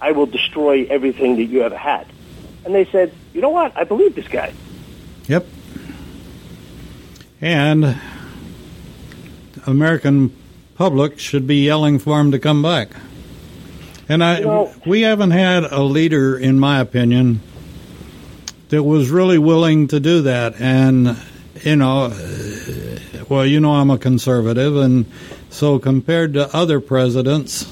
I 0.00 0.12
will 0.12 0.26
destroy 0.26 0.84
everything 0.90 1.36
that 1.36 1.44
you 1.44 1.62
ever 1.62 1.76
had. 1.76 2.06
And 2.64 2.74
they 2.74 2.84
said, 2.86 3.12
you 3.32 3.40
know 3.40 3.50
what? 3.50 3.76
I 3.76 3.84
believe 3.84 4.14
this 4.14 4.28
guy. 4.28 4.52
Yep. 5.26 5.46
And 7.40 7.98
American 9.66 10.34
public 10.74 11.18
should 11.18 11.46
be 11.46 11.64
yelling 11.64 11.98
for 11.98 12.20
him 12.20 12.30
to 12.32 12.38
come 12.38 12.62
back. 12.62 12.90
And 14.08 14.22
I, 14.22 14.40
know- 14.40 14.72
we 14.84 15.02
haven't 15.02 15.30
had 15.30 15.64
a 15.64 15.82
leader, 15.82 16.36
in 16.36 16.58
my 16.58 16.80
opinion, 16.80 17.40
that 18.68 18.82
was 18.82 19.10
really 19.10 19.38
willing 19.38 19.88
to 19.88 20.00
do 20.00 20.22
that. 20.22 20.60
And 20.60 21.16
you 21.62 21.76
know, 21.76 22.12
well, 23.28 23.46
you 23.46 23.60
know, 23.60 23.74
I'm 23.74 23.90
a 23.90 23.98
conservative, 23.98 24.76
and 24.76 25.06
so 25.50 25.78
compared 25.78 26.34
to 26.34 26.54
other 26.54 26.80
presidents, 26.80 27.70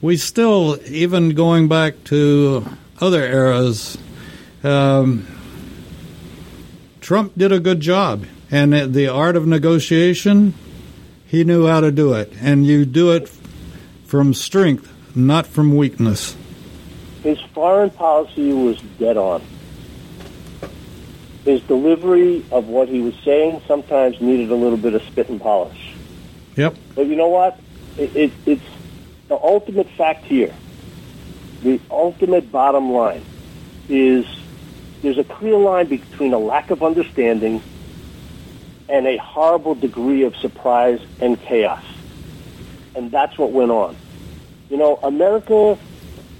we 0.00 0.16
still, 0.16 0.78
even 0.86 1.30
going 1.30 1.68
back 1.68 2.02
to 2.04 2.64
other 3.00 3.22
eras, 3.22 3.98
um, 4.62 5.26
Trump 7.00 7.32
did 7.36 7.52
a 7.52 7.60
good 7.60 7.80
job. 7.80 8.24
And 8.50 8.94
the 8.94 9.08
art 9.08 9.36
of 9.36 9.46
negotiation, 9.46 10.54
he 11.28 11.44
knew 11.44 11.66
how 11.66 11.80
to 11.80 11.92
do 11.92 12.14
it. 12.14 12.32
And 12.40 12.66
you 12.66 12.84
do 12.84 13.12
it 13.12 13.28
from 14.04 14.34
strength, 14.34 14.90
not 15.14 15.46
from 15.46 15.76
weakness. 15.76 16.34
His 17.22 17.38
foreign 17.52 17.90
policy 17.90 18.52
was 18.52 18.80
dead 18.98 19.16
on. 19.16 19.42
His 21.44 21.62
delivery 21.62 22.44
of 22.50 22.68
what 22.68 22.88
he 22.88 23.00
was 23.00 23.14
saying 23.24 23.62
sometimes 23.66 24.20
needed 24.20 24.50
a 24.50 24.54
little 24.54 24.78
bit 24.78 24.94
of 24.94 25.02
spit 25.02 25.28
and 25.28 25.40
polish. 25.40 25.94
Yep. 26.56 26.76
But 26.94 27.06
you 27.06 27.16
know 27.16 27.28
what? 27.28 27.60
It, 27.98 28.16
it, 28.16 28.32
it's 28.46 28.64
the 29.28 29.36
ultimate 29.36 29.88
fact 29.90 30.24
here. 30.24 30.54
The 31.62 31.80
ultimate 31.90 32.50
bottom 32.50 32.92
line 32.92 33.24
is 33.88 34.26
there's 35.02 35.18
a 35.18 35.24
clear 35.24 35.56
line 35.56 35.86
between 35.86 36.32
a 36.32 36.38
lack 36.38 36.70
of 36.70 36.82
understanding 36.82 37.62
and 38.88 39.06
a 39.06 39.16
horrible 39.18 39.74
degree 39.74 40.22
of 40.22 40.34
surprise 40.36 41.00
and 41.20 41.40
chaos. 41.40 41.84
And 42.94 43.10
that's 43.10 43.36
what 43.38 43.52
went 43.52 43.70
on. 43.70 43.96
You 44.70 44.76
know, 44.76 44.96
America 45.02 45.78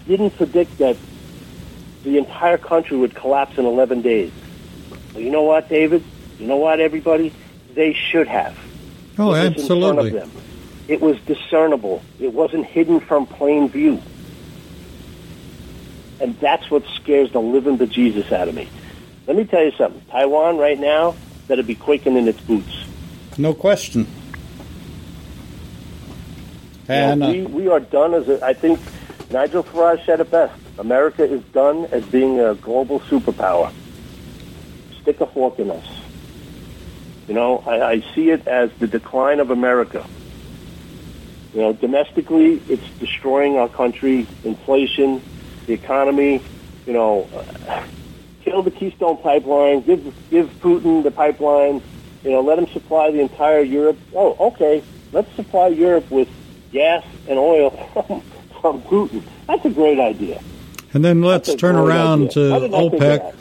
didn't 0.06 0.30
predict 0.30 0.78
that 0.78 0.96
the 2.04 2.18
entire 2.18 2.58
country 2.58 2.96
would 2.96 3.14
collapse 3.14 3.58
in 3.58 3.66
11 3.66 4.02
days. 4.02 4.32
Well, 5.12 5.22
you 5.22 5.30
know 5.30 5.42
what, 5.42 5.68
David? 5.68 6.02
You 6.38 6.46
know 6.46 6.56
what, 6.56 6.80
everybody? 6.80 7.32
They 7.74 7.92
should 7.92 8.28
have. 8.28 8.58
Oh, 9.18 9.34
It 9.34 9.56
was 9.56 9.70
in 9.70 9.80
front 9.80 9.98
of 9.98 10.06
absolutely. 10.06 10.30
It 10.88 11.00
was 11.02 11.20
discernible. 11.20 12.02
It 12.18 12.32
wasn't 12.32 12.64
hidden 12.64 13.00
from 13.00 13.26
plain 13.26 13.68
view. 13.68 14.00
And 16.20 16.38
that's 16.40 16.70
what 16.70 16.84
scares 16.96 17.30
the 17.32 17.40
living 17.40 17.78
bejesus 17.78 18.32
out 18.32 18.48
of 18.48 18.54
me. 18.54 18.68
Let 19.26 19.36
me 19.36 19.44
tell 19.44 19.62
you 19.62 19.72
something. 19.72 20.02
Taiwan 20.10 20.56
right 20.56 20.78
now 20.78 21.14
better 21.48 21.62
be 21.62 21.74
quaking 21.74 22.16
in 22.16 22.28
its 22.28 22.40
boots. 22.40 22.84
No 23.36 23.54
question. 23.54 24.06
And 26.86 27.22
You 27.22 27.26
know, 27.26 27.48
we, 27.48 27.64
we 27.64 27.68
are 27.68 27.80
done 27.80 28.14
as 28.14 28.28
a, 28.28 28.44
I 28.44 28.52
think 28.52 28.78
Nigel 29.30 29.62
Farage 29.62 30.04
said 30.06 30.20
it 30.20 30.30
best. 30.30 30.58
America 30.78 31.24
is 31.24 31.42
done 31.46 31.86
as 31.86 32.04
being 32.06 32.38
a 32.38 32.54
global 32.54 33.00
superpower. 33.00 33.72
Stick 35.02 35.20
a 35.20 35.26
fork 35.26 35.58
in 35.58 35.70
us. 35.70 35.86
You 37.26 37.34
know, 37.34 37.62
I, 37.66 37.90
I 37.90 38.00
see 38.14 38.30
it 38.30 38.46
as 38.46 38.70
the 38.78 38.86
decline 38.86 39.40
of 39.40 39.50
America. 39.50 40.06
You 41.52 41.60
know, 41.60 41.72
domestically, 41.72 42.62
it's 42.68 42.88
destroying 42.98 43.56
our 43.58 43.68
country, 43.68 44.26
inflation, 44.44 45.22
the 45.66 45.74
economy. 45.74 46.42
You 46.86 46.92
know, 46.92 47.28
kill 48.48 48.62
the 48.62 48.70
Keystone 48.70 49.18
Pipeline, 49.18 49.82
give 49.82 50.14
give 50.30 50.48
Putin 50.60 51.02
the 51.02 51.10
pipeline. 51.10 51.82
You 52.24 52.30
know, 52.32 52.40
let 52.40 52.58
him 52.58 52.66
supply 52.68 53.10
the 53.10 53.20
entire 53.20 53.60
Europe. 53.60 53.98
Oh, 54.14 54.36
okay, 54.48 54.82
let's 55.12 55.32
supply 55.34 55.68
Europe 55.68 56.10
with 56.10 56.28
gas 56.72 57.04
and 57.28 57.38
oil 57.38 57.70
from, 57.92 58.20
from 58.60 58.82
Putin. 58.82 59.22
That's 59.46 59.64
a 59.64 59.70
great 59.70 60.00
idea. 60.00 60.42
And 60.92 61.04
then 61.04 61.22
let's 61.22 61.54
turn 61.54 61.76
around 61.76 62.30
idea. 62.30 62.60
to 62.60 62.68
OPEC 62.68 63.34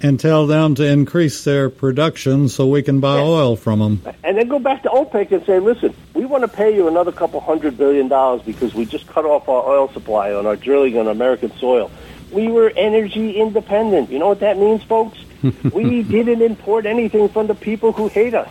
and 0.00 0.18
tell 0.18 0.46
them 0.46 0.74
to 0.76 0.86
increase 0.86 1.44
their 1.44 1.70
production 1.70 2.48
so 2.48 2.66
we 2.66 2.82
can 2.82 3.00
buy 3.00 3.16
yeah. 3.16 3.24
oil 3.24 3.56
from 3.56 3.78
them. 3.78 4.02
And 4.24 4.36
then 4.36 4.48
go 4.48 4.58
back 4.58 4.82
to 4.82 4.88
OPEC 4.88 5.32
and 5.32 5.44
say, 5.44 5.58
listen, 5.58 5.94
we 6.14 6.24
want 6.24 6.42
to 6.42 6.48
pay 6.48 6.74
you 6.74 6.88
another 6.88 7.12
couple 7.12 7.40
hundred 7.40 7.76
billion 7.76 8.08
dollars 8.08 8.42
because 8.42 8.74
we 8.74 8.84
just 8.84 9.06
cut 9.06 9.24
off 9.24 9.48
our 9.48 9.68
oil 9.68 9.88
supply 9.92 10.32
on 10.32 10.46
our 10.46 10.56
drilling 10.56 10.98
on 10.98 11.08
American 11.08 11.52
soil. 11.58 11.90
We 12.32 12.48
were 12.48 12.72
energy 12.74 13.32
independent. 13.32 14.10
You 14.10 14.18
know 14.18 14.28
what 14.28 14.40
that 14.40 14.58
means, 14.58 14.82
folks? 14.82 15.18
we 15.72 16.02
didn't 16.02 16.40
import 16.40 16.86
anything 16.86 17.28
from 17.28 17.46
the 17.46 17.54
people 17.54 17.92
who 17.92 18.08
hate 18.08 18.34
us. 18.34 18.48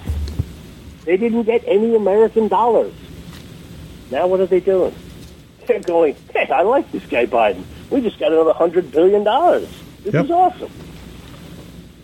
They 1.06 1.18
didn't 1.18 1.44
get 1.44 1.64
any 1.66 1.96
American 1.96 2.48
dollars. 2.48 2.94
Now 4.12 4.28
what 4.28 4.40
are 4.40 4.46
they 4.46 4.60
doing? 4.60 4.94
They're 5.68 5.80
going, 5.80 6.16
hey, 6.34 6.48
I 6.50 6.62
like 6.62 6.92
this 6.92 7.06
guy 7.06 7.26
Biden. 7.26 7.64
We 7.90 8.02
just 8.02 8.20
got 8.20 8.32
another 8.32 8.54
hundred 8.54 8.92
billion 8.92 9.24
dollars. 9.24 9.70
This 10.04 10.14
yep. 10.14 10.26
is 10.26 10.32
awesome. 10.32 10.72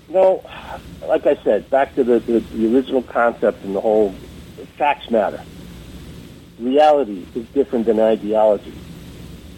You 0.07 0.13
know, 0.13 0.49
like 1.07 1.25
I 1.25 1.35
said, 1.43 1.69
back 1.69 1.95
to 1.95 2.03
the, 2.03 2.19
the, 2.19 2.39
the 2.39 2.75
original 2.75 3.03
concept 3.03 3.63
and 3.63 3.75
the 3.75 3.81
whole 3.81 4.13
facts 4.77 5.09
matter. 5.09 5.43
Reality 6.59 7.25
is 7.35 7.45
different 7.49 7.85
than 7.85 7.99
ideology. 7.99 8.73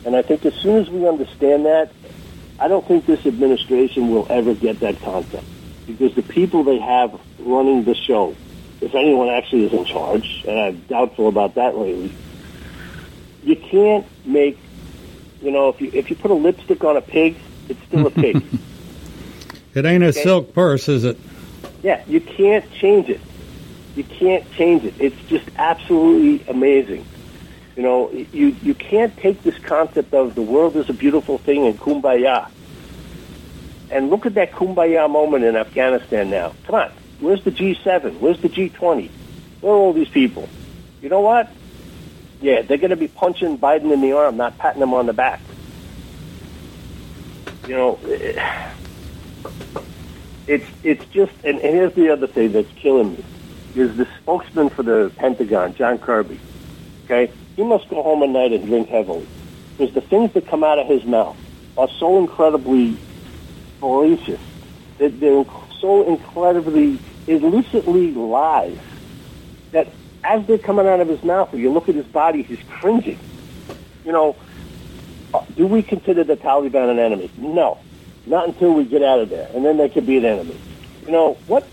And 0.06 0.16
I 0.16 0.22
think 0.22 0.46
as 0.46 0.54
soon 0.56 0.78
as 0.78 0.90
we 0.90 1.08
understand 1.08 1.66
that, 1.66 1.92
I 2.60 2.68
don't 2.68 2.86
think 2.88 3.06
this 3.06 3.26
administration 3.26 4.10
will 4.10 4.28
ever 4.30 4.54
get 4.54 4.80
that 4.82 5.00
concept. 5.02 5.46
Because 5.88 6.14
the 6.16 6.22
people 6.22 6.64
they 6.64 6.80
have 6.80 7.20
running 7.40 7.84
the 7.84 7.96
show, 7.96 8.36
if 8.82 8.94
anyone 8.96 9.30
actually 9.30 9.66
is 9.66 9.74
in 9.74 9.86
charge, 9.86 10.44
and 10.48 10.60
I'm 10.60 10.80
doubtful 10.82 11.28
about 11.28 11.56
that 11.56 11.78
lately, 11.78 12.14
you 13.44 13.56
can't 13.56 14.06
make, 14.26 14.58
you 15.42 15.52
know, 15.52 15.70
if 15.70 15.82
you 15.82 15.90
if 15.94 16.10
you 16.10 16.16
put 16.16 16.32
a 16.32 16.36
lipstick 16.36 16.84
on 16.84 16.98
a 16.98 17.02
pig, 17.02 17.38
it's 17.70 17.82
still 17.84 18.06
a 18.06 18.12
pig. 18.12 18.44
it 19.74 19.86
ain't 19.86 20.04
a 20.04 20.08
okay? 20.08 20.24
silk 20.24 20.54
purse, 20.54 20.90
is 20.90 21.06
it? 21.06 21.18
Yeah, 21.82 22.04
you 22.08 22.20
can't 22.20 22.70
change 22.74 23.10
it. 23.10 23.22
You 23.96 24.04
can't 24.04 24.50
change 24.52 24.84
it. 24.84 24.94
It's 25.00 25.22
just 25.28 25.48
absolutely 25.56 26.48
amazing. 26.48 27.06
You 27.80 27.86
know, 27.86 28.12
you 28.12 28.58
you 28.62 28.74
can't 28.74 29.16
take 29.16 29.42
this 29.42 29.58
concept 29.60 30.14
of 30.14 30.36
the 30.36 30.42
world 30.42 30.76
is 30.76 30.90
a 30.90 30.94
beautiful 30.94 31.38
thing 31.38 31.66
and 31.66 31.80
kumbaya. 31.80 32.50
And 33.90 34.10
look 34.10 34.26
at 34.26 34.34
that 34.34 34.52
kumbaya 34.52 35.10
moment 35.10 35.46
in 35.46 35.56
Afghanistan 35.56 36.30
now. 36.30 36.52
Come 36.66 36.76
on, 36.76 36.92
where's 37.22 37.42
the 37.46 37.52
G7? 37.52 38.20
Where's 38.20 38.42
the 38.42 38.50
G20? 38.50 39.10
Where 39.62 39.72
are 39.72 39.78
all 39.78 39.94
these 39.94 40.10
people? 40.10 40.50
You 41.02 41.08
know 41.08 41.22
what? 41.22 41.50
Yeah, 42.42 42.64
they're 42.64 42.80
going 42.80 42.90
to 42.90 42.98
be 42.98 43.08
punching 43.08 43.60
Biden 43.60 43.94
in 43.94 44.02
the 44.02 44.12
arm, 44.12 44.36
not 44.36 44.58
patting 44.58 44.82
him 44.82 44.94
on 44.94 45.06
the 45.06 45.14
back. 45.14 45.40
You 47.66 47.76
know, 47.76 48.00
it's 50.48 50.68
it's 50.84 51.06
just, 51.14 51.32
and, 51.46 51.60
and 51.60 51.76
here's 51.76 51.94
the 51.94 52.10
other 52.10 52.28
thing 52.28 52.52
that's 52.52 52.74
killing 52.74 53.14
me, 53.14 53.24
is 53.76 53.96
the 53.96 54.06
spokesman 54.18 54.68
for 54.68 54.84
the 54.84 55.14
Pentagon, 55.16 55.76
John 55.76 55.98
Kirby. 55.98 56.42
Okay, 57.06 57.32
he 57.56 57.64
must 57.64 57.90
go 57.90 58.02
home 58.02 58.24
at 58.24 58.30
night 58.30 58.52
and 58.52 58.66
drink 58.66 58.90
heavily, 58.90 59.28
because 59.78 59.94
the 59.94 60.02
things 60.02 60.34
that 60.34 60.48
come 60.48 60.64
out 60.64 60.80
of 60.80 60.88
his 60.88 61.04
mouth 61.06 61.38
are 61.78 61.90
so 62.00 62.20
incredibly 62.20 62.98
fallacious. 63.80 64.42
They're, 64.98 65.10
they're 65.10 65.46
so 65.80 66.08
incredibly 66.08 67.00
illicitly 67.28 68.12
lies 68.12 68.78
that 69.72 69.88
as 70.24 70.46
they're 70.48 70.58
coming 70.58 70.88
out 70.88 71.00
of 71.00 71.08
his 71.08 71.24
mouth, 71.24 71.52
when 71.52 71.62
you 71.62 71.72
look 71.72 71.88
at 71.88 71.96
his 71.96 72.06
body, 72.06 72.44
he's 72.44 72.62
cringing. 72.70 73.20
You 74.04 74.12
know, 74.12 74.36
uh, 75.34 75.42
do 75.56 75.68
we 75.68 75.82
consider 75.84 76.24
the 76.24 76.36
Taliban 76.36 76.90
an 76.90 77.00
enemy? 77.00 77.32
No, 77.38 77.78
not 78.26 78.48
until 78.48 78.74
we 78.74 78.84
get 78.84 79.04
out 79.04 79.20
of 79.20 79.30
there, 79.30 79.50
and 79.54 79.64
then 79.64 79.78
they 79.78 79.90
could 79.90 80.06
be 80.06 80.18
an 80.18 80.26
enemy. 80.26 80.60
You 81.06 81.12
know 81.12 81.34
what? 81.48 81.64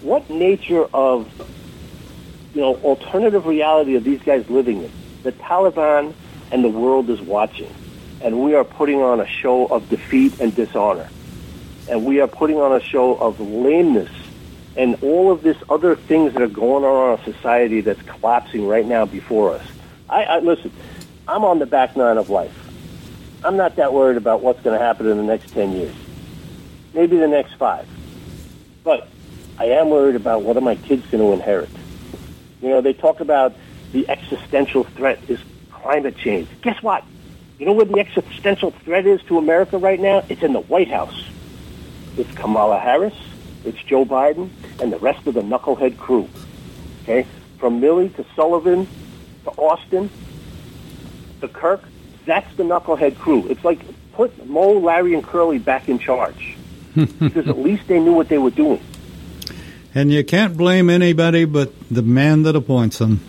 What 0.00 0.30
nature 0.30 0.84
of 0.94 1.28
you 2.54 2.60
know 2.62 2.76
alternative 2.76 3.46
reality 3.46 3.96
are 3.96 4.00
these 4.00 4.22
guys 4.22 4.48
living 4.48 4.84
in? 4.84 4.92
The 5.22 5.32
Taliban 5.32 6.14
and 6.50 6.64
the 6.64 6.68
world 6.68 7.10
is 7.10 7.20
watching, 7.20 7.72
and 8.22 8.42
we 8.42 8.54
are 8.54 8.64
putting 8.64 9.00
on 9.00 9.20
a 9.20 9.26
show 9.26 9.66
of 9.66 9.88
defeat 9.88 10.40
and 10.40 10.54
dishonor, 10.54 11.08
and 11.88 12.04
we 12.04 12.20
are 12.20 12.28
putting 12.28 12.56
on 12.56 12.72
a 12.72 12.80
show 12.80 13.16
of 13.16 13.38
lameness 13.40 14.10
and 14.76 14.96
all 15.02 15.30
of 15.30 15.42
this 15.42 15.56
other 15.68 15.96
things 15.96 16.32
that 16.32 16.42
are 16.42 16.48
going 16.48 16.84
on 16.84 17.12
in 17.12 17.18
our 17.18 17.24
society 17.24 17.80
that's 17.80 18.00
collapsing 18.02 18.66
right 18.66 18.86
now 18.86 19.04
before 19.04 19.54
us. 19.54 19.66
I, 20.08 20.24
I 20.24 20.38
listen. 20.38 20.72
I'm 21.28 21.44
on 21.44 21.58
the 21.58 21.66
back 21.66 21.96
nine 21.96 22.18
of 22.18 22.30
life. 22.30 22.56
I'm 23.44 23.56
not 23.56 23.76
that 23.76 23.92
worried 23.92 24.16
about 24.16 24.40
what's 24.42 24.60
going 24.62 24.78
to 24.78 24.84
happen 24.84 25.06
in 25.06 25.16
the 25.16 25.22
next 25.22 25.52
ten 25.52 25.72
years, 25.72 25.94
maybe 26.94 27.16
the 27.16 27.28
next 27.28 27.54
five. 27.54 27.86
But 28.84 29.08
I 29.58 29.66
am 29.66 29.90
worried 29.90 30.16
about 30.16 30.42
what 30.42 30.56
are 30.56 30.62
my 30.62 30.76
kids 30.76 31.04
going 31.06 31.22
to 31.22 31.32
inherit. 31.32 31.70
You 32.62 32.70
know, 32.70 32.80
they 32.80 32.92
talk 32.92 33.20
about 33.20 33.54
the 33.92 34.08
existential 34.08 34.84
threat 34.84 35.18
is 35.28 35.40
climate 35.70 36.16
change. 36.16 36.48
Guess 36.62 36.82
what? 36.82 37.04
You 37.58 37.66
know 37.66 37.72
where 37.72 37.84
the 37.84 37.98
existential 37.98 38.70
threat 38.70 39.06
is 39.06 39.22
to 39.24 39.38
America 39.38 39.78
right 39.78 40.00
now? 40.00 40.24
It's 40.28 40.42
in 40.42 40.52
the 40.52 40.60
White 40.60 40.88
House. 40.88 41.28
It's 42.16 42.32
Kamala 42.34 42.78
Harris 42.78 43.14
it's 43.64 43.82
Joe 43.82 44.04
Biden 44.04 44.50
and 44.80 44.92
the 44.92 44.98
rest 44.98 45.26
of 45.26 45.34
the 45.34 45.42
knucklehead 45.42 45.98
crew. 45.98 46.28
Okay? 47.02 47.26
From 47.58 47.80
Milley 47.80 48.14
to 48.16 48.24
Sullivan 48.34 48.88
to 49.44 49.50
Austin 49.50 50.10
to 51.40 51.48
Kirk, 51.48 51.82
that's 52.26 52.54
the 52.56 52.62
knucklehead 52.62 53.18
crew. 53.18 53.46
It's 53.48 53.64
like 53.64 53.80
put 54.12 54.46
Moe, 54.46 54.78
Larry, 54.78 55.14
and 55.14 55.22
Curly 55.22 55.58
back 55.58 55.88
in 55.88 55.98
charge. 55.98 56.56
because 56.94 57.46
at 57.46 57.58
least 57.58 57.86
they 57.86 58.00
knew 58.00 58.12
what 58.12 58.28
they 58.28 58.38
were 58.38 58.50
doing. 58.50 58.82
And 59.94 60.10
you 60.10 60.24
can't 60.24 60.56
blame 60.56 60.90
anybody 60.90 61.44
but 61.44 61.72
the 61.88 62.02
man 62.02 62.42
that 62.44 62.56
appoints 62.56 62.98
them. 62.98 63.20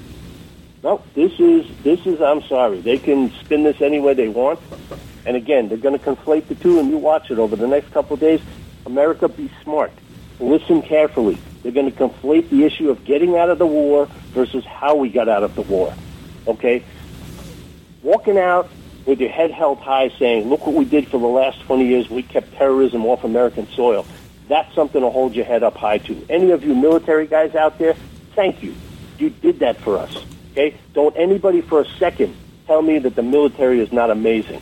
No, 0.84 1.01
this 1.13 1.39
is 1.39 1.65
this 1.84 2.05
is. 2.05 2.21
I'm 2.21 2.41
sorry. 2.43 2.82
They 2.82 2.97
can 2.97 3.32
spin 3.41 3.63
this 3.63 3.82
any 3.82 3.99
way 3.99 4.13
they 4.13 4.29
want. 4.29 4.59
And 5.25 5.38
again, 5.38 5.69
they're 5.69 5.77
going 5.77 5.97
to 5.97 6.03
conflate 6.03 6.47
the 6.47 6.55
two, 6.55 6.79
and 6.79 6.89
you 6.89 6.97
watch 6.97 7.29
it 7.29 7.38
over 7.38 7.55
the 7.55 7.67
next 7.67 7.91
couple 7.91 8.15
of 8.15 8.19
days. 8.19 8.41
America, 8.86 9.27
be 9.27 9.51
smart 9.63 9.91
listen 10.41 10.82
carefully. 10.82 11.38
They're 11.63 11.71
going 11.71 11.91
to 11.91 11.97
conflate 11.97 12.49
the 12.49 12.63
issue 12.63 12.89
of 12.89 13.05
getting 13.05 13.38
out 13.38 13.49
of 13.49 13.59
the 13.59 13.65
war 13.65 14.07
versus 14.34 14.65
how 14.65 14.95
we 14.95 15.09
got 15.09 15.29
out 15.29 15.43
of 15.43 15.55
the 15.55 15.61
war. 15.61 15.93
Okay? 16.47 16.84
Walking 18.01 18.38
out 18.38 18.69
with 19.05 19.19
your 19.19 19.29
head 19.29 19.51
held 19.51 19.79
high 19.79 20.09
saying, 20.17 20.49
look 20.49 20.65
what 20.65 20.75
we 20.75 20.86
did 20.86 21.07
for 21.07 21.19
the 21.19 21.27
last 21.27 21.61
20 21.61 21.86
years. 21.86 22.09
We 22.09 22.23
kept 22.23 22.53
terrorism 22.53 23.05
off 23.05 23.23
American 23.23 23.67
soil. 23.69 24.05
That's 24.47 24.73
something 24.73 25.01
to 25.01 25.09
hold 25.09 25.36
your 25.36 25.45
head 25.45 25.63
up 25.63 25.77
high 25.77 25.99
to. 25.99 26.25
Any 26.29 26.51
of 26.51 26.63
you 26.63 26.75
military 26.75 27.27
guys 27.27 27.55
out 27.55 27.77
there, 27.77 27.95
thank 28.36 28.63
you. 28.63 28.75
You 29.17 29.29
did 29.29 29.59
that 29.59 29.77
for 29.77 29.97
us. 29.97 30.25
Okay? 30.52 30.78
Don't 30.93 31.16
anybody 31.18 31.62
for 31.62 31.82
a 31.82 31.86
second 31.97 32.36
tell 32.68 32.82
me 32.82 32.99
that 32.99 33.16
the 33.16 33.24
military 33.24 33.80
is 33.80 33.91
not 33.91 34.12
amazing. 34.12 34.62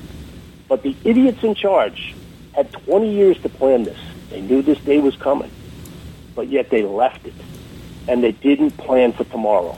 But 0.68 0.84
the 0.84 0.96
idiots 1.04 1.44
in 1.44 1.56
charge 1.56 2.16
had 2.54 2.72
20 2.72 3.14
years 3.14 3.40
to 3.42 3.50
plan 3.50 3.84
this. 3.84 4.00
They 4.30 4.42
knew 4.42 4.62
this 4.62 4.80
day 4.80 5.00
was 5.00 5.16
coming 5.16 5.52
but 6.40 6.48
yet 6.48 6.70
they 6.70 6.84
left 6.84 7.28
it 7.28 7.34
and 8.08 8.24
they 8.24 8.32
didn't 8.32 8.72
plan 8.72 9.12
for 9.12 9.26
tomorrow. 9.26 9.78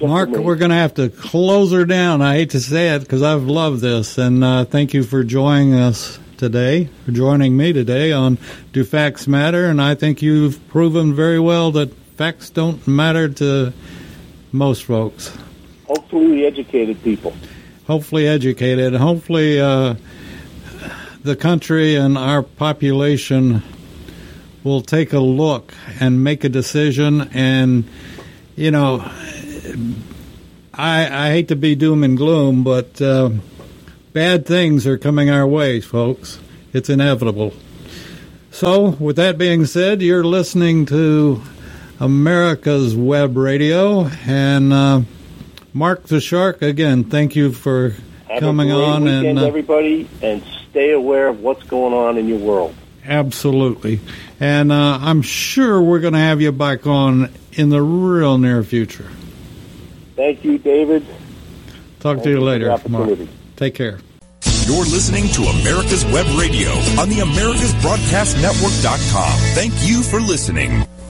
Mark, 0.00 0.30
we're 0.30 0.54
going 0.54 0.70
to 0.70 0.76
have 0.76 0.94
to 0.94 1.08
close 1.08 1.72
her 1.72 1.84
down. 1.84 2.22
I 2.22 2.34
hate 2.34 2.50
to 2.50 2.60
say 2.60 2.94
it 2.94 3.00
because 3.00 3.20
I've 3.20 3.46
loved 3.46 3.80
this, 3.80 4.16
and 4.16 4.44
uh, 4.44 4.64
thank 4.64 4.94
you 4.94 5.02
for 5.02 5.24
joining 5.24 5.74
us 5.74 6.20
today, 6.36 6.88
for 7.04 7.10
joining 7.10 7.56
me 7.56 7.72
today 7.72 8.12
on 8.12 8.38
Do 8.72 8.84
Facts 8.84 9.26
Matter, 9.26 9.64
and 9.66 9.82
I 9.82 9.96
think 9.96 10.22
you've 10.22 10.64
proven 10.68 11.16
very 11.16 11.40
well 11.40 11.72
that 11.72 12.03
facts 12.16 12.50
don't 12.50 12.86
matter 12.86 13.28
to 13.28 13.72
most 14.52 14.84
folks. 14.84 15.36
Hopefully, 15.86 16.46
educated 16.46 17.02
people. 17.02 17.34
Hopefully, 17.86 18.26
educated. 18.26 18.94
Hopefully, 18.94 19.60
uh, 19.60 19.94
the 21.22 21.36
country 21.36 21.96
and 21.96 22.16
our 22.16 22.42
population 22.42 23.62
will 24.62 24.80
take 24.80 25.12
a 25.12 25.18
look 25.18 25.74
and 26.00 26.22
make 26.22 26.44
a 26.44 26.48
decision. 26.48 27.22
And, 27.34 27.84
you 28.56 28.70
know, 28.70 29.00
I, 30.72 31.26
I 31.26 31.30
hate 31.30 31.48
to 31.48 31.56
be 31.56 31.74
doom 31.74 32.04
and 32.04 32.16
gloom, 32.16 32.64
but 32.64 33.00
uh, 33.02 33.30
bad 34.12 34.46
things 34.46 34.86
are 34.86 34.96
coming 34.96 35.30
our 35.30 35.46
way, 35.46 35.80
folks. 35.80 36.38
It's 36.72 36.88
inevitable. 36.88 37.52
So, 38.50 38.90
with 38.90 39.16
that 39.16 39.36
being 39.36 39.66
said, 39.66 40.00
you're 40.00 40.24
listening 40.24 40.86
to 40.86 41.42
America's 42.00 42.96
Web 42.96 43.36
Radio. 43.36 44.06
And 44.26 44.72
uh, 44.72 45.02
Mark 45.72 46.04
the 46.04 46.20
Shark, 46.20 46.62
again, 46.62 47.04
thank 47.04 47.36
you 47.36 47.52
for 47.52 47.90
Have 48.28 48.40
coming 48.40 48.70
a 48.70 48.74
great 48.74 48.84
on. 48.84 49.04
weekend, 49.04 49.26
and 49.26 49.38
uh, 49.38 49.46
everybody, 49.46 50.08
and 50.22 50.42
stay 50.70 50.92
aware 50.92 51.28
of 51.28 51.40
what's 51.40 51.62
going 51.64 51.92
on 51.94 52.16
in 52.18 52.28
your 52.28 52.38
world. 52.38 52.74
Absolutely. 53.04 54.00
And 54.40 54.72
uh, 54.72 54.98
I'm 55.00 55.22
sure 55.22 55.80
we're 55.80 56.00
going 56.00 56.14
to 56.14 56.18
have 56.18 56.40
you 56.40 56.50
back 56.52 56.86
on 56.86 57.30
in 57.52 57.68
the 57.68 57.82
real 57.82 58.38
near 58.38 58.62
future. 58.62 59.08
Thank 60.16 60.44
you, 60.44 60.58
David. 60.58 61.04
Talk 62.00 62.16
to 62.18 62.22
Thank 62.22 62.26
you 62.26 62.32
you 62.34 62.40
later, 62.40 62.76
the 62.76 62.88
Mark. 62.88 63.18
Take 63.56 63.74
care. 63.74 63.98
You're 64.66 64.84
listening 64.84 65.28
to 65.28 65.42
America's 65.42 66.04
Web 66.06 66.26
Radio 66.38 66.70
on 67.00 67.08
the 67.10 67.16
AmericasBroadcastNetwork.com. 67.16 69.38
Thank 69.54 69.74
you 69.86 70.02
for 70.02 70.20
listening. 70.20 70.86